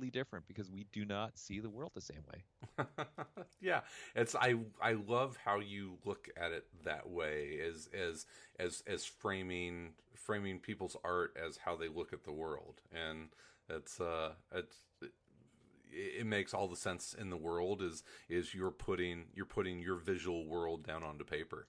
different 0.10 0.48
because 0.48 0.70
we 0.72 0.86
do 0.92 1.06
not 1.06 1.38
see 1.38 1.60
the 1.60 1.70
world 1.70 1.92
the 1.94 2.02
same 2.02 2.24
way. 2.34 2.86
yeah 3.62 3.82
it's 4.16 4.34
i 4.36 4.56
i 4.82 4.94
love 4.94 5.38
how 5.44 5.60
you 5.60 5.98
look 6.06 6.30
at 6.38 6.52
it 6.52 6.66
that 6.84 7.10
way 7.10 7.60
as 7.68 7.90
as 7.94 8.26
as 8.60 8.82
as 8.88 9.06
framing 9.06 9.94
framing 10.22 10.60
people's 10.60 10.96
art 11.04 11.36
as 11.44 11.58
how 11.58 11.76
they 11.76 11.88
look 11.88 12.14
at 12.14 12.24
the 12.24 12.32
world. 12.32 12.82
And 12.92 13.30
it's 13.70 14.00
uh 14.00 14.32
it's 14.54 14.78
it, 15.02 15.12
it 15.92 16.26
makes 16.26 16.54
all 16.54 16.68
the 16.68 16.76
sense 16.76 17.16
in 17.18 17.30
the 17.30 17.38
world 17.38 17.82
is 17.82 18.04
is 18.30 18.54
you're 18.54 18.72
putting 18.72 19.26
you're 19.34 19.46
putting 19.46 19.82
your 19.82 19.98
visual 19.98 20.46
world 20.46 20.86
down 20.86 21.04
onto 21.04 21.24
paper. 21.24 21.68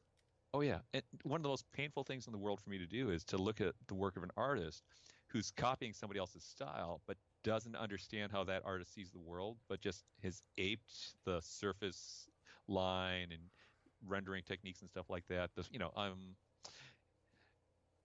Oh 0.55 0.61
yeah, 0.61 0.81
and 0.93 1.03
one 1.23 1.39
of 1.39 1.43
the 1.43 1.49
most 1.49 1.65
painful 1.73 2.05
things 2.05 2.27
in 2.27 2.33
the 2.33 2.39
world 2.39 2.61
for 2.61 2.69
me 2.69 2.79
to 2.79 2.87
do 2.87 3.11
is 3.11 3.25
to 3.25 3.39
look 3.39 3.61
at 3.61 3.75
the 3.89 3.95
work 3.95 4.17
of 4.17 4.23
an 4.23 4.31
artist 4.37 4.83
who's 5.29 5.51
copying 5.51 5.95
somebody 5.95 6.21
else's 6.21 6.45
style, 6.45 7.01
but 7.07 7.17
doesn't 7.45 7.77
understand 7.77 8.33
how 8.33 8.45
that 8.45 8.63
artist 8.65 8.95
sees 8.95 9.11
the 9.11 9.19
world, 9.19 9.57
but 9.69 9.81
just 9.81 10.05
has 10.23 10.43
aped 10.59 11.15
the 11.25 11.41
surface 11.41 12.29
line 12.69 13.29
and 13.33 13.43
rendering 14.07 14.43
techniques 14.45 14.81
and 14.81 14.91
stuff 14.91 15.09
like 15.11 15.27
that. 15.29 15.51
This, 15.57 15.69
you 15.73 15.79
know, 15.79 15.93
um, 15.97 16.37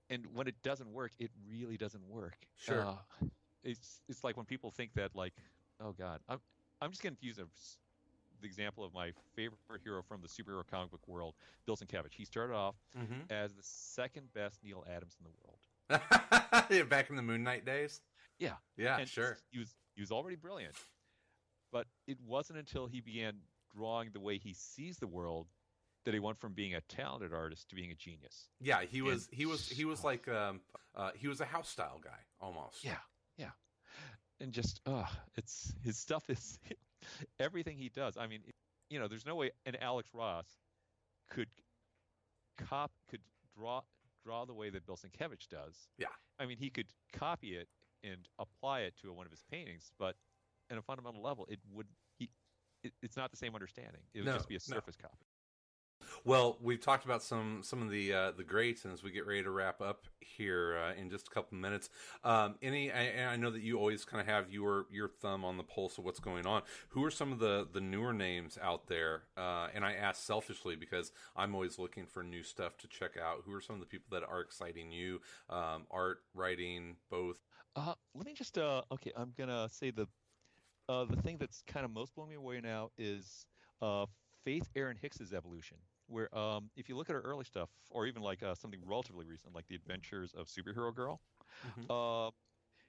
and 0.10 0.26
when 0.34 0.48
it 0.48 0.56
doesn't 0.64 0.92
work, 0.92 1.12
it 1.20 1.32
really 1.50 1.78
doesn't 1.78 2.08
work. 2.08 2.38
Sure. 2.56 2.86
Uh, 2.86 3.26
it's 3.64 4.02
it's 4.08 4.24
like 4.24 4.38
when 4.38 4.46
people 4.46 4.72
think 4.72 4.94
that 4.96 5.16
like, 5.16 5.34
oh 5.82 5.92
god, 5.98 6.22
I'm 6.30 6.40
I'm 6.82 6.92
just 6.92 7.04
going 7.04 7.16
to 7.16 7.26
use 7.26 7.38
a 7.40 7.46
the 8.40 8.46
example 8.46 8.84
of 8.84 8.94
my 8.94 9.12
favorite 9.36 9.60
hero 9.84 10.04
from 10.08 10.22
the 10.22 10.28
superhero 10.28 10.64
comic 10.70 10.92
book 10.92 11.08
world, 11.08 11.34
Bill 11.66 11.76
Sienkiewicz. 11.76 12.14
He 12.14 12.24
started 12.24 12.54
off 12.54 12.76
Mhm. 12.96 13.32
as 13.32 13.54
the 13.54 13.64
second 13.64 14.32
best 14.34 14.64
Neal 14.64 14.86
Adams 14.88 15.18
in 15.20 15.26
the 15.26 15.32
world. 15.44 15.58
back 16.90 17.10
in 17.10 17.16
the 17.16 17.22
moon 17.22 17.44
knight 17.44 17.66
days 17.66 18.02
Yeah, 18.40 18.54
yeah 18.78 18.98
and 18.98 19.08
sure 19.10 19.38
He 19.52 19.60
was 19.60 19.74
he 19.96 20.02
was 20.02 20.12
already 20.12 20.36
brilliant, 20.36 20.76
but 21.72 21.88
it 22.08 22.18
wasn't 22.26 22.60
until 22.60 22.86
he 22.88 23.02
began 23.02 23.34
drawing 23.76 24.10
the 24.14 24.20
way 24.20 24.38
he 24.38 24.54
sees 24.54 24.98
the 24.98 25.08
world 25.08 25.48
that 26.06 26.14
he 26.14 26.20
went 26.20 26.40
from 26.40 26.54
being 26.54 26.74
a 26.76 26.82
talented 26.82 27.34
artist 27.34 27.70
to 27.70 27.76
being 27.76 27.92
a 27.92 27.96
genius. 27.96 28.48
yeah 28.62 28.82
he 28.84 29.02
was 29.02 29.28
And- 29.28 29.38
he 29.38 29.46
was 29.46 29.68
he 29.70 29.86
was 29.86 30.04
like 30.04 30.28
um 30.28 30.62
uh 30.96 31.12
he 31.16 31.28
was 31.28 31.42
a 31.42 31.46
house 31.46 31.70
style 31.70 32.00
guy 32.04 32.20
almost 32.40 32.84
Yeah, 32.84 32.98
yeah, 33.38 33.52
and 34.40 34.52
just 34.54 34.80
uh 34.86 35.06
it's 35.36 35.74
his 35.84 35.98
stuff 35.98 36.30
is 36.30 36.60
everything 37.40 37.78
he 37.78 37.90
does. 37.90 38.18
I 38.18 38.28
mean, 38.28 38.42
it- 38.48 38.56
you 38.90 39.00
know, 39.00 39.08
there's 39.10 39.26
no 39.26 39.36
way 39.36 39.52
an 39.66 39.76
Alex 39.82 40.10
Ross 40.14 40.46
could 41.30 41.50
cop 42.58 42.92
could 43.10 43.22
draw 43.58 43.82
draw 44.24 44.46
the 44.46 44.54
way 44.54 44.70
that 44.70 44.86
Bill 44.86 44.96
Sienkiewicz 44.98 45.48
does. 45.50 45.76
yeah 45.98 46.08
I 46.40 46.46
mean, 46.46 46.58
he 46.58 46.70
could 46.70 46.88
copy 47.14 47.56
it 47.56 47.68
and 48.04 48.28
apply 48.40 48.82
it 48.82 48.96
to 49.02 49.12
one 49.14 49.26
of 49.26 49.32
his 49.32 49.44
paintings, 49.50 49.92
but 49.98 50.16
in 50.70 50.78
a 50.78 50.82
fundamental 50.82 51.22
level, 51.22 51.46
it 51.50 51.60
would 51.72 51.88
he. 52.18 52.30
It, 52.84 52.94
it's 53.02 53.18
not 53.18 53.32
the 53.32 53.38
same 53.38 53.56
understanding. 53.56 54.02
It 54.14 54.20
would 54.20 54.26
No, 54.28 54.34
just 54.34 54.48
be 54.48 54.56
a 54.56 54.60
no. 54.70 54.76
surface 54.76 54.96
copy. 54.96 55.26
Well, 56.28 56.58
we've 56.62 56.82
talked 56.82 57.06
about 57.06 57.24
some 57.24 57.62
some 57.64 57.82
of 57.82 57.90
the 57.90 58.14
uh, 58.14 58.32
the 58.32 58.44
greats, 58.44 58.84
and 58.84 58.92
as 58.94 59.02
we 59.02 59.12
get 59.12 59.26
ready 59.26 59.44
to 59.44 59.50
wrap 59.50 59.80
up 59.80 60.08
here 60.20 60.78
uh, 60.78 61.00
in 61.00 61.10
just 61.10 61.30
a 61.30 61.32
couple 61.32 61.58
minutes, 61.58 61.90
um, 62.26 62.56
any 62.62 62.92
I, 62.92 63.32
I 63.32 63.38
know 63.38 63.50
that 63.50 63.62
you 63.62 63.80
always 63.80 64.04
kind 64.04 64.20
of 64.20 64.28
have 64.28 64.52
your 64.52 64.88
your 64.92 65.08
thumb 65.08 65.46
on 65.46 65.56
the 65.56 65.64
pulse 65.64 65.98
of 65.98 66.04
what's 66.04 66.20
going 66.20 66.46
on. 66.46 66.64
Who 66.90 67.06
are 67.06 67.12
some 67.12 67.32
of 67.32 67.40
the 67.40 67.66
the 67.72 67.80
newer 67.80 68.12
names 68.12 68.60
out 68.62 68.88
there? 68.88 69.22
Uh, 69.38 69.70
and 69.74 69.86
I 69.86 69.94
ask 69.94 70.22
selfishly 70.22 70.76
because 70.76 71.14
I'm 71.34 71.56
always 71.56 71.80
looking 71.80 72.06
for 72.06 72.24
new 72.24 72.44
stuff 72.44 72.76
to 72.80 72.90
check 72.90 73.12
out. 73.16 73.44
Who 73.46 73.54
are 73.54 73.62
some 73.62 73.76
of 73.76 73.80
the 73.80 73.88
people 73.88 74.08
that 74.12 74.28
are 74.28 74.42
exciting 74.42 74.92
you? 74.92 75.22
Um, 75.50 75.88
art, 75.90 76.24
writing, 76.34 76.98
both. 77.10 77.40
Uh, 77.78 77.94
let 78.16 78.26
me 78.26 78.34
just 78.34 78.58
uh, 78.58 78.82
okay. 78.92 79.14
I'm 79.16 79.32
gonna 79.38 79.70
say 79.72 79.92
the 79.92 80.10
uh, 80.90 81.06
the 81.06 81.22
thing 81.22 81.38
that's 81.38 81.64
kind 81.68 81.86
of 81.86 81.92
most 81.94 82.16
blowing 82.16 82.32
me 82.32 82.36
away 82.36 82.60
now 82.60 82.92
is 82.98 83.46
Faith 84.44 84.68
Erin 84.76 84.98
Hicks's 85.02 85.32
evolution. 85.32 85.78
Where 86.08 86.34
um, 86.38 86.70
if 86.76 86.90
you 86.90 86.96
look 86.96 87.10
at 87.10 87.14
her 87.14 87.22
early 87.22 87.44
stuff, 87.46 87.70
or 87.90 88.06
even 88.08 88.22
like 88.22 88.42
uh, 88.44 88.56
something 88.56 88.80
relatively 88.86 89.26
recent, 89.26 89.54
like 89.54 89.68
The 89.68 89.76
Adventures 89.76 90.34
of 90.34 90.48
Superhero 90.48 90.94
Girl, 90.96 91.20
uh, 91.90 92.32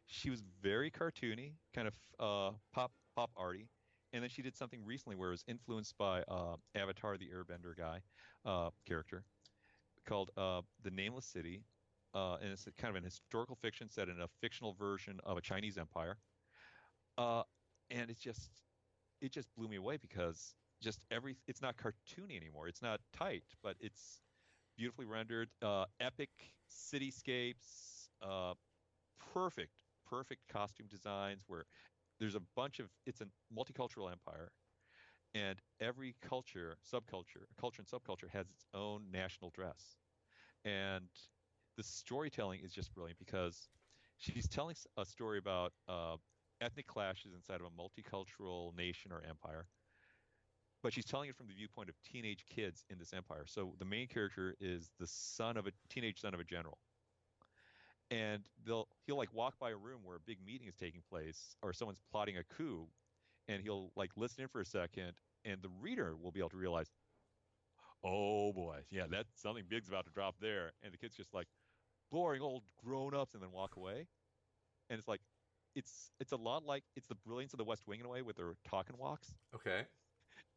she 0.07 0.31
was 0.31 0.43
very 0.63 0.91
cartoony, 0.91 1.53
kind 1.75 1.89
of 1.89 1.95
uh, 2.19 2.57
pop 2.73 2.93
pop 3.17 3.31
arty, 3.37 3.69
and 4.13 4.23
then 4.23 4.31
she 4.31 4.43
did 4.43 4.57
something 4.57 4.85
recently 4.85 5.17
where 5.17 5.29
it 5.29 5.33
was 5.33 5.45
influenced 5.49 5.97
by 5.99 6.23
uh, 6.29 6.57
Avatar, 6.75 7.19
the 7.19 7.27
Airbender 7.29 7.77
guy 7.77 8.01
uh, 8.45 8.71
character, 8.87 9.25
called 10.07 10.31
uh, 10.37 10.63
The 10.83 10.91
Nameless 10.91 11.27
City, 11.27 11.63
uh, 12.15 12.37
and 12.41 12.53
it's 12.53 12.67
a 12.67 12.73
kind 12.73 12.91
of 12.91 12.97
an 12.97 13.05
historical 13.05 13.57
fiction 13.57 13.89
set 13.89 14.09
in 14.09 14.21
a 14.21 14.29
fictional 14.41 14.75
version 14.75 15.21
of 15.25 15.37
a 15.37 15.41
Chinese 15.41 15.77
empire. 15.77 16.17
Uh, 17.19 17.43
and 17.91 18.11
it's 18.11 18.21
just, 18.21 18.51
it 19.21 19.33
just 19.33 19.49
blew 19.57 19.69
me 19.69 19.77
away 19.77 19.97
because 19.97 20.55
just 20.83 21.01
every, 21.11 21.37
it's 21.47 21.63
not 21.63 21.77
cartoony 21.77 22.37
anymore. 22.37 22.69
It's 22.69 22.83
not 22.83 23.01
tight, 23.13 23.45
but 23.63 23.77
it's 23.81 24.21
beautifully 24.77 25.07
rendered, 25.07 25.49
uh, 25.63 25.87
epic 26.01 26.31
cityscapes, 26.71 28.09
uh, 28.23 28.55
perfect, 29.35 29.83
perfect 30.09 30.43
costume 30.49 30.87
designs 30.89 31.45
where 31.47 31.65
there's 32.21 32.35
a 32.35 32.43
bunch 32.57 32.81
of, 32.81 32.89
it's 33.07 33.21
a 33.21 33.27
multicultural 33.57 34.11
empire. 34.11 34.51
And 35.35 35.61
every 35.81 36.15
culture, 36.23 36.77
subculture, 36.93 37.45
culture 37.61 37.83
and 37.83 37.89
subculture 37.89 38.31
has 38.33 38.49
its 38.51 38.65
own 38.75 39.05
national 39.13 39.51
dress. 39.51 39.99
And 40.65 41.09
the 41.77 41.83
storytelling 41.83 42.61
is 42.65 42.73
just 42.73 42.95
brilliant 42.95 43.19
because 43.19 43.69
she's 44.19 44.49
telling 44.49 44.75
a 44.97 45.05
story 45.05 45.39
about 45.39 45.73
uh, 45.89 46.17
ethnic 46.61 46.87
clashes 46.87 47.33
inside 47.35 47.61
of 47.61 47.67
a 47.67 47.71
multicultural 47.71 48.77
nation 48.77 49.13
or 49.13 49.23
empire. 49.29 49.67
But 50.83 50.93
she's 50.93 51.05
telling 51.07 51.29
it 51.29 51.37
from 51.37 51.49
the 51.49 51.55
viewpoint 51.55 51.89
of 51.89 52.01
teenage 52.03 52.47
kids 52.47 52.85
in 52.89 52.99
this 52.99 53.13
empire. 53.13 53.47
So 53.47 53.75
the 53.79 53.85
main 53.85 54.09
character 54.09 54.55
is 54.61 54.93
the 54.99 55.07
son 55.07 55.57
of 55.57 55.67
a 55.67 55.73
teenage 55.89 56.21
son 56.21 56.35
of 56.35 56.41
a 56.41 56.45
general. 56.45 56.79
And 58.11 58.49
they'll 58.65 58.89
he'll 59.07 59.17
like 59.17 59.33
walk 59.33 59.59
by 59.59 59.71
a 59.71 59.77
room 59.77 60.03
where 60.05 60.17
a 60.17 60.21
big 60.21 60.41
meeting 60.41 60.69
is 60.69 60.77
taking 60.77 61.03
place 61.03 61.57
or 61.63 61.73
someone's 61.73 62.01
plotting 62.11 62.39
a 62.39 62.45
coup 62.45 62.91
and 63.49 63.63
he'll 63.63 63.93
like 63.97 64.17
listen 64.17 64.43
in 64.43 64.49
for 64.49 64.61
a 64.61 64.65
second 64.67 65.21
and 65.45 65.63
the 65.63 65.69
reader 65.69 66.17
will 66.17 66.33
be 66.33 66.41
able 66.41 66.51
to 66.51 66.57
realize 66.57 66.91
oh 68.05 68.53
boy, 68.53 68.87
yeah, 68.91 69.07
that 69.09 69.27
something 69.35 69.67
big's 69.69 69.89
about 69.89 70.05
to 70.07 70.11
drop 70.13 70.39
there. 70.41 70.73
And 70.83 70.93
the 70.93 70.99
kid's 70.99 71.17
just 71.17 71.35
like, 71.35 71.49
boring 72.11 72.43
old 72.43 72.65
grown-ups, 72.77 73.35
and 73.35 73.43
then 73.43 73.53
walk 73.53 73.77
away. 73.77 74.09
And 74.91 74.99
it's 74.99 75.09
like, 75.09 75.21
it's 75.75 76.13
it's 76.19 76.33
a 76.33 76.37
lot 76.37 76.65
like 76.65 76.85
it's 76.97 77.07
the 77.09 77.15
brilliance 77.15 77.53
of 77.55 77.59
the 77.59 77.65
West 77.65 77.87
Wing 77.87 78.01
in 78.01 78.07
a 78.07 78.09
way 78.09 78.23
with 78.23 78.37
their 78.37 78.55
talk 78.65 78.89
and 78.89 78.99
walks, 78.99 79.37
Okay. 79.55 79.87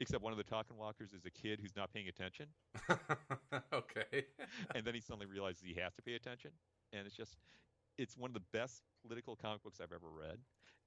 Except 0.02 0.24
one 0.24 0.34
of 0.34 0.38
the 0.38 0.43
talking 0.43 0.76
walkers 0.76 1.14
is 1.14 1.26
a 1.26 1.30
kid 1.30 1.60
who's 1.62 1.76
not 1.76 1.93
paying 1.93 2.08
attention, 2.08 2.47
okay. 3.74 4.26
and 4.76 4.84
then 4.84 4.93
he 4.95 4.99
suddenly 4.99 5.28
realizes 5.28 5.62
he 5.64 5.80
has 5.80 5.93
to 5.93 6.02
pay 6.02 6.16
attention. 6.16 6.52
And 6.91 7.06
it's 7.06 7.16
just, 7.16 7.38
it's 7.97 8.18
one 8.18 8.30
of 8.30 8.34
the 8.34 8.43
best 8.52 8.82
political 9.04 9.36
comic 9.36 9.64
books 9.64 9.80
I've 9.82 9.93
ever 9.93 10.08
read. 10.10 10.39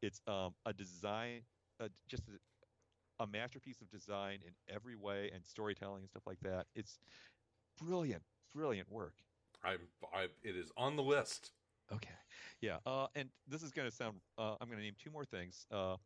It's 0.02 0.20
um, 0.26 0.54
a 0.66 0.72
design, 0.72 1.42
uh, 1.80 1.88
just 2.08 2.24
a, 2.28 3.22
a 3.22 3.26
masterpiece 3.26 3.80
of 3.80 3.88
design 3.88 4.40
in 4.44 4.52
every 4.74 4.96
way 4.96 5.30
and 5.32 5.46
storytelling 5.46 6.00
and 6.00 6.10
stuff 6.10 6.26
like 6.26 6.40
that. 6.42 6.66
It's 6.74 6.98
brilliant, 7.80 8.22
brilliant 8.52 8.90
work. 8.90 9.14
I'm. 9.64 9.78
I, 10.12 10.24
it 10.42 10.56
is 10.56 10.70
on 10.76 10.96
the 10.96 11.02
list. 11.02 11.52
Okay. 11.92 12.08
Yeah. 12.60 12.78
Uh, 12.86 13.06
and 13.14 13.28
this 13.48 13.62
is 13.62 13.70
going 13.72 13.88
to 13.88 13.94
sound. 13.94 14.16
Uh, 14.36 14.56
I'm 14.60 14.68
going 14.68 14.78
to 14.78 14.84
name 14.84 14.96
two 15.02 15.10
more 15.10 15.24
things, 15.24 15.66
uh, 15.70 15.96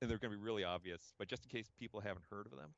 and 0.00 0.10
they're 0.10 0.18
going 0.18 0.32
to 0.32 0.36
be 0.36 0.42
really 0.42 0.64
obvious, 0.64 1.12
but 1.18 1.28
just 1.28 1.44
in 1.44 1.50
case 1.50 1.70
people 1.78 2.00
haven't 2.00 2.24
heard 2.30 2.46
of 2.46 2.52
them. 2.52 2.70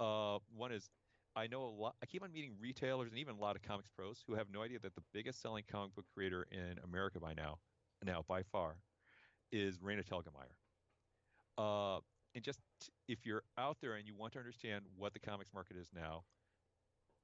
Uh, 0.00 0.38
one 0.56 0.72
is 0.72 0.88
I 1.36 1.48
know 1.48 1.64
a 1.64 1.74
lot. 1.82 1.96
I 2.02 2.06
keep 2.06 2.22
on 2.22 2.32
meeting 2.32 2.52
retailers 2.60 3.10
and 3.10 3.18
even 3.18 3.34
a 3.34 3.38
lot 3.38 3.56
of 3.56 3.62
comics 3.62 3.88
pros 3.96 4.22
who 4.26 4.34
have 4.34 4.46
no 4.52 4.62
idea 4.62 4.78
that 4.80 4.94
the 4.94 5.02
biggest 5.12 5.42
selling 5.42 5.64
comic 5.70 5.94
book 5.94 6.04
creator 6.14 6.46
in 6.52 6.78
America 6.84 7.18
by 7.18 7.34
now, 7.34 7.58
now 8.04 8.24
by 8.28 8.42
far, 8.42 8.76
is 9.50 9.78
Raina 9.78 10.04
Telgemeier. 10.04 10.54
Uh, 11.58 12.00
and 12.34 12.44
just 12.44 12.60
if 13.08 13.26
you're 13.26 13.42
out 13.58 13.78
there 13.80 13.94
and 13.94 14.06
you 14.06 14.14
want 14.14 14.32
to 14.34 14.38
understand 14.38 14.84
what 14.96 15.12
the 15.12 15.18
comics 15.18 15.50
market 15.52 15.76
is 15.76 15.88
now, 15.94 16.22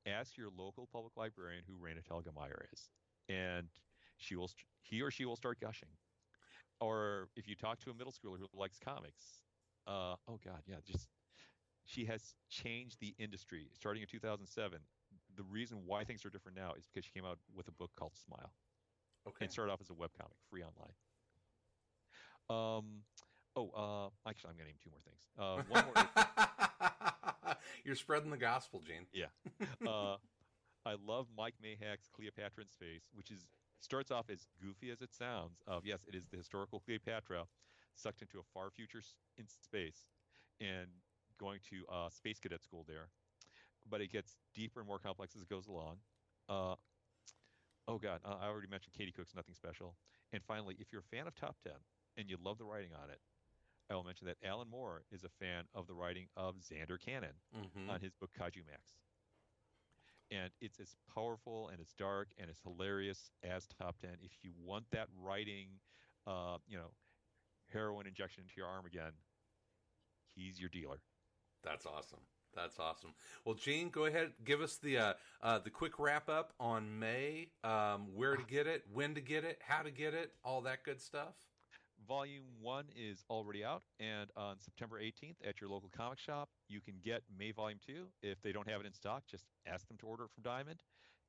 ask 0.06 0.36
your 0.36 0.48
local 0.56 0.88
public 0.92 1.12
librarian 1.16 1.62
who 1.66 1.74
Raina 1.74 2.02
Telgemeier 2.02 2.62
is, 2.72 2.90
and 3.28 3.68
she 4.16 4.34
will 4.34 4.50
he 4.82 5.02
or 5.02 5.10
she 5.10 5.24
will 5.24 5.36
start 5.36 5.60
gushing. 5.60 5.88
Or 6.80 7.28
if 7.36 7.46
you 7.46 7.54
talk 7.54 7.78
to 7.80 7.90
a 7.90 7.94
middle 7.94 8.12
schooler 8.12 8.38
who 8.38 8.46
likes 8.54 8.78
comics, 8.78 9.42
uh, 9.86 10.16
oh 10.28 10.38
god, 10.44 10.62
yeah, 10.66 10.76
just 10.84 11.08
she 11.84 12.04
has 12.06 12.34
changed 12.48 12.98
the 13.00 13.14
industry 13.18 13.68
starting 13.74 14.02
in 14.02 14.08
2007. 14.08 14.78
The 15.36 15.42
reason 15.44 15.82
why 15.86 16.04
things 16.04 16.24
are 16.24 16.30
different 16.30 16.56
now 16.56 16.72
is 16.78 16.86
because 16.86 17.04
she 17.04 17.12
came 17.12 17.24
out 17.24 17.38
with 17.54 17.68
a 17.68 17.72
book 17.72 17.90
called 17.96 18.12
Smile 18.16 18.52
Okay. 19.28 19.44
and 19.44 19.52
started 19.52 19.72
off 19.72 19.80
as 19.80 19.90
a 19.90 19.94
webcomic, 19.94 20.36
free 20.50 20.62
online. 20.62 20.92
Um, 22.48 23.02
oh, 23.56 23.70
uh, 23.70 24.28
actually, 24.28 24.50
I'm 24.50 24.56
going 24.56 24.66
to 24.66 24.72
name 24.72 24.78
two 24.82 24.90
more 24.90 25.00
things. 25.04 25.28
Uh, 25.38 25.62
one 25.68 25.84
more. 27.46 27.56
You're 27.84 27.94
spreading 27.94 28.30
the 28.30 28.36
gospel, 28.36 28.82
Gene. 28.86 29.06
Yeah. 29.12 29.26
Uh, 29.86 30.16
I 30.86 30.94
love 31.06 31.26
Mike 31.36 31.54
Maihack's 31.62 32.08
Cleopatra 32.14 32.64
in 32.64 32.70
Space, 32.70 33.08
which 33.14 33.30
is 33.30 33.46
starts 33.80 34.10
off 34.10 34.30
as 34.30 34.46
goofy 34.60 34.90
as 34.90 35.00
it 35.00 35.12
sounds. 35.14 35.60
Of 35.66 35.84
yes, 35.86 36.00
it 36.08 36.14
is 36.14 36.26
the 36.26 36.36
historical 36.36 36.80
Cleopatra 36.80 37.44
sucked 37.94 38.22
into 38.22 38.38
a 38.38 38.42
far 38.54 38.70
future 38.70 39.02
in 39.38 39.46
space 39.48 40.06
and 40.60 40.86
going 41.38 41.60
to 41.70 41.84
uh, 41.92 42.08
space 42.10 42.38
cadet 42.38 42.62
school 42.62 42.84
there. 42.86 43.08
But 43.88 44.00
it 44.00 44.12
gets 44.12 44.36
deeper 44.54 44.80
and 44.80 44.86
more 44.88 44.98
complex 44.98 45.34
as 45.34 45.42
it 45.42 45.48
goes 45.48 45.66
along. 45.66 45.96
Uh, 46.48 46.74
oh 47.88 47.98
God, 47.98 48.20
uh, 48.24 48.36
I 48.40 48.46
already 48.48 48.68
mentioned 48.68 48.94
Katie 48.96 49.12
Cook's 49.12 49.34
Nothing 49.34 49.54
Special. 49.54 49.94
And 50.32 50.42
finally, 50.46 50.76
if 50.78 50.92
you're 50.92 51.00
a 51.02 51.16
fan 51.16 51.26
of 51.26 51.34
Top 51.34 51.56
Ten 51.64 51.72
and 52.16 52.28
you 52.28 52.36
love 52.42 52.58
the 52.58 52.64
writing 52.64 52.90
on 53.02 53.10
it, 53.10 53.20
I 53.90 53.94
will 53.94 54.04
mention 54.04 54.26
that 54.28 54.36
Alan 54.44 54.68
Moore 54.70 55.02
is 55.10 55.24
a 55.24 55.28
fan 55.28 55.64
of 55.74 55.88
the 55.88 55.94
writing 55.94 56.26
of 56.36 56.56
Zander 56.60 57.00
Cannon 57.00 57.34
Mhm. 57.56 57.88
on 57.88 58.00
his 58.00 58.14
book 58.14 58.30
Kaiju 58.38 58.64
Max. 58.66 58.94
And 60.30 60.50
it's 60.60 60.78
as 60.78 60.94
powerful 61.12 61.68
and 61.68 61.80
as 61.80 61.92
dark 61.98 62.28
and 62.38 62.48
as 62.48 62.56
hilarious 62.62 63.30
as 63.42 63.66
Top 63.66 63.98
Ten. 64.00 64.16
If 64.22 64.32
you 64.42 64.52
want 64.64 64.84
that 64.92 65.08
writing, 65.20 65.68
uh, 66.26 66.58
you 66.68 66.76
know, 66.76 66.92
heroin 67.72 68.06
injection 68.06 68.44
into 68.44 68.54
your 68.56 68.66
arm 68.66 68.86
again, 68.86 69.12
he's 70.34 70.60
your 70.60 70.68
dealer. 70.68 71.00
That's 71.64 71.86
awesome. 71.86 72.20
That's 72.54 72.78
awesome. 72.78 73.14
Well, 73.44 73.54
Gene, 73.54 73.90
go 73.90 74.06
ahead, 74.06 74.32
give 74.44 74.60
us 74.60 74.76
the 74.76 74.98
uh, 74.98 75.12
uh, 75.42 75.58
the 75.60 75.70
quick 75.70 75.98
wrap 75.98 76.28
up 76.28 76.52
on 76.58 76.98
Mae, 76.98 77.48
um, 77.62 78.08
where 78.14 78.36
to 78.36 78.42
get 78.42 78.66
it, 78.66 78.82
when 78.92 79.14
to 79.14 79.20
get 79.20 79.44
it, 79.44 79.58
how 79.66 79.82
to 79.82 79.90
get 79.90 80.14
it, 80.14 80.32
all 80.44 80.60
that 80.62 80.84
good 80.84 81.00
stuff. 81.00 81.34
Volume 82.08 82.44
one 82.60 82.86
is 82.96 83.24
already 83.30 83.64
out, 83.64 83.82
and 84.00 84.30
on 84.36 84.56
September 84.58 84.98
18th 85.00 85.36
at 85.46 85.60
your 85.60 85.70
local 85.70 85.90
comic 85.96 86.18
shop, 86.18 86.48
you 86.70 86.80
can 86.80 86.94
get 87.02 87.22
Mae 87.36 87.52
Volume 87.52 87.78
two. 87.84 88.06
If 88.22 88.40
they 88.42 88.52
don't 88.52 88.68
have 88.68 88.80
it 88.80 88.86
in 88.86 88.94
stock, 88.94 89.24
just 89.30 89.44
ask 89.66 89.88
them 89.88 89.98
to 89.98 90.06
order 90.06 90.24
it 90.24 90.30
from 90.34 90.42
Diamond. 90.42 90.82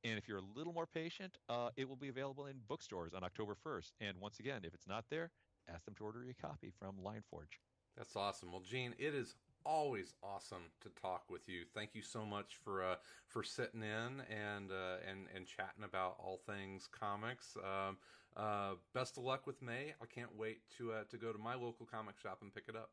And 0.04 0.18
if 0.18 0.26
you're 0.26 0.38
a 0.38 0.56
little 0.56 0.72
more 0.72 0.86
patient, 0.86 1.38
uh, 1.48 1.70
it 1.76 1.88
will 1.88 1.96
be 1.96 2.08
available 2.08 2.46
in 2.46 2.56
bookstores 2.68 3.14
on 3.14 3.22
October 3.22 3.54
1st. 3.54 3.92
And 4.00 4.18
once 4.20 4.40
again, 4.40 4.62
if 4.64 4.74
it's 4.74 4.88
not 4.88 5.04
there, 5.10 5.30
ask 5.72 5.84
them 5.84 5.94
to 5.94 6.04
order 6.04 6.24
a 6.28 6.34
copy 6.34 6.72
from 6.76 6.96
Lionforge. 6.96 7.60
That's 7.96 8.16
awesome. 8.16 8.50
Well, 8.50 8.62
Gene, 8.62 8.94
it 8.98 9.14
is 9.14 9.36
always 9.64 10.14
awesome 10.22 10.70
to 10.80 10.88
talk 11.00 11.24
with 11.30 11.48
you. 11.48 11.64
Thank 11.74 11.94
you 11.94 12.02
so 12.02 12.24
much 12.24 12.56
for 12.64 12.82
uh, 12.82 12.96
for 13.28 13.42
sitting 13.42 13.82
in 13.82 14.22
and 14.30 14.72
uh, 14.72 14.96
and 15.08 15.26
and 15.34 15.46
chatting 15.46 15.84
about 15.84 16.16
all 16.18 16.40
things 16.46 16.88
comics. 16.90 17.56
Um, 17.58 17.98
uh, 18.36 18.74
best 18.94 19.18
of 19.18 19.24
luck 19.24 19.46
with 19.46 19.60
Mae. 19.60 19.94
I 20.00 20.06
can't 20.06 20.34
wait 20.36 20.60
to 20.78 20.92
uh, 20.92 21.04
to 21.10 21.16
go 21.16 21.32
to 21.32 21.38
my 21.38 21.54
local 21.54 21.86
comic 21.86 22.18
shop 22.18 22.38
and 22.40 22.52
pick 22.52 22.64
it 22.68 22.76
up. 22.76 22.90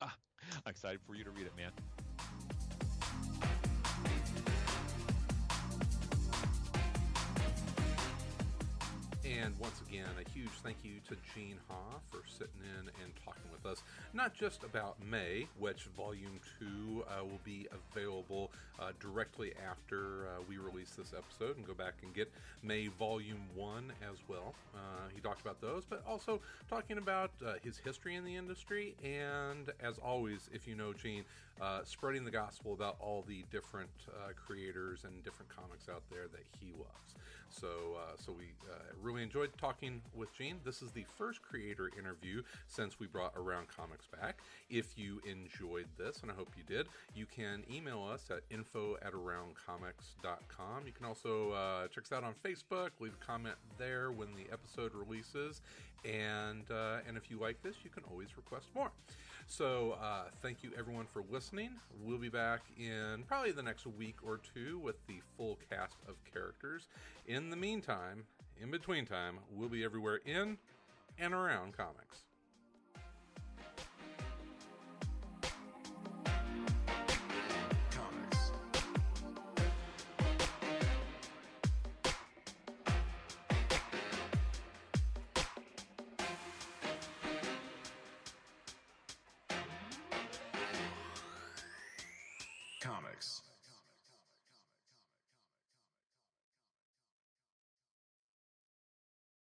Ah, 0.00 0.14
I'm 0.64 0.70
excited 0.70 1.00
for 1.06 1.14
you 1.14 1.24
to 1.24 1.30
read 1.30 1.46
it, 1.46 1.56
man. 1.56 1.70
And 9.44 9.54
once 9.58 9.82
again, 9.86 10.08
a 10.18 10.30
huge 10.30 10.48
thank 10.62 10.78
you 10.82 10.92
to 11.06 11.16
Gene 11.34 11.58
Ha 11.68 11.98
for 12.10 12.22
sitting 12.26 12.62
in 12.78 12.88
and 13.02 13.12
talking 13.22 13.42
with 13.52 13.70
us, 13.70 13.82
not 14.14 14.32
just 14.32 14.64
about 14.64 14.96
Mae, 15.04 15.48
which 15.58 15.82
Volume 15.94 16.40
2 16.58 17.04
uh, 17.06 17.24
will 17.24 17.40
be 17.44 17.68
available 17.92 18.50
uh, 18.80 18.92
directly 19.00 19.52
after 19.70 20.28
uh, 20.28 20.40
we 20.48 20.56
release 20.56 20.92
this 20.92 21.12
episode, 21.12 21.58
and 21.58 21.66
go 21.66 21.74
back 21.74 21.92
and 22.02 22.14
get 22.14 22.32
Mae 22.62 22.86
Volume 22.86 23.42
1 23.54 23.92
as 24.10 24.16
well. 24.28 24.54
Uh, 24.74 24.78
he 25.14 25.20
talked 25.20 25.42
about 25.42 25.60
those, 25.60 25.84
but 25.84 26.02
also 26.08 26.40
talking 26.70 26.96
about 26.96 27.30
uh, 27.44 27.52
his 27.62 27.76
history 27.76 28.14
in 28.14 28.24
the 28.24 28.36
industry, 28.36 28.94
and 29.04 29.68
as 29.82 29.98
always, 29.98 30.48
if 30.54 30.66
you 30.66 30.74
know 30.74 30.94
Gene, 30.94 31.24
uh, 31.60 31.80
spreading 31.84 32.24
the 32.24 32.30
gospel 32.30 32.72
about 32.72 32.96
all 32.98 33.22
the 33.28 33.44
different 33.50 33.90
creators 34.46 35.04
and 35.04 35.22
different 35.22 35.54
comics 35.54 35.86
out 35.90 36.02
there 36.10 36.28
that 36.32 36.44
he 36.58 36.72
loves. 36.72 37.14
So, 37.60 37.68
so 38.18 38.32
we 38.32 38.46
really 39.00 39.22
enjoyed 39.22 39.50
talking 39.58 40.00
with 40.14 40.34
Gene. 40.36 40.58
This 40.64 40.82
is 40.82 40.90
the 40.90 41.04
first 41.16 41.42
creator 41.42 41.90
interview 41.98 42.42
since 42.66 42.98
we 42.98 43.06
brought 43.06 43.32
Around 43.36 43.68
Comics 43.68 44.06
back. 44.06 44.38
If 44.70 44.98
you 44.98 45.20
enjoyed 45.24 45.86
this, 45.96 46.20
and 46.22 46.30
I 46.30 46.34
hope 46.34 46.50
you 46.56 46.62
did, 46.64 46.86
you 47.14 47.26
can 47.26 47.62
email 47.72 48.02
us 48.02 48.28
at 48.30 48.40
info 48.50 48.96
at 49.02 49.12
aroundcomics.com. 49.12 50.86
You 50.86 50.92
can 50.92 51.06
also 51.06 51.52
uh, 51.52 51.88
check 51.88 52.04
us 52.04 52.12
out 52.12 52.24
on 52.24 52.34
Facebook, 52.44 52.90
leave 52.98 53.14
a 53.20 53.24
comment 53.24 53.56
there 53.78 54.10
when 54.10 54.28
the 54.34 54.52
episode 54.52 54.92
releases, 54.94 55.60
and 56.04 56.70
uh, 56.70 56.98
and 57.06 57.16
if 57.16 57.30
you 57.30 57.38
like 57.38 57.62
this, 57.62 57.76
you 57.84 57.90
can 57.90 58.02
always 58.10 58.36
request 58.36 58.66
more. 58.74 58.90
So 59.46 59.96
uh, 60.02 60.24
thank 60.42 60.62
you 60.62 60.70
everyone 60.76 61.06
for 61.06 61.22
listening. 61.30 61.70
We'll 62.02 62.18
be 62.18 62.28
back 62.28 62.62
in 62.78 63.24
probably 63.28 63.52
the 63.52 63.62
next 63.62 63.86
week 63.86 64.16
or 64.26 64.40
two 64.54 64.78
with 64.78 64.96
the 65.06 65.20
full 65.36 65.58
cast 65.70 65.96
of 66.08 66.16
characters. 66.32 66.88
In 67.26 67.50
the 67.50 67.56
meantime, 67.56 68.24
in 68.60 68.70
between 68.70 69.06
time, 69.06 69.38
we'll 69.52 69.68
be 69.68 69.84
everywhere 69.84 70.20
in 70.24 70.58
and 71.18 71.34
around 71.34 71.76
comics. 71.76 72.24